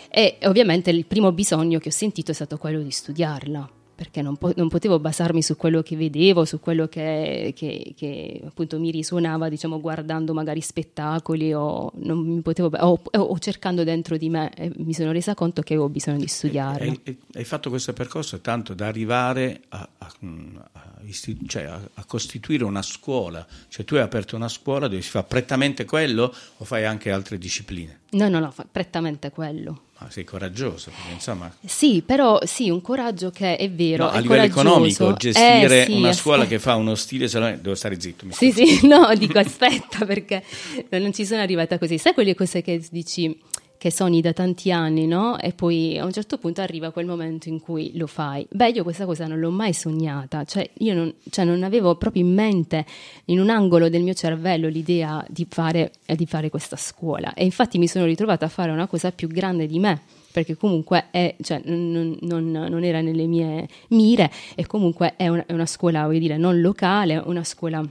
e 0.10 0.38
ovviamente 0.44 0.90
il 0.90 1.06
primo 1.06 1.32
bisogno 1.32 1.80
che 1.80 1.90
ho 1.90 1.92
sentito 1.92 2.32
è 2.32 2.34
stato 2.34 2.58
quello 2.58 2.82
di 2.82 2.92
studiarla 2.92 3.70
perché 4.04 4.22
non, 4.22 4.36
po- 4.36 4.52
non 4.58 4.68
potevo 4.68 5.00
basarmi 5.00 5.42
su 5.42 5.56
quello 5.56 5.82
che 5.82 5.96
vedevo, 5.96 6.44
su 6.44 6.60
quello 6.60 6.88
che, 6.88 7.54
che- 7.56 7.94
che, 7.96 8.42
appunto 8.46 8.78
mi 8.78 8.92
risuonava, 8.92 9.48
diciamo, 9.48 9.80
guardando 9.80 10.34
magari 10.34 10.60
spettacoli 10.60 11.54
o, 11.54 11.90
non 11.96 12.18
mi 12.20 12.42
potevo, 12.42 12.70
o, 12.80 13.00
o 13.12 13.40
cercando 13.40 13.86
dentro 13.86 14.18
di 14.18 14.30
me 14.30 14.52
e 14.56 14.72
mi 14.76 14.94
sono 14.94 15.14
resa 15.14 15.34
conto 15.36 15.62
che 15.62 15.74
avevo 15.74 15.88
bisogno 15.88 16.18
di 16.18 16.28
studiarla. 16.28 16.84
Hai, 16.84 17.00
hai- 17.06 17.18
hai 17.36 17.44
fatto 17.46 17.70
questo 17.70 17.94
percorso 17.94 18.42
tanto 18.42 18.74
da 18.74 18.88
arrivare 18.88 19.62
a, 19.70 19.88
a- 20.00 20.12
a 20.20 20.93
isti- 21.06 21.38
cioè 21.48 21.64
a- 21.64 21.90
a 21.94 22.06
costituire 22.06 22.64
una 22.64 22.82
scuola, 22.82 23.46
cioè 23.70 23.86
tu 23.86 23.96
hai 23.96 24.02
aperto 24.02 24.36
una 24.36 24.50
scuola 24.50 24.88
dove 24.88 25.02
si 25.02 25.10
fa 25.10 25.24
prettamente 25.24 25.86
quello 25.86 26.34
o 26.58 26.66
fai 26.66 26.86
anche 26.86 27.12
altre 27.12 27.38
discipline? 27.38 28.00
No, 28.12 28.30
no, 28.30 28.40
no, 28.40 28.52
fa 28.52 28.66
prettamente 28.70 29.32
quello. 29.32 29.82
Ma 30.00 30.10
sei 30.12 30.24
coraggioso, 30.26 30.92
perché 30.92 31.14
insomma 31.14 31.52
Sì, 31.66 32.04
però 32.06 32.40
sì, 32.44 32.70
un 32.70 32.82
coraggio 32.82 33.30
che 33.32 33.56
è 33.56 33.70
vero. 33.72 34.04
no, 34.06 34.10
a 34.10 34.20
livello 34.20 34.48
coraggioso. 34.54 34.60
economico 34.60 35.14
gestire 35.14 35.82
Eh, 35.84 35.86
sì, 35.86 35.92
una 35.94 36.14
scuola 36.14 36.44
aspetta. 36.44 36.58
che 36.58 36.62
fa 36.64 36.76
uno 36.76 36.96
stile 36.96 37.28
solamente- 37.28 37.62
devo 37.64 37.76
stare 37.76 38.00
zitto, 38.00 38.26
Sì, 38.32 38.52
sì, 38.52 38.80
no, 38.88 39.14
dico 39.16 39.40
aspetta 39.40 40.06
perché 40.06 40.44
non 40.92 41.14
ci 41.14 41.26
sono 41.26 41.42
arrivata 41.42 41.78
così. 41.78 41.98
Sai 41.98 42.14
quelle 42.14 42.36
cose 42.36 42.62
che 42.62 42.84
dici 42.92 43.40
che 43.84 43.92
sogni 43.92 44.22
da 44.22 44.32
tanti 44.32 44.72
anni, 44.72 45.08
no? 45.08 45.38
E 45.38 45.52
poi 45.52 45.98
a 46.00 46.06
un 46.06 46.14
certo 46.14 46.38
punto 46.38 46.62
arriva 46.62 46.92
quel 46.92 47.06
momento 47.06 47.50
in 47.50 47.60
cui 47.60 47.92
lo 47.98 48.08
fai. 48.08 48.48
Beh, 48.50 48.70
io 48.70 48.82
questa 48.82 49.04
cosa 49.04 49.28
non 49.28 49.42
l'ho 49.42 49.50
mai 49.50 49.74
sognata, 49.74 50.46
cioè 50.46 50.70
io 50.76 50.94
non, 50.94 51.14
cioè 51.30 51.44
non 51.44 51.64
avevo 51.64 51.98
proprio 51.98 52.24
in 52.24 52.34
mente, 52.34 52.86
in 53.26 53.42
un 53.42 53.50
angolo 53.50 53.90
del 53.90 54.02
mio 54.02 54.14
cervello, 54.14 54.70
l'idea 54.70 55.22
di 55.28 55.46
fare, 55.50 55.92
di 56.06 56.26
fare 56.26 56.50
questa 56.50 56.78
scuola. 56.78 57.34
E 57.34 57.44
infatti 57.44 57.78
mi 57.78 57.90
sono 57.90 58.06
ritrovata 58.06 58.46
a 58.46 58.48
fare 58.48 58.72
una 58.72 58.88
cosa 58.88 59.12
più 59.12 59.28
grande 59.28 59.68
di 59.68 59.80
me 59.80 60.00
perché 60.32 60.56
comunque 60.56 61.08
è, 61.12 61.36
cioè, 61.42 61.62
non, 61.66 62.18
non- 62.22 62.52
non 62.52 62.84
era 62.86 63.02
nelle 63.02 63.26
mie 63.28 63.68
mire 63.90 64.32
e 64.56 64.66
comunque 64.66 65.16
è 65.18 65.28
una, 65.28 65.46
è 65.46 65.52
una 65.52 65.66
scuola, 65.66 66.06
voglio 66.06 66.20
dire, 66.20 66.38
non 66.38 66.62
locale, 66.62 67.22
una 67.26 67.44
scuola 67.44 67.86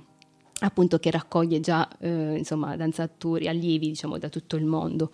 appunto 0.60 0.98
che 0.98 1.10
raccoglie 1.10 1.60
già 1.60 1.86
eh, 2.00 2.36
insomma 2.38 2.76
danzatori, 2.76 3.46
allievi 3.46 3.88
diciamo 3.88 4.16
da 4.16 4.30
tutto 4.30 4.56
il 4.56 4.64
mondo. 4.64 5.10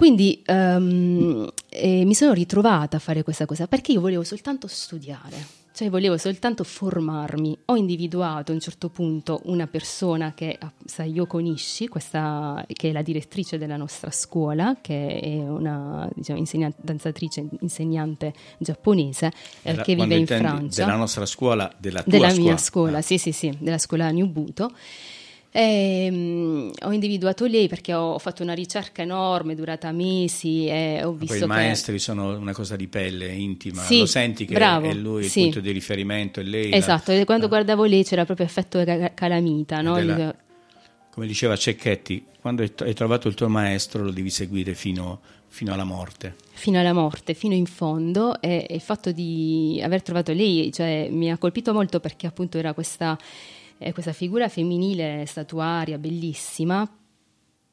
Quindi 0.00 0.40
ehm, 0.46 1.46
eh, 1.68 2.04
mi 2.06 2.14
sono 2.14 2.32
ritrovata 2.32 2.96
a 2.96 3.00
fare 3.00 3.22
questa 3.22 3.44
cosa 3.44 3.66
perché 3.66 3.92
io 3.92 4.00
volevo 4.00 4.24
soltanto 4.24 4.66
studiare, 4.66 5.36
cioè 5.74 5.90
volevo 5.90 6.16
soltanto 6.16 6.64
formarmi. 6.64 7.58
Ho 7.66 7.76
individuato 7.76 8.50
a 8.50 8.54
un 8.54 8.62
certo 8.62 8.88
punto 8.88 9.42
una 9.44 9.66
persona 9.66 10.32
che 10.32 10.56
ah, 10.58 10.72
Sayoko 10.86 11.36
Nishi, 11.40 11.86
questa, 11.88 12.64
che 12.72 12.88
è 12.88 12.92
la 12.92 13.02
direttrice 13.02 13.58
della 13.58 13.76
nostra 13.76 14.10
scuola, 14.10 14.78
che 14.80 15.20
è 15.20 15.34
una 15.46 16.08
diciamo, 16.14 16.38
insegna- 16.38 16.72
danzatrice, 16.80 17.46
insegnante 17.60 18.32
giapponese 18.56 19.26
eh, 19.26 19.32
Della- 19.72 19.82
che 19.82 19.94
vive 19.96 20.14
in 20.16 20.26
Francia 20.26 20.82
Della 20.86 20.96
nostra 20.96 21.26
scuola, 21.26 21.70
della 21.76 22.02
tua 22.02 22.10
della 22.10 22.30
scuola. 22.30 22.42
mia 22.48 22.56
scuola, 22.56 22.98
Ah. 22.98 23.02
sì, 23.02 23.18
sì, 23.18 23.32
sì, 23.32 23.54
della 23.60 23.76
scuola 23.76 24.10
New 24.10 24.28
Buto. 24.28 24.70
E, 25.52 26.08
mm, 26.10 26.70
ho 26.82 26.92
individuato 26.92 27.44
lei 27.46 27.66
perché 27.66 27.92
ho 27.92 28.18
fatto 28.18 28.42
una 28.44 28.52
ricerca 28.52 29.02
enorme, 29.02 29.56
durata 29.56 29.90
mesi 29.90 30.66
e 30.66 31.02
ho 31.02 31.10
Poi 31.10 31.18
visto 31.18 31.36
i 31.36 31.40
che... 31.40 31.46
maestri 31.46 31.98
sono 31.98 32.36
una 32.38 32.52
cosa 32.52 32.76
di 32.76 32.86
pelle, 32.86 33.32
intima, 33.32 33.82
Sì, 33.82 33.98
lo 33.98 34.06
senti 34.06 34.44
che 34.44 34.54
bravo, 34.54 34.88
è 34.88 34.94
lui 34.94 35.24
il 35.24 35.30
sì. 35.30 35.42
punto 35.42 35.60
di 35.60 35.72
riferimento, 35.72 36.38
è 36.40 36.44
lei. 36.44 36.70
la- 36.70 36.76
Esatto, 36.76 37.10
e 37.10 37.24
quando 37.24 37.48
guardavo 37.48 37.84
lei 37.84 38.04
c'era 38.04 38.24
proprio 38.24 38.46
effetto 38.46 38.84
ca- 38.84 39.12
calamita, 39.12 39.80
no? 39.80 39.94
Della- 39.94 40.34
come 41.10 41.26
diceva 41.26 41.56
Cecchetti, 41.56 42.24
quando 42.40 42.62
hai, 42.62 42.72
hai 42.78 42.94
trovato 42.94 43.26
il 43.26 43.34
tuo 43.34 43.48
maestro 43.48 44.04
lo 44.04 44.12
devi 44.12 44.30
seguire 44.30 44.74
fino, 44.74 45.20
fino 45.48 45.72
alla 45.72 45.82
morte. 45.84 46.36
Fino 46.52 46.78
alla 46.78 46.92
morte, 46.92 47.34
fino 47.34 47.54
in 47.54 47.66
fondo 47.66 48.40
e, 48.40 48.66
e 48.68 48.74
il 48.76 48.80
fatto 48.80 49.10
di 49.10 49.80
aver 49.82 50.02
trovato 50.02 50.32
lei 50.32 50.70
cioè, 50.72 51.08
mi 51.10 51.28
ha 51.30 51.36
colpito 51.38 51.72
molto 51.72 51.98
perché 51.98 52.28
appunto 52.28 52.56
era 52.58 52.72
questa, 52.72 53.18
eh, 53.82 53.92
questa 53.92 54.12
figura 54.12 54.50
femminile 54.50 55.24
statuaria 55.26 55.96
bellissima, 55.96 56.86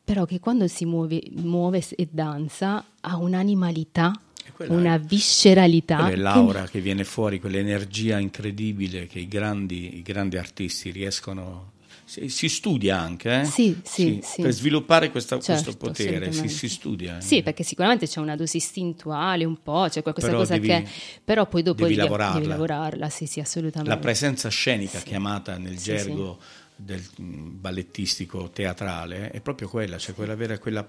però 0.03 0.23
che 0.23 0.39
quando 0.39 0.65
si 0.67 0.85
muove, 0.85 1.21
muove 1.31 1.83
e 1.97 2.07
danza 2.09 2.83
ha 3.01 3.17
un'animalità, 3.17 4.13
una 4.69 4.93
è, 4.93 4.99
visceralità. 4.99 5.97
Quella 5.97 6.31
è 6.31 6.35
l'aura 6.35 6.63
che... 6.63 6.71
che... 6.71 6.79
viene 6.79 7.03
fuori, 7.03 7.41
quell'energia 7.41 8.19
incredibile 8.19 9.05
che 9.05 9.19
i 9.19 9.27
grandi, 9.27 9.97
i 9.97 10.01
grandi 10.01 10.37
artisti 10.37 10.91
riescono 10.91 11.73
si, 12.07 12.47
studia 12.47 12.97
anche, 12.97 13.41
eh? 13.41 13.43
sì, 13.43 13.77
sì, 13.83 14.21
sì, 14.23 14.41
per 14.41 14.53
sviluppare 14.53 15.11
questa, 15.11 15.39
certo, 15.41 15.63
questo 15.63 15.77
potere, 15.77 16.31
si, 16.31 16.47
si, 16.47 16.69
studia. 16.69 17.17
Eh? 17.17 17.21
Sì, 17.21 17.43
perché 17.43 17.63
sicuramente 17.63 18.07
c'è 18.07 18.21
una 18.21 18.37
dosi 18.37 18.57
istintuale 18.57 19.43
un 19.43 19.61
po', 19.61 19.87
c'è 19.89 20.01
questa 20.01 20.21
però 20.21 20.37
cosa 20.37 20.53
devi, 20.53 20.67
che... 20.67 20.87
Però 21.21 21.45
poi 21.47 21.63
dopo 21.63 21.81
devi, 21.81 21.95
devi 21.95 22.07
lavorarla. 22.07 22.39
Devi 22.39 22.47
lavorarla, 22.47 23.09
sì, 23.09 23.25
sì, 23.25 23.41
assolutamente. 23.41 23.93
La 23.93 23.99
presenza 23.99 24.47
scenica 24.47 24.99
chiamata 24.99 25.57
nel 25.57 25.77
gergo 25.77 26.39
del 26.77 27.03
mm, 27.21 27.59
ballettistico 27.59 28.51
teatrale 28.51 29.29
è 29.31 29.41
proprio 29.41 29.67
quella, 29.67 29.97
cioè 29.97 30.15
quella 30.15 30.35
vera, 30.35 30.57
quella, 30.59 30.87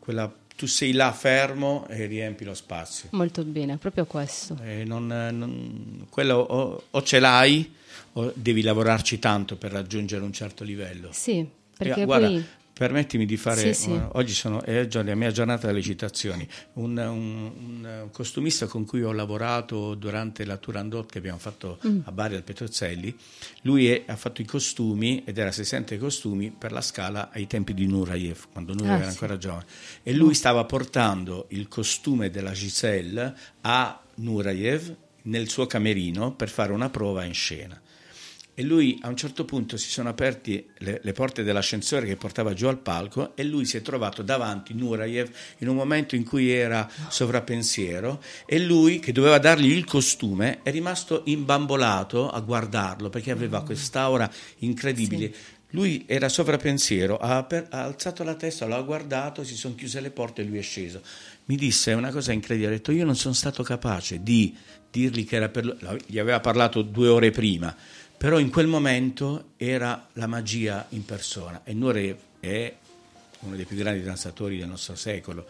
quella 0.00 0.34
tu 0.56 0.66
sei 0.66 0.92
là 0.92 1.12
fermo 1.12 1.86
e 1.86 2.06
riempi 2.06 2.42
lo 2.42 2.54
spazio. 2.54 3.10
Molto 3.12 3.44
bene, 3.44 3.76
proprio 3.76 4.04
questo. 4.06 4.58
Non, 4.84 5.06
non, 5.06 6.06
quello 6.10 6.38
o, 6.38 6.82
o 6.90 7.02
ce 7.02 7.20
l'hai 7.20 7.75
devi 8.34 8.62
lavorarci 8.62 9.18
tanto 9.18 9.56
per 9.56 9.72
raggiungere 9.72 10.24
un 10.24 10.32
certo 10.32 10.64
livello? 10.64 11.10
Sì, 11.12 11.46
perché 11.76 12.04
guarda, 12.04 12.28
poi... 12.28 12.44
Permettimi 12.76 13.24
di 13.24 13.38
fare, 13.38 13.72
sì, 13.72 13.84
sì. 13.84 14.00
Oggi 14.12 14.34
sono, 14.34 14.60
è 14.60 14.86
la 14.90 15.14
mia 15.14 15.30
giornata 15.30 15.66
delle 15.66 15.80
citazioni, 15.80 16.46
un, 16.74 16.98
un, 16.98 17.50
un, 17.56 18.08
costumista 18.12 18.66
con 18.66 18.84
cui 18.84 19.02
ho 19.02 19.12
lavorato 19.12 19.94
durante 19.94 20.44
la 20.44 20.58
Turandot 20.58 21.10
che 21.10 21.16
abbiamo 21.16 21.38
fatto 21.38 21.78
mm. 21.86 22.00
a 22.04 22.12
Bari 22.12 22.34
al 22.34 22.42
Petrozzelli, 22.42 23.16
lui 23.62 23.88
è, 23.88 24.02
ha 24.06 24.16
fatto 24.16 24.42
i 24.42 24.44
costumi 24.44 25.22
ed 25.24 25.38
era 25.38 25.48
assistente 25.48 25.94
ai 25.94 26.00
costumi 26.00 26.50
per 26.50 26.70
la 26.70 26.82
scala 26.82 27.30
ai 27.32 27.46
tempi 27.46 27.72
di 27.72 27.86
Nurayev, 27.86 28.48
quando 28.52 28.74
Nurayev 28.74 28.92
ah, 28.92 28.98
era 28.98 29.10
sì. 29.10 29.12
ancora 29.12 29.38
giovane, 29.38 29.64
e 30.02 30.12
lui 30.12 30.34
stava 30.34 30.62
portando 30.66 31.46
il 31.52 31.68
costume 31.68 32.28
della 32.28 32.52
Giselle 32.52 33.34
a 33.62 34.02
Nurayev 34.16 34.94
nel 35.22 35.48
suo 35.48 35.66
camerino 35.66 36.34
per 36.34 36.50
fare 36.50 36.72
una 36.72 36.90
prova 36.90 37.24
in 37.24 37.32
scena 37.32 37.80
e 38.58 38.62
lui 38.62 38.98
a 39.02 39.08
un 39.08 39.16
certo 39.16 39.44
punto 39.44 39.76
si 39.76 39.90
sono 39.90 40.08
aperti 40.08 40.66
le, 40.78 41.00
le, 41.02 41.12
porte 41.12 41.42
dell'ascensore 41.42 42.06
che 42.06 42.16
portava 42.16 42.54
giù 42.54 42.66
al 42.68 42.78
palco 42.78 43.36
e 43.36 43.44
lui 43.44 43.66
si 43.66 43.76
è 43.76 43.82
trovato 43.82 44.22
davanti 44.22 44.72
Nurayev 44.72 45.30
in 45.58 45.68
un 45.68 45.76
momento 45.76 46.16
in 46.16 46.24
cui 46.24 46.50
era 46.50 46.90
sovrappensiero 47.08 48.22
e 48.46 48.58
lui 48.58 48.98
che 48.98 49.12
doveva 49.12 49.36
dargli 49.36 49.70
il 49.70 49.84
costume 49.84 50.60
è 50.62 50.70
rimasto 50.70 51.20
imbambolato 51.26 52.30
a 52.30 52.40
guardarlo 52.40 53.10
perché 53.10 53.30
aveva 53.30 53.62
quest'aura 53.62 54.30
incredibile. 54.60 55.26
Sì. 55.26 55.54
Lui 55.70 56.04
era 56.06 56.30
sovrappensiero, 56.30 57.18
ha, 57.18 57.42
per, 57.42 57.66
ha 57.68 57.82
alzato 57.82 58.22
la 58.22 58.36
testa, 58.36 58.66
l'ha 58.66 58.80
guardato, 58.80 59.44
si 59.44 59.54
sono 59.54 59.74
chiuse 59.74 60.00
le 60.00 60.10
porte 60.10 60.40
e 60.40 60.44
lui 60.46 60.56
è 60.56 60.62
sceso. 60.62 61.02
Mi 61.46 61.56
disse 61.56 61.92
una 61.92 62.10
cosa 62.10 62.32
incredibile, 62.32 62.72
ha 62.72 62.76
detto 62.76 62.92
io 62.92 63.04
non 63.04 63.16
sono 63.16 63.34
stato 63.34 63.62
capace 63.62 64.22
di 64.22 64.56
dirgli 64.90 65.26
che 65.26 65.36
era 65.36 65.50
per 65.50 65.66
lui, 65.66 65.76
gli 66.06 66.18
aveva 66.18 66.40
parlato 66.40 66.80
due 66.80 67.08
ore 67.08 67.30
prima, 67.30 67.76
però 68.16 68.38
in 68.38 68.50
quel 68.50 68.66
momento 68.66 69.50
era 69.56 70.08
la 70.14 70.26
magia 70.26 70.86
in 70.90 71.04
persona 71.04 71.62
e 71.64 71.72
Nureyev 71.74 72.16
è 72.40 72.74
uno 73.40 73.56
dei 73.56 73.64
più 73.64 73.76
grandi 73.76 74.02
danzatori 74.02 74.58
del 74.58 74.68
nostro 74.68 74.94
secolo 74.94 75.46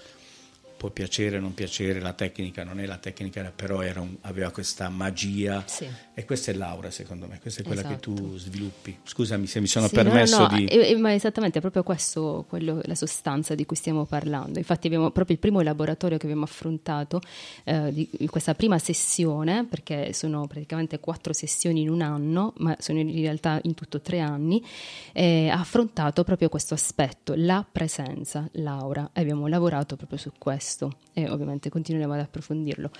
può 0.76 0.90
piacere 0.90 1.38
o 1.38 1.40
non 1.40 1.54
piacere, 1.54 2.00
la 2.00 2.12
tecnica 2.12 2.62
non 2.62 2.80
è 2.80 2.86
la 2.86 2.98
tecnica, 2.98 3.50
però 3.54 3.80
un, 3.80 4.16
aveva 4.22 4.50
questa 4.50 4.88
magia 4.88 5.64
sì. 5.66 5.88
E 6.18 6.24
questa 6.24 6.50
è 6.50 6.54
l'aura 6.54 6.90
secondo 6.90 7.26
me, 7.26 7.38
questa 7.40 7.60
è 7.60 7.62
quella 7.62 7.82
esatto. 7.82 7.94
che 7.94 8.00
tu 8.00 8.24
esatto. 8.24 8.38
sviluppi. 8.38 8.98
Scusami 9.02 9.46
se 9.46 9.60
mi 9.60 9.66
sono 9.66 9.86
sì, 9.86 9.96
permesso 9.96 10.38
no, 10.38 10.48
no, 10.48 10.56
di... 10.56 10.64
Eh, 10.64 10.96
ma 10.96 11.12
esattamente, 11.12 11.58
è 11.58 11.60
proprio 11.60 11.82
questo, 11.82 12.46
quello, 12.48 12.80
la 12.84 12.94
sostanza 12.94 13.54
di 13.54 13.66
cui 13.66 13.76
stiamo 13.76 14.06
parlando. 14.06 14.58
Infatti 14.58 14.86
abbiamo 14.86 15.10
proprio 15.10 15.36
il 15.36 15.42
primo 15.42 15.60
laboratorio 15.60 16.16
che 16.16 16.24
abbiamo 16.24 16.44
affrontato, 16.44 17.20
eh, 17.64 17.92
di, 17.92 18.08
questa 18.30 18.54
prima 18.54 18.78
sessione, 18.78 19.66
perché 19.66 20.14
sono 20.14 20.46
praticamente 20.46 21.00
quattro 21.00 21.34
sessioni 21.34 21.82
in 21.82 21.90
un 21.90 22.00
anno, 22.00 22.54
ma 22.60 22.74
sono 22.78 22.98
in 22.98 23.20
realtà 23.20 23.60
in 23.64 23.74
tutto 23.74 24.00
tre 24.00 24.20
anni, 24.20 24.64
eh, 25.12 25.50
ha 25.50 25.60
affrontato 25.60 26.24
proprio 26.24 26.48
questo 26.48 26.72
aspetto, 26.72 27.34
la 27.36 27.62
presenza, 27.70 28.48
l'aura, 28.52 29.10
e 29.12 29.20
abbiamo 29.20 29.48
lavorato 29.48 29.96
proprio 29.96 30.18
su 30.18 30.32
questo 30.38 30.96
e 31.12 31.28
ovviamente 31.28 31.68
continueremo 31.68 32.14
ad 32.14 32.20
approfondirlo. 32.20 32.90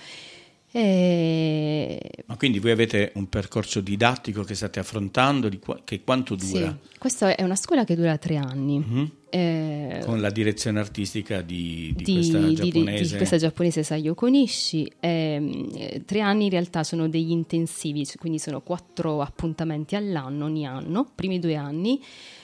E... 0.71 1.99
Ma 2.25 2.35
quindi 2.35 2.59
voi 2.59 2.71
avete 2.71 3.11
un 3.15 3.29
percorso 3.29 3.79
didattico 3.79 4.43
che 4.43 4.53
state 4.53 4.79
affrontando, 4.79 5.49
qu- 5.59 5.83
che 5.83 6.03
quanto 6.03 6.35
dura? 6.35 6.77
Sì, 6.81 6.97
questa 6.97 7.35
è 7.35 7.43
una 7.43 7.55
scuola 7.55 7.83
che 7.83 7.95
dura 7.95 8.17
tre 8.17 8.35
anni. 8.35 8.79
Mm-hmm. 8.79 9.05
Eh, 9.29 10.01
Con 10.05 10.21
la 10.21 10.29
direzione 10.29 10.79
artistica 10.79 11.41
di, 11.41 11.93
di, 11.95 12.03
di 12.03 12.13
questa 12.13 12.53
giapponese? 12.53 13.11
Di, 13.11 13.17
questa 13.17 13.37
giapponese 13.37 13.83
Sayo 13.83 14.15
Konishi. 14.15 14.91
Eh, 14.99 16.01
tre 16.05 16.21
anni 16.21 16.45
in 16.45 16.49
realtà 16.49 16.83
sono 16.83 17.09
degli 17.09 17.31
intensivi, 17.31 18.05
quindi 18.17 18.39
sono 18.39 18.61
quattro 18.61 19.21
appuntamenti 19.21 19.95
all'anno, 19.95 20.45
ogni 20.45 20.65
anno, 20.65 21.09
primi 21.13 21.39
due 21.39 21.55
anni. 21.55 22.01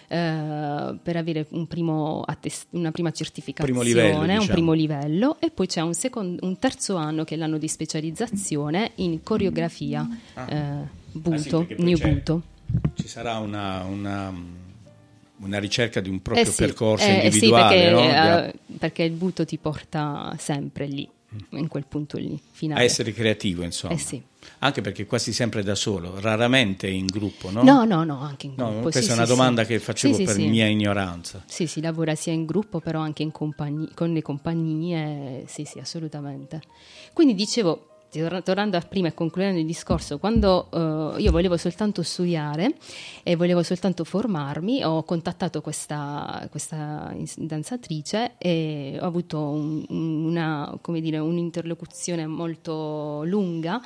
Eh, 0.08 0.96
per 1.02 1.16
avere 1.16 1.48
un 1.52 2.24
attest- 2.26 2.68
una 2.72 2.92
prima 2.92 3.12
certificazione, 3.12 3.80
primo 3.80 3.82
livello, 3.82 4.22
diciamo. 4.22 4.42
un 4.42 4.48
primo 4.48 4.74
livello, 4.74 5.38
e 5.40 5.50
poi 5.50 5.66
c'è 5.66 5.82
un, 5.82 5.94
secondo, 5.94 6.46
un, 6.46 6.60
terzo 6.60 6.98
anno 6.98 7.24
che 7.24 7.34
è 7.34 7.38
l'anno 7.38 7.58
di 7.58 7.68
specializzazione 7.68 8.92
in 8.96 9.24
coreografia 9.24 10.08
ah. 10.36 10.54
eh, 10.54 11.02
Buto, 11.14 11.60
ah, 11.60 11.66
sì, 11.68 11.76
New 11.80 11.98
Buto. 11.98 12.42
Ci 12.96 13.08
sarà 13.08 13.38
una, 13.38 13.84
una, 13.84 14.34
una, 15.44 15.60
ricerca 15.60 16.00
di 16.00 16.10
un 16.10 16.22
proprio 16.22 16.46
eh 16.46 16.50
sì, 16.50 16.64
percorso 16.64 17.10
individuale, 17.10 17.76
sì, 17.76 17.84
perché, 17.84 17.92
no? 17.92 18.40
Eh, 18.40 18.54
perché 18.78 19.04
il 19.04 19.12
Buto 19.12 19.46
ti 19.46 19.58
porta 19.58 20.36
sempre 20.38 20.86
lì 20.88 21.10
in 21.52 21.68
quel 21.68 21.86
punto 21.88 22.18
lì. 22.18 22.40
Finale. 22.52 22.82
A 22.82 22.84
essere 22.84 23.14
creativo, 23.14 23.64
insomma. 23.64 23.94
Eh 23.94 23.98
sì. 23.98 24.22
Anche 24.60 24.82
perché 24.82 25.06
quasi 25.06 25.34
sempre 25.34 25.64
da 25.64 25.76
solo, 25.76 26.20
raramente 26.20 26.88
in 26.88 27.06
gruppo, 27.06 27.50
no? 27.50 27.64
No, 27.64 27.86
no, 27.86 28.04
no, 28.04 28.20
anche 28.20 28.48
in 28.48 28.56
gruppo. 28.56 28.72
No, 28.72 28.80
questa 28.82 29.02
sì, 29.02 29.10
è 29.10 29.14
una 29.14 29.26
domanda 29.26 29.66
che 29.66 29.80
facevo 29.80 30.24
per 30.24 30.38
mia 30.38 30.68
ignoranza. 30.68 31.44
Sì, 31.46 31.66
si 31.66 31.82
lavora 31.82 32.16
sia 32.16 32.34
in 32.34 32.46
gruppo, 32.46 32.80
però 32.80 33.00
anche 33.00 33.24
in 33.24 33.32
compagni- 33.32 33.92
con 33.94 34.12
le 34.12 34.22
compagnie, 34.22 35.44
sì, 35.48 35.64
sì, 35.66 35.80
assolutamente. 35.80 36.62
Quindi 37.14 37.36
dicevo, 37.36 37.88
tornando 38.44 38.78
a 38.78 38.82
prima 38.82 39.08
e 39.08 39.14
concludendo 39.14 39.60
il 39.60 39.66
discorso, 39.66 40.20
quando 40.20 40.68
uh, 40.72 41.20
io 41.20 41.32
volevo 41.32 41.58
soltanto 41.58 42.04
studiare 42.04 42.76
e 43.24 43.36
volevo 43.36 43.64
soltanto 43.64 44.04
formarmi, 44.04 44.84
ho 44.84 45.04
contattato 45.04 45.62
questa, 45.62 46.48
questa 46.52 47.14
danzatrice 47.38 48.34
e 48.38 48.98
ho 49.00 49.06
avuto 49.06 49.40
un, 49.40 49.86
una, 49.90 50.80
dire, 51.00 51.18
un'interlocuzione 51.18 52.28
molto 52.28 53.24
lunga 53.26 53.82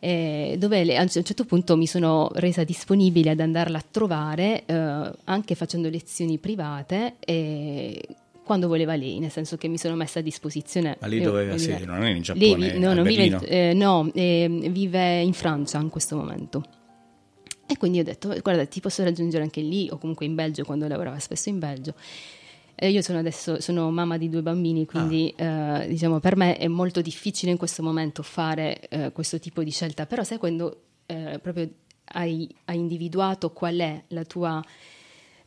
eh, 0.00 0.56
dove 0.58 0.82
le, 0.82 0.96
a 0.96 1.02
un 1.02 1.08
certo 1.08 1.44
punto 1.44 1.76
mi 1.76 1.86
sono 1.86 2.30
resa 2.34 2.64
disponibile 2.64 3.30
ad 3.30 3.40
andarla 3.40 3.78
a 3.78 3.84
trovare 3.88 4.64
uh, 4.66 5.16
anche 5.24 5.54
facendo 5.54 5.88
lezioni 5.88 6.38
private. 6.38 7.16
E, 7.20 8.02
quando 8.50 8.66
voleva 8.66 8.96
lei, 8.96 9.20
nel 9.20 9.30
senso 9.30 9.56
che 9.56 9.68
mi 9.68 9.78
sono 9.78 9.94
messa 9.94 10.18
a 10.18 10.22
disposizione. 10.22 10.96
Ma 11.00 11.06
lì 11.06 11.20
dove 11.20 11.56
sede? 11.56 11.84
Non 11.84 12.02
è 12.02 12.10
in 12.10 12.20
Giappone? 12.20 12.56
Lei, 12.56 12.80
no, 12.80 12.94
non 12.94 13.04
vive, 13.04 13.38
eh, 13.46 13.72
no 13.74 14.10
eh, 14.12 14.48
vive 14.72 15.20
in 15.20 15.32
Francia 15.32 15.78
in 15.78 15.88
questo 15.88 16.16
momento. 16.16 16.64
E 17.64 17.76
quindi 17.76 18.00
ho 18.00 18.02
detto, 18.02 18.36
guarda, 18.42 18.66
ti 18.66 18.80
posso 18.80 19.04
raggiungere 19.04 19.44
anche 19.44 19.60
lì, 19.60 19.88
o 19.88 19.98
comunque 19.98 20.26
in 20.26 20.34
Belgio, 20.34 20.64
quando 20.64 20.88
lavorava 20.88 21.20
spesso 21.20 21.48
in 21.48 21.60
Belgio. 21.60 21.94
Io 22.80 23.02
sono 23.02 23.20
adesso 23.20 23.60
sono 23.60 23.88
mamma 23.92 24.18
di 24.18 24.28
due 24.28 24.42
bambini, 24.42 24.84
quindi 24.84 25.32
ah. 25.38 25.82
eh, 25.82 25.86
diciamo, 25.86 26.18
per 26.18 26.34
me 26.34 26.56
è 26.56 26.66
molto 26.66 27.00
difficile 27.00 27.52
in 27.52 27.56
questo 27.56 27.84
momento 27.84 28.24
fare 28.24 28.80
eh, 28.88 29.12
questo 29.12 29.38
tipo 29.38 29.62
di 29.62 29.70
scelta, 29.70 30.06
però 30.06 30.24
sai 30.24 30.38
quando 30.38 30.80
eh, 31.06 31.38
proprio 31.40 31.70
hai, 32.04 32.52
hai 32.64 32.78
individuato 32.78 33.52
qual 33.52 33.76
è 33.76 34.02
la 34.08 34.24
tua 34.24 34.60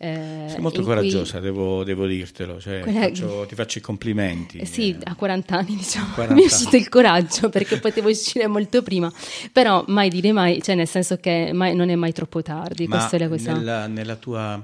eh, 0.04 0.50
Sei 0.50 0.60
molto 0.60 0.82
coraggiosa, 0.82 1.38
cui... 1.38 1.48
devo, 1.48 1.86
devo, 1.86 2.06
dirtelo, 2.06 2.60
cioè, 2.60 2.82
Quella... 2.82 3.04
faccio, 3.04 3.46
ti 3.48 3.56
faccio 3.56 3.78
i 3.78 3.82
complimenti. 3.82 4.58
Eh 4.58 4.66
sì, 4.66 4.94
a 5.02 5.16
40 5.16 5.58
anni 5.58 5.78
diciamo, 5.78 6.14
40 6.14 6.34
mi 6.34 6.42
è 6.42 6.46
uscito 6.46 6.76
il 6.76 6.90
coraggio 6.90 7.48
perché 7.48 7.80
potevo 7.80 8.10
uscire 8.10 8.48
molto 8.48 8.84
prima, 8.84 9.10
però 9.54 9.86
mai 9.88 10.10
dire 10.10 10.34
mai, 10.34 10.62
cioè 10.62 10.76
nel 10.76 10.90
senso 10.90 11.16
che 11.18 11.52
mai, 11.54 11.74
non 11.74 11.90
è 11.90 11.96
mai 11.96 12.12
troppo 12.12 12.42
tardi. 12.42 12.86
Ma 12.86 13.10
è 13.10 13.18
la 13.18 13.30
cosa. 13.30 13.54
Nella, 13.54 13.88
nella 13.88 14.16
tua, 14.18 14.62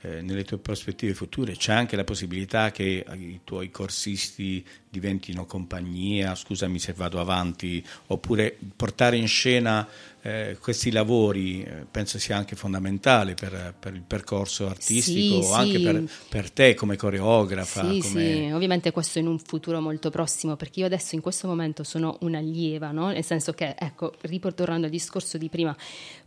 eh, 0.00 0.22
nelle 0.22 0.44
tue 0.44 0.56
prospettive 0.56 1.12
future 1.12 1.54
c'è 1.54 1.74
anche 1.74 1.94
la 1.94 2.04
possibilità 2.04 2.70
che 2.70 3.04
i 3.12 3.40
tuoi 3.44 3.70
corsisti 3.70 4.64
diventino 4.88 5.44
compagnia, 5.44 6.34
scusami 6.34 6.78
se 6.78 6.94
vado 6.94 7.20
avanti, 7.20 7.84
oppure 8.06 8.56
portare 8.74 9.18
in 9.18 9.28
scena 9.28 9.86
eh, 10.22 10.56
questi 10.60 10.90
lavori 10.90 11.62
eh, 11.62 11.86
penso 11.90 12.18
sia 12.18 12.36
anche 12.36 12.56
fondamentale 12.56 13.34
per, 13.34 13.74
per 13.78 13.94
il 13.94 14.02
percorso 14.06 14.66
artistico, 14.66 15.40
Sì, 15.42 15.52
anche 15.52 15.78
sì. 15.78 15.82
per, 15.82 16.04
per 16.28 16.50
te 16.50 16.74
come 16.74 16.96
coreografa. 16.96 17.90
Sì, 17.92 17.98
come- 18.00 18.46
sì, 18.46 18.50
ovviamente 18.52 18.90
questo 18.90 19.18
in 19.18 19.26
un 19.26 19.38
futuro 19.38 19.80
molto 19.80 20.10
prossimo, 20.10 20.56
perché 20.56 20.80
io 20.80 20.86
adesso 20.86 21.14
in 21.14 21.20
questo 21.20 21.46
momento 21.46 21.84
sono 21.84 22.16
un'allieva, 22.20 22.90
no? 22.90 23.08
Nel 23.08 23.24
senso 23.24 23.52
che, 23.52 23.74
ecco, 23.78 24.14
ritornando 24.22 24.86
al 24.86 24.92
discorso 24.92 25.38
di 25.38 25.48
prima, 25.48 25.76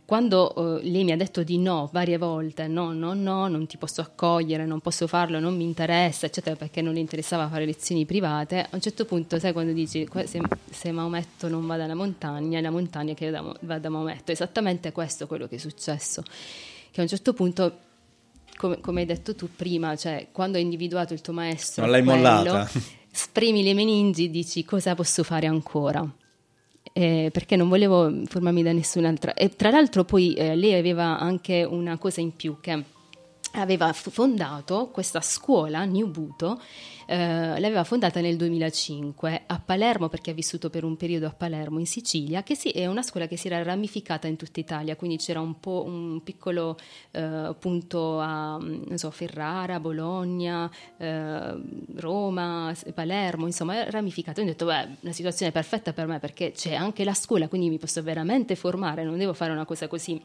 quando 0.04 0.78
eh, 0.80 0.84
lei 0.84 1.04
mi 1.04 1.12
ha 1.12 1.16
detto 1.16 1.42
di 1.42 1.58
no 1.58 1.88
varie 1.92 2.18
volte, 2.18 2.66
no, 2.66 2.92
no, 2.92 3.14
no, 3.14 3.48
non 3.48 3.66
ti 3.66 3.78
posso 3.78 4.00
accogliere, 4.02 4.66
non 4.66 4.80
posso 4.80 5.06
farlo, 5.06 5.38
non 5.38 5.56
mi 5.56 5.64
interessa, 5.64 6.26
eccetera, 6.26 6.56
perché 6.56 6.82
non 6.82 6.92
le 6.92 7.00
interessava 7.00 7.48
fare 7.48 7.64
lezioni 7.64 8.04
private, 8.04 8.60
a 8.60 8.68
un 8.72 8.80
certo 8.80 9.04
punto, 9.06 9.38
sai 9.38 9.52
quando 9.52 9.72
dici 9.72 10.06
"Que- 10.06 10.26
se, 10.26 10.40
se 10.70 10.90
Maometto 10.92 11.48
non 11.48 11.66
va 11.66 11.76
dalla 11.76 11.94
montagna, 11.94 12.58
è 12.58 12.60
la 12.62 12.70
montagna 12.70 13.14
che 13.14 13.30
va 13.30 13.78
da, 13.82 13.88
va 13.88 13.88
da 13.88 13.88
Maometto, 13.90 14.32
esattamente 14.32 14.92
questo 14.92 15.24
è 15.24 15.26
quello 15.26 15.46
che 15.46 15.56
è 15.56 15.58
successo, 15.58 16.22
che 16.90 17.00
a 17.00 17.02
un 17.02 17.08
certo 17.08 17.32
punto 17.32 17.78
come, 18.56 18.80
come 18.80 19.00
hai 19.00 19.06
detto 19.06 19.34
tu 19.34 19.48
prima, 19.54 19.96
cioè 19.96 20.28
quando 20.30 20.56
hai 20.56 20.62
individuato 20.62 21.12
il 21.12 21.20
tuo 21.20 21.32
maestro, 21.32 21.82
Non 21.82 21.90
l'hai 21.90 22.02
quello, 22.04 22.18
mollata. 22.18 22.70
spremi 23.10 23.62
le 23.62 23.74
meningi, 23.74 24.30
dici 24.30 24.64
cosa 24.64 24.94
posso 24.94 25.22
fare 25.22 25.46
ancora. 25.46 26.08
Eh, 26.94 27.30
perché 27.32 27.56
non 27.56 27.68
volevo 27.68 28.12
formarmi 28.26 28.62
da 28.62 28.72
nessun'altra. 28.72 29.34
E 29.34 29.56
tra 29.56 29.70
l'altro, 29.70 30.04
poi 30.04 30.34
eh, 30.34 30.54
lei 30.54 30.74
aveva 30.74 31.18
anche 31.18 31.64
una 31.64 31.96
cosa 31.96 32.20
in 32.20 32.36
più 32.36 32.58
che 32.60 32.84
aveva 33.52 33.92
fondato 33.92 34.88
questa 34.88 35.20
scuola, 35.20 35.84
New 35.84 36.08
Buto, 36.08 36.60
eh, 37.06 37.60
l'aveva 37.60 37.84
fondata 37.84 38.20
nel 38.20 38.36
2005 38.36 39.42
a 39.46 39.58
Palermo 39.58 40.08
perché 40.08 40.30
ha 40.30 40.34
vissuto 40.34 40.70
per 40.70 40.84
un 40.84 40.96
periodo 40.96 41.26
a 41.26 41.30
Palermo 41.30 41.78
in 41.78 41.86
Sicilia, 41.86 42.42
che 42.42 42.54
sì, 42.54 42.70
è 42.70 42.86
una 42.86 43.02
scuola 43.02 43.26
che 43.26 43.36
si 43.36 43.48
era 43.48 43.62
ramificata 43.62 44.26
in 44.26 44.36
tutta 44.36 44.60
Italia, 44.60 44.96
quindi 44.96 45.18
c'era 45.18 45.40
un 45.40 45.60
po' 45.60 45.84
un 45.86 46.22
piccolo 46.22 46.78
eh, 47.10 47.54
punto 47.58 48.20
a 48.20 48.58
so, 48.94 49.10
Ferrara, 49.10 49.80
Bologna, 49.80 50.70
eh, 50.96 51.54
Roma, 51.96 52.72
Palermo, 52.94 53.46
insomma, 53.46 53.88
ramificato. 53.90 54.40
Quindi 54.40 54.52
ho 54.52 54.54
detto, 54.54 54.66
beh, 54.66 54.96
una 55.00 55.12
situazione 55.12 55.52
perfetta 55.52 55.92
per 55.92 56.06
me 56.06 56.18
perché 56.18 56.52
c'è 56.52 56.74
anche 56.74 57.04
la 57.04 57.14
scuola, 57.14 57.48
quindi 57.48 57.68
mi 57.68 57.78
posso 57.78 58.02
veramente 58.02 58.56
formare, 58.56 59.04
non 59.04 59.18
devo 59.18 59.34
fare 59.34 59.52
una 59.52 59.64
cosa 59.64 59.88
così, 59.88 60.20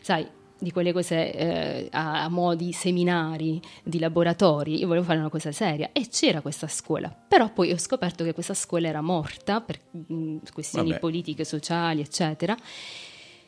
sai, 0.00 0.26
di 0.60 0.70
quelle 0.70 0.92
cose 0.92 1.32
eh, 1.32 1.88
a, 1.90 2.24
a 2.24 2.28
mo' 2.28 2.54
di 2.54 2.72
seminari, 2.72 3.60
di 3.82 3.98
laboratori, 3.98 4.78
io 4.78 4.86
volevo 4.86 5.04
fare 5.04 5.18
una 5.18 5.30
cosa 5.30 5.50
seria 5.52 5.90
e 5.92 6.08
c'era 6.08 6.40
questa 6.40 6.68
scuola, 6.68 7.08
però 7.08 7.50
poi 7.50 7.72
ho 7.72 7.78
scoperto 7.78 8.22
che 8.24 8.34
questa 8.34 8.54
scuola 8.54 8.86
era 8.86 9.00
morta 9.00 9.60
per 9.60 9.80
mh, 9.90 10.36
questioni 10.52 10.90
Vabbè. 10.90 11.00
politiche, 11.00 11.44
sociali, 11.44 12.00
eccetera. 12.00 12.56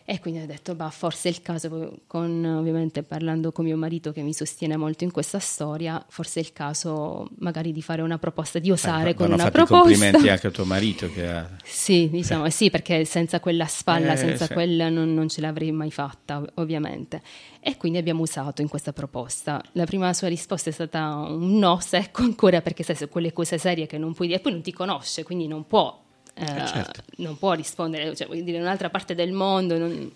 E 0.05 0.19
quindi 0.19 0.41
ho 0.41 0.47
detto, 0.47 0.75
bah, 0.75 0.91
forse 0.91 1.29
è 1.29 1.33
il 1.33 1.43
caso, 1.43 1.99
con 2.07 2.45
ovviamente 2.45 3.03
parlando 3.05 3.53
con 3.53 3.65
mio 3.65 3.77
marito 3.77 4.11
che 4.13 4.23
mi 4.23 4.35
sostiene 4.35 4.77
molto 4.77 5.05
in 5.05 5.13
questa 5.13 5.39
storia, 5.39 6.05
forse 6.09 6.41
è 6.41 6.43
il 6.43 6.53
caso 6.53 7.29
magari 7.39 7.73
di 7.73 7.83
fare 7.83 8.03
una 8.03 8.19
proposta, 8.19 8.59
di 8.59 8.71
osare 8.71 9.11
Eh, 9.11 9.15
con 9.15 9.31
una 9.31 9.51
proposta. 9.51 9.79
complimenti 9.79 10.29
anche 10.29 10.49
a 10.49 10.51
tuo 10.51 10.65
marito 10.67 11.09
che 11.13 11.27
ha... 11.29 11.49
Sì, 11.63 12.09
diciamo 12.11 12.51
sì, 12.51 12.69
perché 12.71 13.05
senza 13.05 13.39
quella 13.41 13.67
spalla, 13.67 14.15
Eh, 14.15 14.17
senza 14.17 14.47
sì. 14.47 14.53
quella 14.53 14.89
non, 14.89 15.15
non 15.15 15.29
ce 15.29 15.41
l'avrei 15.41 15.71
mai 15.73 15.91
fatta, 15.93 16.39
ov- 16.39 16.51
ovviamente. 16.55 17.23
E 17.61 17.77
quindi 17.77 17.99
abbiamo 17.99 18.23
usato 18.23 18.61
in 18.61 18.69
questa 18.69 18.93
proposta. 18.93 19.63
La 19.73 19.85
prima 19.85 20.13
sua 20.13 20.27
risposta 20.29 20.69
è 20.69 20.73
stata 20.73 21.15
un 21.15 21.59
no 21.59 21.79
secco 21.81 22.23
ancora, 22.23 22.61
perché 22.61 22.83
sai, 22.83 22.97
su 22.97 23.09
quelle 23.09 23.33
cose 23.33 23.57
serie 23.57 23.87
che 23.87 23.99
non 23.99 24.15
puoi 24.15 24.27
dire, 24.27 24.41
e 24.41 24.43
poi 24.43 24.53
non 24.53 24.63
ti 24.63 24.73
conosce, 24.73 25.23
quindi 25.23 25.47
non 25.47 25.65
può, 25.67 26.01
eh, 26.35 26.45
certo. 26.67 27.03
non 27.17 27.37
può 27.39 27.53
rispondere, 27.53 28.15
cioè 28.17 28.27
vuol 28.27 28.43
dire 28.43 28.57
in 28.57 28.63
un'altra 28.63 28.91
parte 28.91 29.15
del 29.15 29.33
mondo. 29.33 29.79
non- 29.79 30.11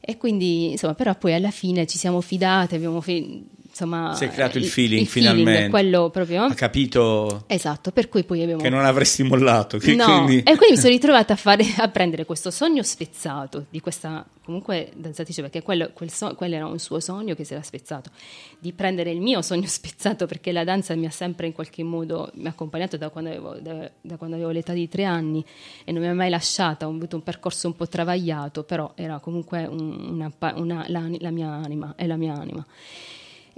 E 0.00 0.16
quindi, 0.16 0.70
insomma, 0.70 0.94
però 0.94 1.14
poi 1.16 1.34
alla 1.34 1.50
fine 1.50 1.86
ci 1.86 1.98
siamo 1.98 2.20
fidate, 2.20 2.76
abbiamo 2.76 3.00
fi- 3.00 3.44
insomma... 3.84 4.14
Si 4.14 4.24
è 4.24 4.30
creato 4.30 4.58
il 4.58 4.64
il- 4.64 4.70
feeling, 4.70 5.00
il 5.02 5.06
feeling, 5.08 5.36
finalmente. 5.38 5.70
quello 5.70 6.10
proprio... 6.10 6.44
Ha 6.44 6.54
capito 6.54 7.44
Esatto, 7.46 7.90
per 7.92 8.08
cui 8.08 8.24
poi 8.24 8.42
abbiamo... 8.42 8.60
che 8.62 8.68
non 8.68 8.84
avresti 8.84 9.22
mollato. 9.22 9.78
Che 9.78 9.94
No, 9.94 10.04
quindi... 10.04 10.38
e 10.38 10.56
quindi 10.56 10.70
mi 10.70 10.76
sono 10.76 10.90
ritrovata 10.92 11.32
a, 11.32 11.36
fare, 11.36 11.64
a 11.78 11.88
prendere 11.88 12.24
questo 12.24 12.50
sogno 12.50 12.82
spezzato 12.82 13.66
di 13.70 13.80
questa 13.80 14.26
comunque 14.48 14.90
danzatrice, 14.96 15.42
perché 15.42 15.62
quello, 15.62 15.90
quel 15.92 16.10
so- 16.10 16.34
quello 16.34 16.54
era 16.54 16.64
un 16.66 16.78
suo 16.78 17.00
sogno 17.00 17.34
che 17.34 17.44
si 17.44 17.52
era 17.52 17.62
spezzato, 17.62 18.10
di 18.58 18.72
prendere 18.72 19.10
il 19.10 19.20
mio 19.20 19.42
sogno 19.42 19.66
spezzato 19.68 20.24
perché 20.26 20.52
la 20.52 20.64
danza 20.64 20.94
mi 20.94 21.04
ha 21.04 21.10
sempre 21.10 21.46
in 21.46 21.52
qualche 21.52 21.82
modo 21.82 22.30
mi 22.34 22.46
ha 22.46 22.50
accompagnato 22.50 22.96
da 22.96 23.10
quando 23.10 23.28
avevo, 23.30 23.56
da- 23.60 23.90
da 24.00 24.16
quando 24.16 24.36
avevo 24.36 24.50
l'età 24.50 24.72
di 24.72 24.88
tre 24.88 25.04
anni 25.04 25.44
e 25.84 25.92
non 25.92 26.00
mi 26.02 26.08
ha 26.08 26.14
mai 26.14 26.30
lasciata, 26.30 26.86
ho 26.86 26.90
avuto 26.90 27.16
un 27.16 27.22
percorso 27.22 27.66
un 27.66 27.76
po' 27.76 27.86
travagliato, 27.88 28.62
però 28.64 28.92
era 28.94 29.18
comunque 29.18 29.66
un- 29.66 30.06
una, 30.18 30.32
una- 30.56 30.84
la, 30.88 31.04
la 31.18 31.30
mia 31.30 31.48
anima, 31.50 31.92
è 31.94 32.06
la 32.06 32.16
mia 32.16 32.32
anima. 32.34 32.64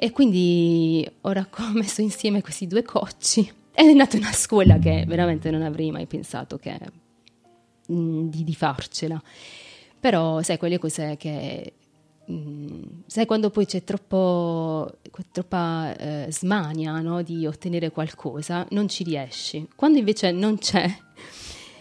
E 0.02 0.12
quindi 0.12 1.06
ora 1.22 1.46
ho 1.58 1.72
messo 1.74 2.00
insieme 2.00 2.40
questi 2.40 2.66
due 2.66 2.82
cocci 2.82 3.40
ed 3.70 3.86
è 3.86 3.92
nata 3.92 4.16
una 4.16 4.32
scuola 4.32 4.78
che 4.78 5.04
veramente 5.06 5.50
non 5.50 5.60
avrei 5.60 5.90
mai 5.90 6.06
pensato 6.06 6.56
che, 6.56 6.74
mm, 7.92 8.28
di, 8.28 8.42
di 8.42 8.54
farcela. 8.54 9.22
Però, 10.00 10.40
sai, 10.40 10.56
quelle 10.56 10.78
cose 10.78 11.18
che... 11.18 11.74
mm, 12.30 12.82
sai, 13.08 13.26
quando 13.26 13.50
poi 13.50 13.66
c'è 13.66 13.84
troppo, 13.84 14.90
troppa 15.32 15.94
eh, 15.94 16.26
smania 16.30 16.98
no, 17.00 17.20
di 17.20 17.46
ottenere 17.46 17.90
qualcosa, 17.90 18.66
non 18.70 18.88
ci 18.88 19.04
riesci. 19.04 19.68
Quando 19.76 19.98
invece 19.98 20.30
non 20.32 20.56
c'è, 20.56 20.90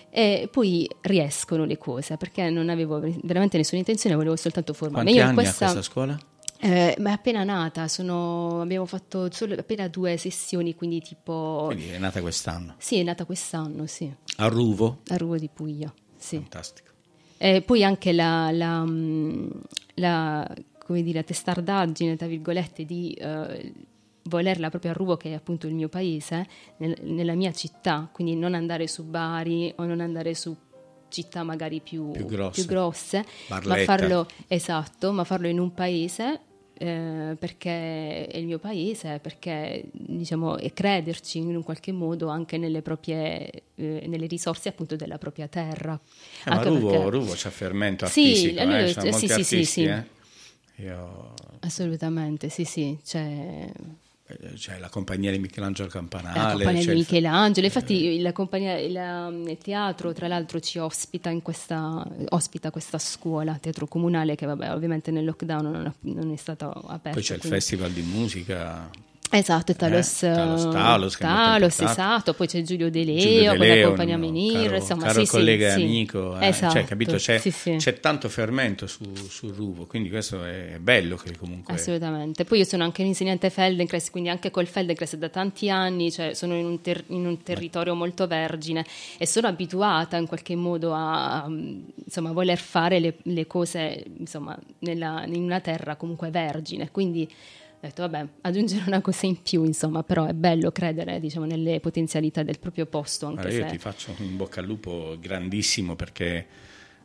e 0.10 0.50
poi 0.52 0.90
riescono 1.04 1.64
le 1.64 1.78
cose, 1.78 2.18
perché 2.18 2.50
non 2.50 2.68
avevo 2.68 3.00
veramente 3.24 3.56
nessuna 3.56 3.80
intenzione, 3.80 4.18
volevo 4.18 4.36
soltanto 4.36 4.74
formarmi. 4.74 5.14
Quanti 5.14 5.20
Io 5.20 5.24
in 5.24 5.30
anni 5.30 5.36
questa- 5.42 5.68
ha 5.68 5.72
questa 5.72 5.90
scuola? 5.90 6.20
Eh, 6.62 6.96
ma 7.00 7.10
è 7.10 7.14
appena 7.14 7.44
nata, 7.44 7.88
sono- 7.88 8.62
abbiamo 8.62 8.86
fatto 8.86 9.32
solo 9.32 9.56
appena 9.56 9.88
due 9.88 10.18
sessioni, 10.18 10.76
quindi 10.76 11.02
tipo... 11.02 11.64
Quindi 11.68 11.88
è 11.90 11.98
nata 11.98 12.20
quest'anno. 12.22 12.76
Sì, 12.78 12.98
è 13.00 13.04
nata 13.04 13.26
quest'anno, 13.26 13.86
sì, 13.86 14.14
A 14.38 14.48
Ruvo? 14.48 15.00
a 15.08 15.18
Ruvo 15.18 15.38
di 15.38 15.50
Puglia, 15.54 15.92
sì. 16.18 16.36
Fantastico. 16.36 16.88
E 17.38 17.62
poi 17.62 17.84
anche 17.84 18.12
la, 18.12 18.52
la, 18.52 18.84
mm, 18.86 19.50
la, 19.96 20.56
come 20.86 21.02
dire, 21.04 21.24
testardaggine, 21.24 22.18
tra 22.18 22.28
virgolette, 22.28 22.84
di 22.84 23.14
eh, 23.14 23.74
volerla 24.24 24.70
proprio 24.70 24.92
a 24.92 24.94
Ruvo, 24.94 25.16
che 25.16 25.30
è 25.32 25.34
appunto 25.36 25.66
il 25.66 25.74
mio 25.74 25.88
paese, 25.88 26.46
nel- 26.78 26.98
nella 27.04 27.36
mia 27.36 27.54
città, 27.54 28.10
quindi 28.12 28.36
non 28.36 28.54
andare 28.54 28.88
su 28.88 29.06
Bari 29.06 29.74
o 29.78 29.86
non 29.86 30.02
andare 30.02 30.36
su 30.36 30.54
città 31.08 31.44
magari 31.44 31.80
più, 31.80 32.12
Più 32.12 32.26
grosse. 32.26 32.66
grosse, 32.66 33.26
ma 33.48 33.78
farlo, 33.78 34.28
esatto, 34.48 35.12
ma 35.14 35.24
farlo 35.24 35.48
in 35.48 35.58
un 35.60 35.74
paese 35.74 36.42
eh, 36.80 37.36
perché 37.38 38.26
è 38.28 38.38
il 38.38 38.46
mio 38.46 38.58
paese, 38.58 39.20
perché 39.22 39.84
diciamo, 39.92 40.58
e 40.58 40.72
crederci 40.74 41.38
in 41.38 41.56
un 41.56 41.64
qualche 41.64 41.92
modo 41.92 42.30
anche 42.30 42.58
nelle 42.58 42.82
proprie 42.82 43.50
eh, 43.76 44.06
nelle 44.08 44.26
risorse 44.28 44.70
appunto 44.70 44.96
della 44.96 45.18
propria 45.18 45.48
terra. 45.48 46.00
Eh, 46.46 46.50
ma 46.50 46.62
Ruvo, 46.64 46.90
perché- 46.90 47.10
Ruvo 47.10 47.34
c'ha 47.36 47.50
fermento 47.50 48.06
Sì, 48.08 48.54
lui- 48.54 48.56
eh, 48.56 48.94
sì, 48.94 49.12
sì, 49.12 49.28
sì, 49.28 49.34
artisti, 49.34 49.64
sì. 49.66 49.84
eh. 49.84 50.04
Io, 50.78 51.34
Assolutamente, 51.60 52.48
sì, 52.50 52.64
sì, 52.64 52.98
c'è 53.04 53.20
eh, 53.20 53.72
c'è 54.56 54.78
la 54.80 54.90
compagnia 54.90 55.32
di 55.32 55.40
Michelangelo 55.40 55.88
la 55.88 55.94
Campanale, 55.94 56.54
compagnia 56.54 56.80
c'è 56.82 56.86
di 56.86 56.92
il- 56.92 56.98
Michelangelo, 56.98 57.66
infatti 57.66 58.22
la 58.22 58.32
compagnia, 58.32 58.90
la- 58.90 59.28
il 59.28 59.58
teatro 59.58 60.14
tra 60.14 60.28
l'altro 60.28 60.60
ci 60.60 60.78
ospita 60.78 61.30
in 61.30 61.42
questa, 61.42 62.06
ospita 62.30 62.72
questa 62.72 62.98
scuola, 63.00 63.58
teatro 63.60 63.88
comunale 63.88 64.36
che 64.36 64.46
vabbè 64.46 64.72
ovviamente 64.74 65.12
nel 65.12 65.26
lockdown 65.26 65.64
non, 65.72 65.94
non 66.02 66.32
è 66.32 66.36
stato 66.36 66.70
aperto. 66.70 67.12
poi 67.12 67.22
c'è 67.24 67.34
il 67.36 67.40
quindi- 67.40 67.58
festival 67.60 67.92
di 67.92 68.02
musica. 68.02 68.90
Esatto, 69.32 69.76
Talos, 69.76 70.24
Eh, 70.24 70.32
Talos, 70.34 70.64
eh, 70.66 70.70
Talos, 70.72 71.18
Talos, 71.18 71.72
importante. 71.80 71.84
esatto, 71.84 72.34
poi 72.34 72.48
c'è 72.48 72.62
Giulio 72.64 72.90
De 72.90 73.04
Leo, 73.04 73.20
Giulio 73.20 73.52
De 73.52 73.58
con 73.58 73.58
la 73.68 73.74
Leo, 73.76 73.88
compagnia 73.90 74.18
Menir, 74.18 74.64
caro, 74.64 74.76
insomma, 74.78 75.04
caro 75.04 75.24
sì, 75.24 75.32
collega 75.32 75.74
sì. 75.74 75.82
amico, 75.84 76.40
eh, 76.40 76.48
Esatto, 76.48 76.74
cioè, 76.74 76.84
capito? 76.86 77.16
C'è, 77.16 77.38
sì, 77.38 77.52
sì. 77.52 77.76
c'è 77.76 78.00
tanto 78.00 78.28
fermento 78.28 78.88
su, 78.88 79.04
su 79.28 79.52
Ruvo, 79.52 79.86
quindi 79.86 80.10
questo 80.10 80.44
è 80.44 80.78
bello 80.80 81.16
che 81.16 81.38
comunque... 81.38 81.76
Assolutamente. 81.76 82.44
Poi 82.44 82.58
io 82.58 82.64
sono 82.64 82.84
anche 82.84 83.02
un 83.04 83.08
insegnante 83.10 83.52
Feldenkrais, 83.52 84.10
quindi 84.10 84.30
anche 84.30 84.50
col 84.50 84.66
Feldenkrais 84.66 85.16
da 85.16 85.30
tanti 85.30 85.70
anni, 85.70 86.12
cioè 86.12 86.34
sono 86.34 86.56
in 86.56 86.66
un, 86.66 86.82
ter- 86.82 87.04
in 87.10 87.28
un 87.28 87.44
territorio 87.44 87.94
molto 87.94 88.26
vergine 88.26 88.84
e 89.20 89.28
sono 89.28 89.46
abituata 89.46 90.18
in 90.18 90.26
qualche 90.26 90.56
modo 90.56 90.96
a, 90.96 91.44
a, 91.44 91.48
insomma, 91.48 92.32
voler 92.32 92.58
fare 92.58 93.00
le, 93.00 93.18
le 93.22 93.46
cose 93.46 94.04
insomma, 94.18 94.58
nella- 94.80 95.24
in 95.28 95.44
una 95.44 95.60
terra 95.60 95.96
comunque 95.98 96.32
vergine. 96.32 96.90
Quindi 96.90 97.30
ho 97.82 97.88
detto, 97.88 98.02
vabbè, 98.02 98.28
aggiungere 98.42 98.84
una 98.88 99.00
cosa 99.00 99.26
in 99.26 99.42
più, 99.42 99.64
insomma, 99.64 100.04
però 100.04 100.26
è 100.26 100.34
bello 100.34 100.70
credere 100.72 101.20
diciamo, 101.22 101.46
nelle 101.46 101.80
potenzialità 101.80 102.44
del 102.44 102.60
proprio 102.60 102.86
posto. 102.86 103.28
Anche 103.28 103.40
Allora, 103.42 103.56
io 103.56 103.64
se... 103.64 103.70
ti 103.72 103.78
faccio 103.78 104.14
un 104.20 104.36
bocca 104.36 104.60
al 104.60 104.66
lupo 104.66 105.16
grandissimo 105.20 105.96
perché 105.96 106.46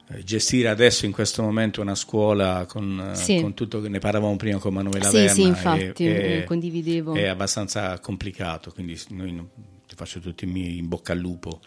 eh, 0.09 0.25
gestire 0.25 0.69
adesso 0.69 1.07
in 1.07 1.13
questo 1.13 1.43
momento 1.43 1.81
una 1.81 1.95
scuola 1.95 2.67
con, 2.67 3.11
eh, 3.13 3.15
Sì. 3.15 3.41
con 3.41 3.55
tutto, 3.55 3.87
ne 3.89 4.01
parlavamo 4.01 4.35
prima 4.35 4.59
con 4.59 4.75
Manuela 4.75 5.07
Sì, 5.09 5.17
Verna, 5.17 5.33
sì, 5.33 5.43
è- 5.43 5.47
infatti, 5.47 6.05
è, 6.07 6.39
eh, 6.41 6.45
condividevo. 6.45 7.15
è 7.15 7.27
abbastanza 7.27 7.97
complicato, 8.01 8.73
quindi 8.73 9.01
noi 9.11 9.47
ti 9.87 9.95
faccio 9.95 10.19
tutti 10.19 10.45
i 10.45 10.49
miei 10.49 10.79
in 10.79 10.89
bocca 10.89 11.13
al 11.13 11.19
lupo, 11.21 11.61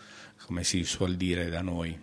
come 0.46 0.66
si 0.66 0.84
suol 0.84 1.16
dire 1.16 1.48
da 1.50 1.62
noi. 1.62 1.98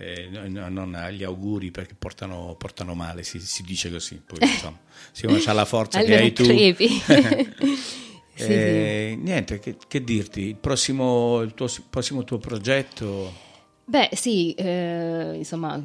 Eh, 0.00 0.28
no- 0.48 0.68
non 0.68 1.08
gli 1.12 1.22
auguri 1.22 1.70
perché 1.70 1.94
portano, 1.94 2.54
portano 2.58 2.94
male, 2.94 3.22
si, 3.22 3.38
si 3.40 3.62
dice 3.62 3.90
così. 3.90 4.20
Poi, 4.24 4.38
insomma, 4.40 4.78
se 5.12 5.26
uno 5.26 5.40
ha 5.44 5.52
la 5.52 5.64
forza 5.64 6.00
che 6.04 6.16
hai 6.16 6.32
tu. 6.32 6.44
Sì, 8.34 8.44
Eh, 8.44 9.18
Niente, 9.20 9.58
che, 9.58 9.76
che 9.86 10.02
dirti? 10.02 10.40
Il 10.40 10.56
prossimo, 10.56 11.42
il 11.42 11.52
tuo, 11.52 11.66
prossimo 11.90 12.24
tuo 12.24 12.38
progetto? 12.38 13.30
Beh, 13.84 14.08
sì, 14.12 14.54
eh, 14.54 15.32
insomma, 15.34 15.82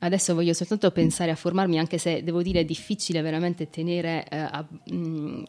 adesso 0.00 0.34
voglio 0.34 0.52
soltanto 0.52 0.90
pensare 0.90 1.30
a 1.30 1.34
formarmi, 1.36 1.78
anche 1.78 1.96
se 1.96 2.22
devo 2.22 2.42
dire 2.42 2.60
è 2.60 2.64
difficile 2.64 3.22
veramente 3.22 3.70
tenere 3.70 4.26
eh, 4.28 4.36
a- 4.38 4.66
mh, 4.90 5.42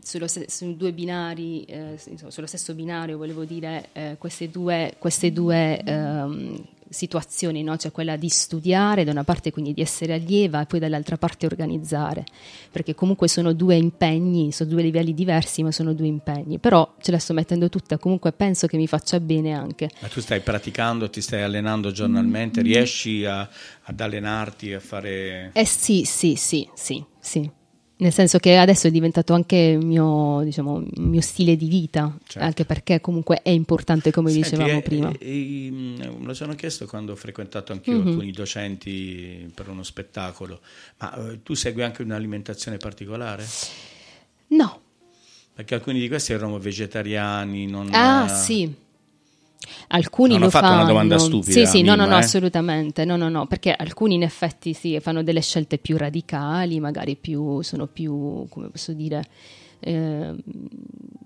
se- 0.00 0.46
su 0.48 0.76
due 0.76 0.92
binari, 0.92 1.64
eh, 1.64 1.98
insomma, 2.08 2.30
sullo 2.30 2.46
stesso 2.46 2.74
binario, 2.74 3.16
volevo 3.16 3.44
dire, 3.44 3.88
eh, 3.92 4.16
queste 4.18 4.48
due, 4.50 4.94
queste 4.98 5.30
due 5.32 5.78
ehm, 5.84 6.64
situazioni, 6.88 7.62
no? 7.62 7.76
Cioè 7.76 7.92
quella 7.92 8.16
di 8.16 8.28
studiare 8.28 9.04
da 9.04 9.10
una 9.10 9.24
parte, 9.24 9.50
quindi 9.50 9.72
di 9.72 9.80
essere 9.80 10.14
allieva, 10.14 10.62
e 10.62 10.66
poi 10.66 10.78
dall'altra 10.78 11.16
parte 11.16 11.46
organizzare, 11.46 12.24
perché 12.70 12.94
comunque 12.94 13.28
sono 13.28 13.52
due 13.52 13.76
impegni, 13.76 14.52
sono 14.52 14.70
due 14.70 14.82
livelli 14.82 15.14
diversi, 15.14 15.62
ma 15.62 15.70
sono 15.70 15.92
due 15.92 16.06
impegni. 16.06 16.58
Però 16.58 16.94
ce 17.00 17.10
la 17.10 17.18
sto 17.18 17.32
mettendo 17.32 17.68
tutta, 17.68 17.98
comunque 17.98 18.32
penso 18.32 18.66
che 18.66 18.76
mi 18.76 18.86
faccia 18.86 19.20
bene 19.20 19.52
anche. 19.52 19.90
Ma 20.00 20.08
tu 20.08 20.20
stai 20.20 20.40
praticando, 20.40 21.10
ti 21.10 21.20
stai 21.20 21.42
allenando 21.42 21.88
Mm, 21.88 21.92
giornalmente, 21.92 22.62
riesci 22.62 23.24
a- 23.24 23.48
ad 23.82 24.00
allenarti, 24.00 24.72
a 24.72 24.80
fare... 24.80 25.50
Eh 25.52 25.64
sì, 25.66 26.04
sì, 26.04 26.34
sì, 26.36 26.68
sì, 26.74 27.04
sì. 27.20 27.50
Nel 27.98 28.12
senso 28.12 28.38
che 28.38 28.58
adesso 28.58 28.88
è 28.88 28.90
diventato 28.90 29.32
anche 29.32 29.56
il 29.56 29.84
mio, 29.86 30.42
diciamo, 30.44 30.82
mio 30.96 31.20
stile 31.22 31.56
di 31.56 31.66
vita, 31.66 32.14
Certo. 32.26 32.46
anche 32.46 32.64
perché 32.66 33.00
comunque 33.00 33.40
è 33.42 33.48
importante, 33.48 34.10
come 34.10 34.30
Senti, 34.30 34.50
dicevamo 34.50 34.78
eh, 34.78 34.82
prima. 34.82 35.12
eh, 35.18 35.66
eh, 35.66 35.70
me 35.70 36.26
lo 36.26 36.34
sono 36.34 36.54
chiesto 36.54 36.84
quando 36.86 37.12
ho 37.12 37.16
frequentato 37.16 37.72
anch'io 37.72 37.98
Mhm. 38.00 38.06
alcuni 38.08 38.30
docenti 38.32 39.50
per 39.54 39.68
uno 39.70 39.82
spettacolo, 39.82 40.60
ma 40.98 41.30
eh, 41.32 41.42
tu 41.42 41.54
segui 41.54 41.82
anche 41.84 42.02
un'alimentazione 42.02 42.76
particolare? 42.76 43.46
No, 44.48 44.80
Perché 45.54 45.74
alcuni 45.74 45.98
di 45.98 46.08
questi 46.08 46.34
erano 46.34 46.58
vegetariani, 46.58 47.64
non... 47.66 47.88
ah 47.94 48.26
eh, 48.26 48.28
sì. 48.28 48.74
Alcuni 49.88 50.32
Non 50.32 50.40
lo 50.40 50.46
ho 50.46 50.50
fatto 50.50 50.66
fanno. 50.66 50.78
una 50.80 50.86
domanda 50.88 51.18
stupida, 51.18 51.52
Sì, 51.52 51.66
sì, 51.66 51.82
no, 51.82 51.94
no, 51.94 52.06
no, 52.06 52.14
eh. 52.16 52.18
assolutamente. 52.18 53.04
No, 53.04 53.16
no, 53.16 53.28
no, 53.28 53.46
perché 53.46 53.72
alcuni 53.72 54.14
in 54.14 54.22
effetti 54.22 54.72
sì, 54.72 54.98
fanno 55.00 55.22
delle 55.22 55.40
scelte 55.40 55.78
più 55.78 55.96
radicali, 55.96 56.80
magari 56.80 57.16
più 57.16 57.62
sono 57.62 57.86
più, 57.86 58.46
come 58.48 58.68
posso 58.70 58.92
dire, 58.92 59.24
eh, 59.80 60.34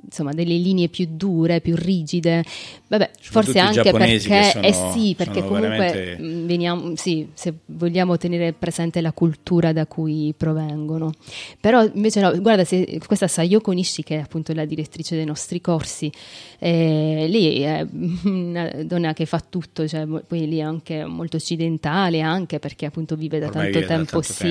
insomma, 0.05 0.33
delle 0.33 0.55
linee 0.57 0.89
più 0.89 1.07
dure, 1.11 1.61
più 1.61 1.75
rigide. 1.77 2.43
Vabbè, 2.89 3.11
forse 3.21 3.61
anche 3.61 3.93
perché 3.93 4.19
sono- 4.51 4.65
eh 4.67 4.73
sì, 4.93 5.15
perché 5.17 5.41
comunque 5.45 5.69
veramente- 5.69 6.17
mh, 6.21 6.47
veniamo, 6.47 6.93
sì, 6.97 7.29
se 7.35 7.55
vogliamo 7.67 8.17
tenere 8.17 8.53
presente 8.53 9.01
la 9.01 9.13
cultura 9.13 9.73
da 9.73 9.87
cui 9.87 10.35
provengono. 10.37 11.13
Però 11.61 11.85
invece 11.95 12.21
no, 12.21 12.37
guarda, 12.41 12.65
se, 12.65 12.99
questa 13.07 13.29
Sayoko 13.29 13.71
Nishi 13.71 14.03
che 14.03 14.17
è 14.17 14.21
appunto 14.21 14.53
la 14.53 14.65
direttrice 14.65 15.15
dei 15.15 15.25
nostri 15.25 15.61
corsi, 15.61 16.11
eh, 16.59 17.27
lei 17.29 17.61
è 17.63 17.87
una 18.25 18.69
donna 18.85 19.13
che 19.13 19.27
fa 19.27 19.41
tutto, 19.49 19.87
cioè, 19.87 20.05
poi 20.27 20.49
lì 20.49 20.59
è 20.59 20.63
anche 20.63 21.05
molto 21.05 21.37
occidentale, 21.37 22.21
anche 22.21 22.59
perché 22.59 22.87
appunto 22.87 23.15
vive 23.15 23.39
da 23.39 23.47
Ormai 23.47 23.71
tanto 23.71 23.79
vive 23.79 23.87
da 23.89 23.95
tempo, 23.97 24.11
tanto 24.21 24.33
sì, 24.33 24.43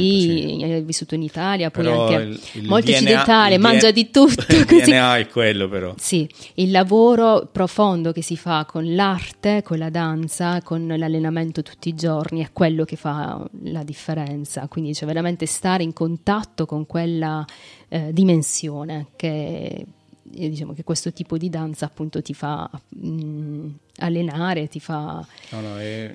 tempo, 0.48 0.66
sì. 0.66 0.72
è 0.72 0.84
vissuto 0.84 1.16
in 1.16 1.24
Italia, 1.24 1.70
poi 1.70 1.84
Però 1.84 2.08
anche 2.08 2.24
il- 2.24 2.40
il 2.62 2.68
molto 2.68 2.86
DNA 2.86 2.96
occidentale, 2.98 3.56
il 3.56 3.62
mangia 3.90 3.92
di 3.92 4.10
tutto. 4.10 4.46
Il 4.54 4.66
così. 4.66 4.92
DNA 4.92 5.18
è 5.18 5.28
quello 5.28 5.68
però. 5.68 5.94
Sì, 5.98 6.30
il 6.56 6.72
lavoro 6.72 7.50
profondo 7.52 8.12
che 8.12 8.22
si 8.22 8.38
fa 8.38 8.66
con 8.66 8.94
l'arte, 8.94 9.62
con 9.64 9.78
la 9.78 9.90
danza, 9.90 10.62
con 10.62 10.88
l'allenamento 10.88 11.62
tutti 11.62 11.90
i 11.90 11.96
giorni 11.96 12.44
è 12.44 12.52
quello 12.54 12.86
che 12.86 12.96
fa 12.96 13.44
la 13.64 13.84
differenza. 13.84 14.68
Quindi 14.68 14.94
c'è 14.94 15.06
veramente 15.06 15.46
stare 15.46 15.84
in 15.84 15.94
contatto 15.94 16.66
con 16.66 16.86
quella 16.86 17.46
eh, 17.88 18.12
dimensione 18.14 19.08
che 19.16 19.86
diciamo 20.32 20.74
che 20.74 20.84
questo 20.84 21.12
tipo 21.12 21.38
di 21.38 21.50
danza 21.50 21.86
appunto 21.86 22.22
ti 22.22 22.34
fa 22.34 22.70
mh, 22.90 23.68
allenare, 23.98 24.68
ti 24.68 24.80
fa 24.80 25.26
No, 25.52 25.62
no, 25.62 25.78
è- 25.78 26.14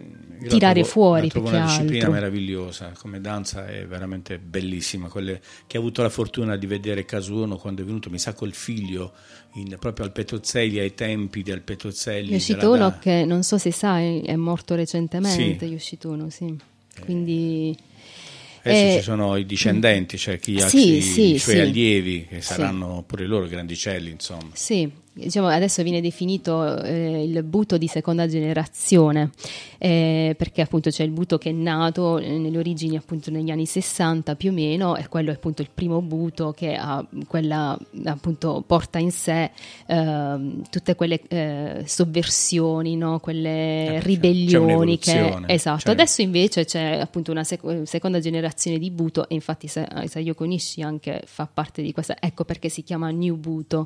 Tirare 0.49 0.81
trovo- 0.81 0.89
fuori, 0.89 1.29
più 1.29 1.41
una 1.41 1.63
disciplina 1.65 1.97
altro. 2.07 2.13
meravigliosa, 2.13 2.93
come 2.99 3.21
danza 3.21 3.67
è 3.67 3.87
veramente 3.87 4.39
bellissima. 4.39 5.09
Quelle 5.09 5.41
che 5.67 5.77
ho 5.79 5.81
avuto 5.81 6.03
la 6.03 6.09
fortuna 6.11 6.57
di 6.57 6.67
vedere 6.67 7.05
Casuono 7.05 7.57
quando 7.57 7.83
è 7.83 7.85
venuto, 7.85 8.11
mi 8.11 8.19
sa, 8.19 8.33
col 8.35 8.53
figlio 8.53 9.13
in- 9.55 9.77
proprio 9.79 10.05
al 10.05 10.13
Petozzelli, 10.13 10.79
ai 10.79 10.95
tempi 10.95 11.43
del 11.43 11.63
Petozzelli. 11.63 12.25
della 12.27 12.37
Yoshitono 12.37 12.89
da- 12.91 12.99
che 12.99 13.25
non 13.25 13.43
so 13.43 13.59
se 13.59 13.71
sai 13.73 14.21
è 14.21 14.37
morto 14.37 14.75
recentemente, 14.75 15.67
Sì. 15.67 15.73
Yoshitono, 15.73 16.29
sì. 16.31 16.57
Quindi 17.01 17.77
Adesso 18.65 18.85
eh, 18.85 18.97
ci 18.97 19.03
sono 19.03 19.37
i 19.37 19.45
discendenti, 19.45 20.17
cioè 20.17 20.39
chi 20.39 20.57
ha 20.61 20.69
sì, 20.69 20.97
i, 20.97 21.03
sì, 21.03 21.35
i 21.35 21.39
suoi 21.39 21.57
sì. 21.57 21.61
allievi, 21.61 22.27
che 22.27 22.41
saranno 22.41 23.05
pure 23.07 23.27
loro 23.27 23.47
grandicelli, 23.47 24.11
insomma. 24.11 24.51
Sì, 24.55 24.91
diciamo 25.15 25.47
adesso 25.47 25.83
viene 25.83 26.01
definito 26.01 26.83
eh, 26.83 27.23
il 27.25 27.43
buto 27.45 27.79
di 27.79 27.87
seconda 27.87 28.27
generazione, 28.27 29.31
eh, 29.79 30.35
perché 30.37 30.61
appunto 30.61 30.91
c'è 30.91 31.05
il 31.05 31.11
buto 31.11 31.39
che 31.39 31.51
è 31.51 31.53
nato 31.53 32.19
eh, 32.19 32.37
nelle 32.39 32.59
origini 32.59 32.97
appunto 32.97 33.31
negli 33.31 33.51
anni 33.51 33.65
60 33.67 34.35
più 34.35 34.51
o 34.51 34.53
meno, 34.53 34.97
e 34.97 35.07
quello 35.09 35.31
è 35.31 35.35
appunto 35.35 35.63
il 35.63 35.71
primo 35.73 36.03
buto 36.03 36.53
che 36.53 36.75
ha 36.75 37.07
quella 37.27 37.79
appunto 38.05 38.63
porta 38.67 38.99
in 38.99 39.11
sé 39.13 39.51
ehm, 39.87 40.63
tutte 40.71 40.95
quelle 40.97 41.21
eh, 41.29 41.83
sovversioni, 41.87 42.97
no? 42.97 43.21
quelle 43.21 43.97
Eh, 43.97 43.99
c'è 43.99 44.03
ribellioni 44.03 44.99
che 44.99 45.43
esatto. 45.47 45.81
cioè- 45.81 45.93
Adesso 45.93 46.23
invece 46.23 46.65
c'è 46.65 46.99
appunto 46.99 47.31
una 47.31 47.45
sec- 47.45 47.83
seconda 47.85 48.19
generazione 48.19 48.79
di 48.79 48.91
buto 48.91 49.29
e 49.29 49.35
infatti 49.35 49.69
Sa- 49.69 50.05
Sayoko 50.07 50.45
Nishi 50.45 50.83
anche 50.83 51.23
fa 51.25 51.47
parte 51.53 51.83
di 51.83 51.93
questa, 51.93 52.17
ecco 52.19 52.45
perché 52.45 52.69
si 52.69 52.83
chiama 52.83 53.11
New 53.11 53.37
Buto. 53.37 53.85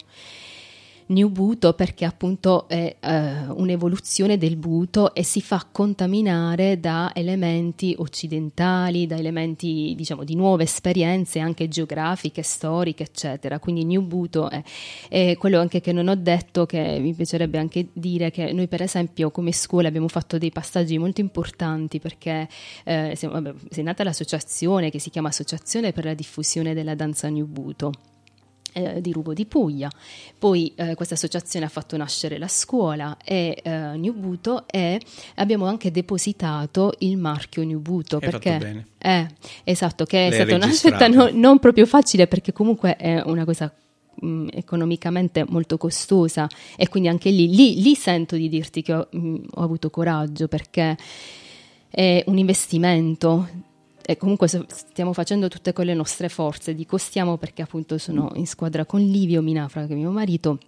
New 1.11 1.29
Buto 1.31 1.73
perché 1.73 2.05
appunto 2.05 2.69
è 2.69 2.97
eh, 3.01 3.47
un'evoluzione 3.49 4.37
del 4.37 4.57
Buto 4.57 5.15
e 5.15 5.23
si 5.23 5.41
fa 5.41 5.67
contaminare 5.71 6.81
da 6.81 7.13
elementi 7.15 7.95
occidentali, 7.97 9.07
da 9.07 9.17
elementi 9.17 9.95
diciamo 9.97 10.23
di 10.23 10.35
nuove 10.35 10.65
esperienze 10.65 11.39
anche 11.39 11.69
geografiche, 11.69 12.43
storiche, 12.43 13.05
eccetera. 13.05 13.59
Quindi 13.59 13.85
New 13.85 14.03
Buto 14.03 14.51
è, 14.51 14.63
è 15.09 15.37
quello 15.39 15.61
anche 15.61 15.81
che 15.81 15.93
non 15.93 16.09
ho 16.09 16.15
detto, 16.15 16.67
che 16.67 16.99
mi 17.01 17.15
piacerebbe 17.15 17.57
anche 17.57 17.89
dire 17.95 18.31
che 18.31 18.53
noi 18.53 18.69
per 18.69 18.83
esempio 18.83 19.31
come 19.31 19.53
scuola 19.53 19.89
abbiamo 19.89 20.09
fatto 20.09 20.37
dei 20.37 20.51
passaggi 20.51 20.99
molto 20.99 21.23
importanti 21.23 22.01
perché 22.01 22.47
eh, 22.85 23.15
siamo- 23.17 23.55
è 23.71 23.83
nata 23.83 24.05
l'associazione 24.05 24.91
che 24.91 24.99
si 24.99 25.09
chiama 25.09 25.29
Associazione 25.29 25.93
per 25.93 26.05
la 26.05 26.15
diffusione 26.15 26.75
della 26.75 26.95
danza 26.95 27.29
New 27.29 27.47
Buto 27.47 27.93
eh, 28.73 29.01
di 29.01 29.13
Rubo 29.13 29.33
di 29.33 29.45
Puglia. 29.47 29.91
Poi 30.39 30.73
eh, 30.77 30.95
questa 30.95 31.15
associazione 31.15 31.67
ha 31.67 31.69
fatto 31.69 31.97
nascere 31.97 32.39
la 32.39 32.49
scuola 32.49 33.17
e 33.25 33.61
eh, 33.63 33.71
New 33.97 34.13
Buto 34.15 34.65
e 34.69 35.01
abbiamo 35.37 35.67
anche 35.67 35.91
depositato 35.91 36.95
il 36.99 37.17
marchio 37.17 37.65
New 37.65 37.81
Buto 37.81 38.17
Hai 38.17 38.31
perché 38.31 38.57
bene. 38.59 38.87
eh, 38.99 39.27
esatto 39.65 40.05
che 40.05 40.29
è 40.29 40.33
stata 40.33 40.55
una 40.55 40.71
scelta 40.71 41.09
no- 41.09 41.31
non 41.33 41.59
proprio 41.59 41.87
facile 41.87 42.27
perché 42.27 42.53
comunque 42.53 42.97
è 42.97 43.21
una 43.25 43.45
cosa 43.45 43.73
mh, 44.21 44.49
economicamente 44.53 45.45
molto 45.49 45.77
costosa 45.77 46.49
e 46.77 46.89
quindi 46.89 47.09
anche 47.09 47.31
lì, 47.31 47.49
lì, 47.55 47.81
lì 47.81 47.95
sento 47.95 48.37
di 48.37 48.49
dirti 48.49 48.83
che 48.83 48.93
ho, 48.95 49.09
mh, 49.11 49.35
ho 49.55 49.63
avuto 49.63 49.91
coraggio 49.91 50.49
perché 50.49 50.97
è 51.91 52.23
un 52.27 52.39
investimento 52.39 53.49
e 54.11 54.17
comunque 54.17 54.49
stiamo 54.49 55.13
facendo 55.13 55.49
tutte 55.49 55.75
con 55.75 55.85
le 55.85 55.93
nostre 55.93 56.31
forze, 56.31 56.75
dico 56.75 56.97
stiamo 56.97 57.37
perché 57.37 57.61
appunto 57.61 57.99
sono 57.99 58.31
in 58.37 58.47
squadra 58.47 58.87
con 58.87 59.01
Livio 59.03 59.43
Minafra 59.43 59.87
che 59.87 59.93
è 59.93 59.97
mio 59.97 60.11
marito 60.11 60.59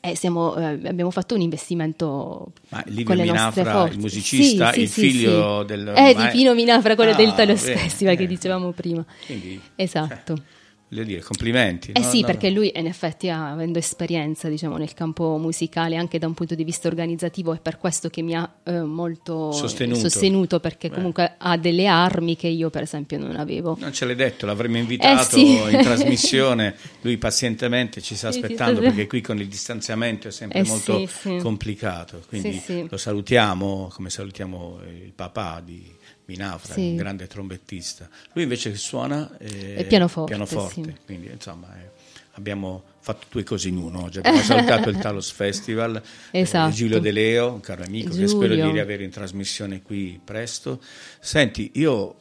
e 0.00 0.16
siamo, 0.16 0.56
eh, 0.56 0.80
abbiamo 0.88 1.10
fatto 1.10 1.34
un 1.34 1.42
investimento 1.42 2.52
Ma 2.70 2.82
Livio 2.86 3.04
con 3.04 3.16
le 3.16 3.24
nostre 3.26 3.60
Minafra, 3.60 3.72
forze. 3.80 3.94
il 3.94 4.00
musicista, 4.00 4.72
Sì, 4.72 4.72
sì, 4.72 4.80
il 4.80 4.88
sì, 4.88 5.00
figlio 5.00 5.62
del... 5.64 5.86
Eh, 5.94 6.14
di 6.14 6.28
Pino 6.32 6.54
Minafra, 6.54 6.94
quello 6.94 7.10
Ah, 7.10 7.14
del 7.14 7.34
bene, 7.36 7.56
Festival 7.56 8.16
che 8.16 8.22
eh. 8.22 8.26
dicevamo 8.26 8.70
prima. 8.72 9.04
Quindi, 9.26 9.60
Esatto. 9.76 10.34
cioè, 10.34 10.44
voglio 10.92 11.04
dire, 11.04 11.22
complimenti. 11.22 11.92
Eh 11.92 12.00
no? 12.00 12.06
sì, 12.10 12.20
No, 12.20 12.26
perché 12.26 12.48
no. 12.50 12.56
lui 12.56 12.72
in 12.74 12.86
effetti 12.86 13.28
ha, 13.30 13.50
avendo 13.50 13.78
esperienza 13.78 14.48
diciamo, 14.48 14.76
nel 14.76 14.92
campo 14.92 15.38
musicale 15.38 15.96
anche 15.96 16.18
da 16.18 16.26
un 16.26 16.34
punto 16.34 16.54
di 16.54 16.64
vista 16.64 16.86
organizzativo 16.88 17.54
è 17.54 17.60
per 17.60 17.78
questo 17.78 18.10
che 18.10 18.20
mi 18.22 18.34
ha 18.36 18.48
eh, 18.64 18.82
molto 18.82 19.52
Sostenuto. 19.52 20.00
sostenuto, 20.00 20.60
perché 20.60 20.88
Beh. 20.88 20.94
comunque 20.94 21.34
ha 21.38 21.56
delle 21.56 21.86
armi 21.86 22.36
che 22.36 22.48
io 22.48 22.68
per 22.70 22.82
esempio 22.82 23.18
non 23.18 23.36
avevo. 23.36 23.76
Non 23.80 23.92
ce 23.92 24.04
l'hai 24.04 24.14
detto, 24.16 24.44
l'avremmo 24.46 24.76
invitato 24.76 25.36
Eh, 25.36 25.40
sì. 25.40 25.56
in 25.74 25.80
trasmissione, 25.82 26.76
lui 27.00 27.16
pazientemente 27.16 28.00
ci 28.02 28.14
sta 28.14 28.28
aspettando 28.28 28.80
perché 28.80 29.06
qui 29.06 29.20
con 29.22 29.38
il 29.38 29.48
distanziamento 29.48 30.28
è 30.28 30.30
sempre 30.30 30.58
Eh, 30.60 30.64
molto 30.64 30.98
sì, 30.98 31.06
sì. 31.06 31.36
complicato, 31.38 32.22
quindi 32.28 32.62
lo 32.88 32.96
salutiamo 32.98 33.90
come 33.94 34.10
salutiamo 34.10 34.80
il 35.04 35.12
papà 35.14 35.62
di 35.64 36.00
Minafra, 36.26 36.74
Sì. 36.74 36.80
un 36.90 36.96
grande 36.96 37.26
trombettista. 37.26 38.08
Lui 38.32 38.44
invece 38.44 38.74
suona 38.76 39.36
eh, 39.38 39.84
pianoforte, 39.88 40.30
pianoforte, 40.30 40.82
sì. 40.82 40.94
quindi 41.04 41.28
insomma 41.32 41.74
è 41.76 41.90
abbiamo 42.34 42.82
fatto 43.00 43.26
due 43.30 43.42
cose 43.42 43.68
in 43.68 43.76
uno 43.76 44.04
oggi. 44.04 44.18
Abbiamo 44.18 44.40
salutato 44.40 44.88
il 44.88 44.96
Talos 44.98 45.30
Festival, 45.32 46.00
Esatto. 46.30 46.70
eh, 46.70 46.74
Giulio 46.74 46.98
De 47.00 47.10
Leo, 47.10 47.52
un 47.52 47.60
caro 47.60 47.82
amico, 47.82 48.08
che 48.08 48.14
Giulio. 48.14 48.28
spero 48.28 48.54
di 48.54 48.70
riavere 48.70 49.04
in 49.04 49.10
trasmissione 49.10 49.82
qui 49.82 50.18
presto. 50.22 50.80
Senti, 51.20 51.72
io 51.74 52.16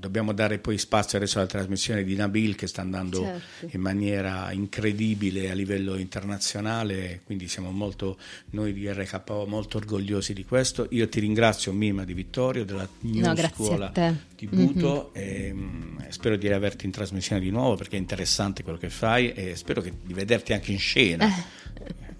dobbiamo 0.00 0.32
dare 0.32 0.58
poi 0.58 0.78
spazio 0.78 1.18
adesso 1.18 1.38
alla 1.38 1.46
trasmissione 1.46 2.02
di 2.02 2.16
Nabil 2.16 2.56
che 2.56 2.66
sta 2.66 2.80
andando 2.80 3.22
Certo. 3.22 3.76
in 3.76 3.80
maniera 3.82 4.50
incredibile 4.52 5.50
a 5.50 5.54
livello 5.54 5.96
internazionale, 5.96 7.20
quindi 7.24 7.46
siamo 7.48 7.70
molto, 7.70 8.18
noi 8.50 8.72
di 8.72 8.90
RKO, 8.90 9.44
molto 9.46 9.76
orgogliosi 9.76 10.32
di 10.32 10.44
questo. 10.44 10.86
Io 10.90 11.08
ti 11.08 11.20
ringrazio 11.20 11.72
Mima 11.72 12.04
di 12.04 12.14
Vittorio, 12.14 12.64
della 12.64 12.88
New 13.00 13.24
No, 13.24 13.34
Scuola 13.36 13.92
di 14.34 14.46
Buto 14.46 15.12
e 15.12 15.52
mh, 15.52 16.06
spero 16.08 16.36
di 16.36 16.46
riaverti 16.48 16.86
in 16.86 16.90
trasmissione 16.92 17.40
di 17.42 17.50
nuovo 17.50 17.76
perché 17.76 17.96
è 17.96 18.00
interessante 18.00 18.62
quello 18.62 18.78
che 18.78 18.88
fai 18.88 19.32
e 19.32 19.54
spero 19.54 19.82
che- 19.82 19.92
di 20.02 20.14
vederti 20.14 20.52
anche 20.54 20.72
in 20.72 20.78
scena. 20.78 21.26
Eh, 21.26 21.59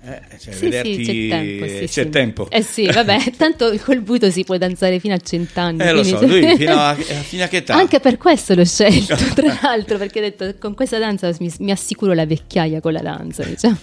cioè, 0.03 0.53
Sì, 0.55 0.61
vederti- 0.61 1.05
sì, 1.05 1.29
c'è 1.29 1.29
tempo. 1.29 1.67
sì, 1.67 1.79
c'è 1.81 1.87
sì. 2.05 2.09
tempo. 2.09 2.51
Eh 2.51 2.63
sì, 2.63 2.87
vabbè, 2.87 3.19
tanto 3.37 3.77
col 3.85 4.01
buto 4.01 4.31
si 4.31 4.45
può 4.45 4.57
danzare 4.57 4.99
fino 4.99 5.15
a 5.15 5.19
cent'anni. 5.19 5.83
Eh, 5.83 5.93
lo 5.93 6.03
so, 6.03 6.25
lui 6.27 6.43
fino 6.57 6.75
a, 6.79 6.95
fino 6.95 7.45
a 7.45 7.47
che 7.49 7.59
età? 7.59 7.75
Anche 7.75 8.01
per 8.01 8.17
questo 8.17 8.55
l'ho 8.55 8.65
scelto, 8.65 9.15
tra 9.35 9.59
l'altro, 9.63 9.99
perché 9.99 10.19
ho 10.21 10.23
detto 10.23 10.55
con 10.59 10.75
questa 10.75 10.99
danza 10.99 11.31
mi, 11.39 11.53
mi 11.59 11.71
assicuro 11.71 12.13
la 12.15 12.25
vecchiaia 12.27 12.81
con 12.81 12.93
la 12.93 13.03
danza, 13.03 13.43
diciamo. 13.45 13.77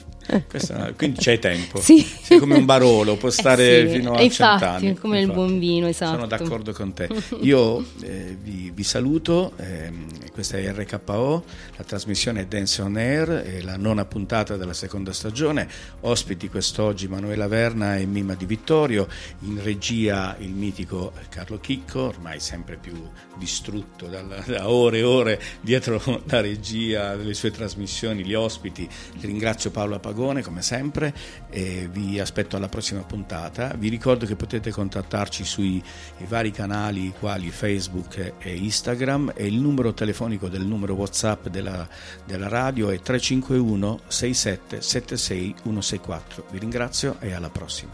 Questa- 0.49 0.93
quindi 0.95 1.19
c'è 1.19 1.39
tempo. 1.39 1.79
Sì. 1.79 2.01
Sei 2.01 2.39
come 2.39 2.55
un 2.55 2.65
barolo, 2.65 3.15
può 3.17 3.29
Eh 3.29 3.31
stare 3.31 3.87
sì, 3.87 3.97
fino 3.97 4.13
a 4.13 4.21
infatti, 4.21 4.59
cent'anni. 4.59 4.95
come 4.95 5.19
il 5.21 5.31
buon 5.31 5.57
vino, 5.59 5.87
esatto. 5.87 6.13
Sono 6.15 6.27
d'accordo 6.27 6.73
con 6.73 6.93
te. 6.93 7.07
Io 7.41 7.85
eh, 8.01 8.37
vi, 8.41 8.71
vi 8.73 8.83
saluto, 8.83 9.53
ehm, 9.57 10.07
questa 10.31 10.57
è 10.57 10.71
RKO, 10.71 11.43
la 11.77 11.83
trasmissione 11.83 12.41
è 12.41 12.45
Dance 12.45 12.81
on 12.81 12.95
Air, 12.97 13.29
è 13.29 13.61
la 13.61 13.77
nona 13.77 14.05
puntata 14.05 14.57
della 14.57 14.73
seconda 14.73 15.13
stagione, 15.13 15.67
ospiti 16.01 16.49
quest'oggi 16.49 17.07
Manuela 17.07 17.47
Verna 17.47 17.95
e 17.97 18.05
Mima 18.05 18.33
Di 18.35 18.45
Vittorio, 18.45 19.07
in 19.41 19.61
regia 19.63 20.35
il 20.39 20.51
mitico 20.51 21.13
Carlo 21.29 21.59
Chicco, 21.59 22.01
ormai 22.07 22.39
sempre 22.39 22.77
più 22.77 22.93
distrutto 23.37 24.07
dalla- 24.07 24.43
da 24.45 24.69
ore 24.69 24.97
e 24.99 25.03
ore 25.03 25.41
dietro 25.61 26.01
la 26.25 26.41
regia 26.41 27.15
delle 27.15 27.33
sue 27.33 27.51
trasmissioni, 27.51 28.23
gli 28.25 28.33
ospiti. 28.33 28.87
Ringrazio 29.21 29.71
Paola 29.71 29.99
Pagone 30.17 30.41
come 30.41 30.63
sempre 30.63 31.13
e 31.47 31.87
vi 31.91 32.19
aspetto 32.19 32.55
alla 32.57 32.69
prossima 32.69 33.01
puntata. 33.01 33.75
Vi 33.77 33.87
ricordo 33.87 34.25
che 34.25 34.35
potete 34.35 34.71
contattarci 34.71 35.43
sui 35.43 35.79
vari 36.27 36.49
canali 36.49 37.13
quali 37.19 37.51
Facebook 37.51 38.33
e 38.39 38.55
Instagram 38.55 39.33
e 39.35 39.45
il 39.45 39.59
numero 39.59 39.93
telefonico 39.93 40.47
del 40.47 40.65
numero 40.65 40.95
WhatsApp 40.95 41.49
della, 41.49 41.87
della 42.25 42.47
radio 42.47 42.89
è 42.89 42.99
351 42.99 43.99
67 44.07 44.81
76 44.81 45.55
164. 45.61 46.45
Vi 46.49 46.57
ringrazio 46.57 47.17
e 47.19 47.33
alla 47.33 47.51
prossima. 47.51 47.93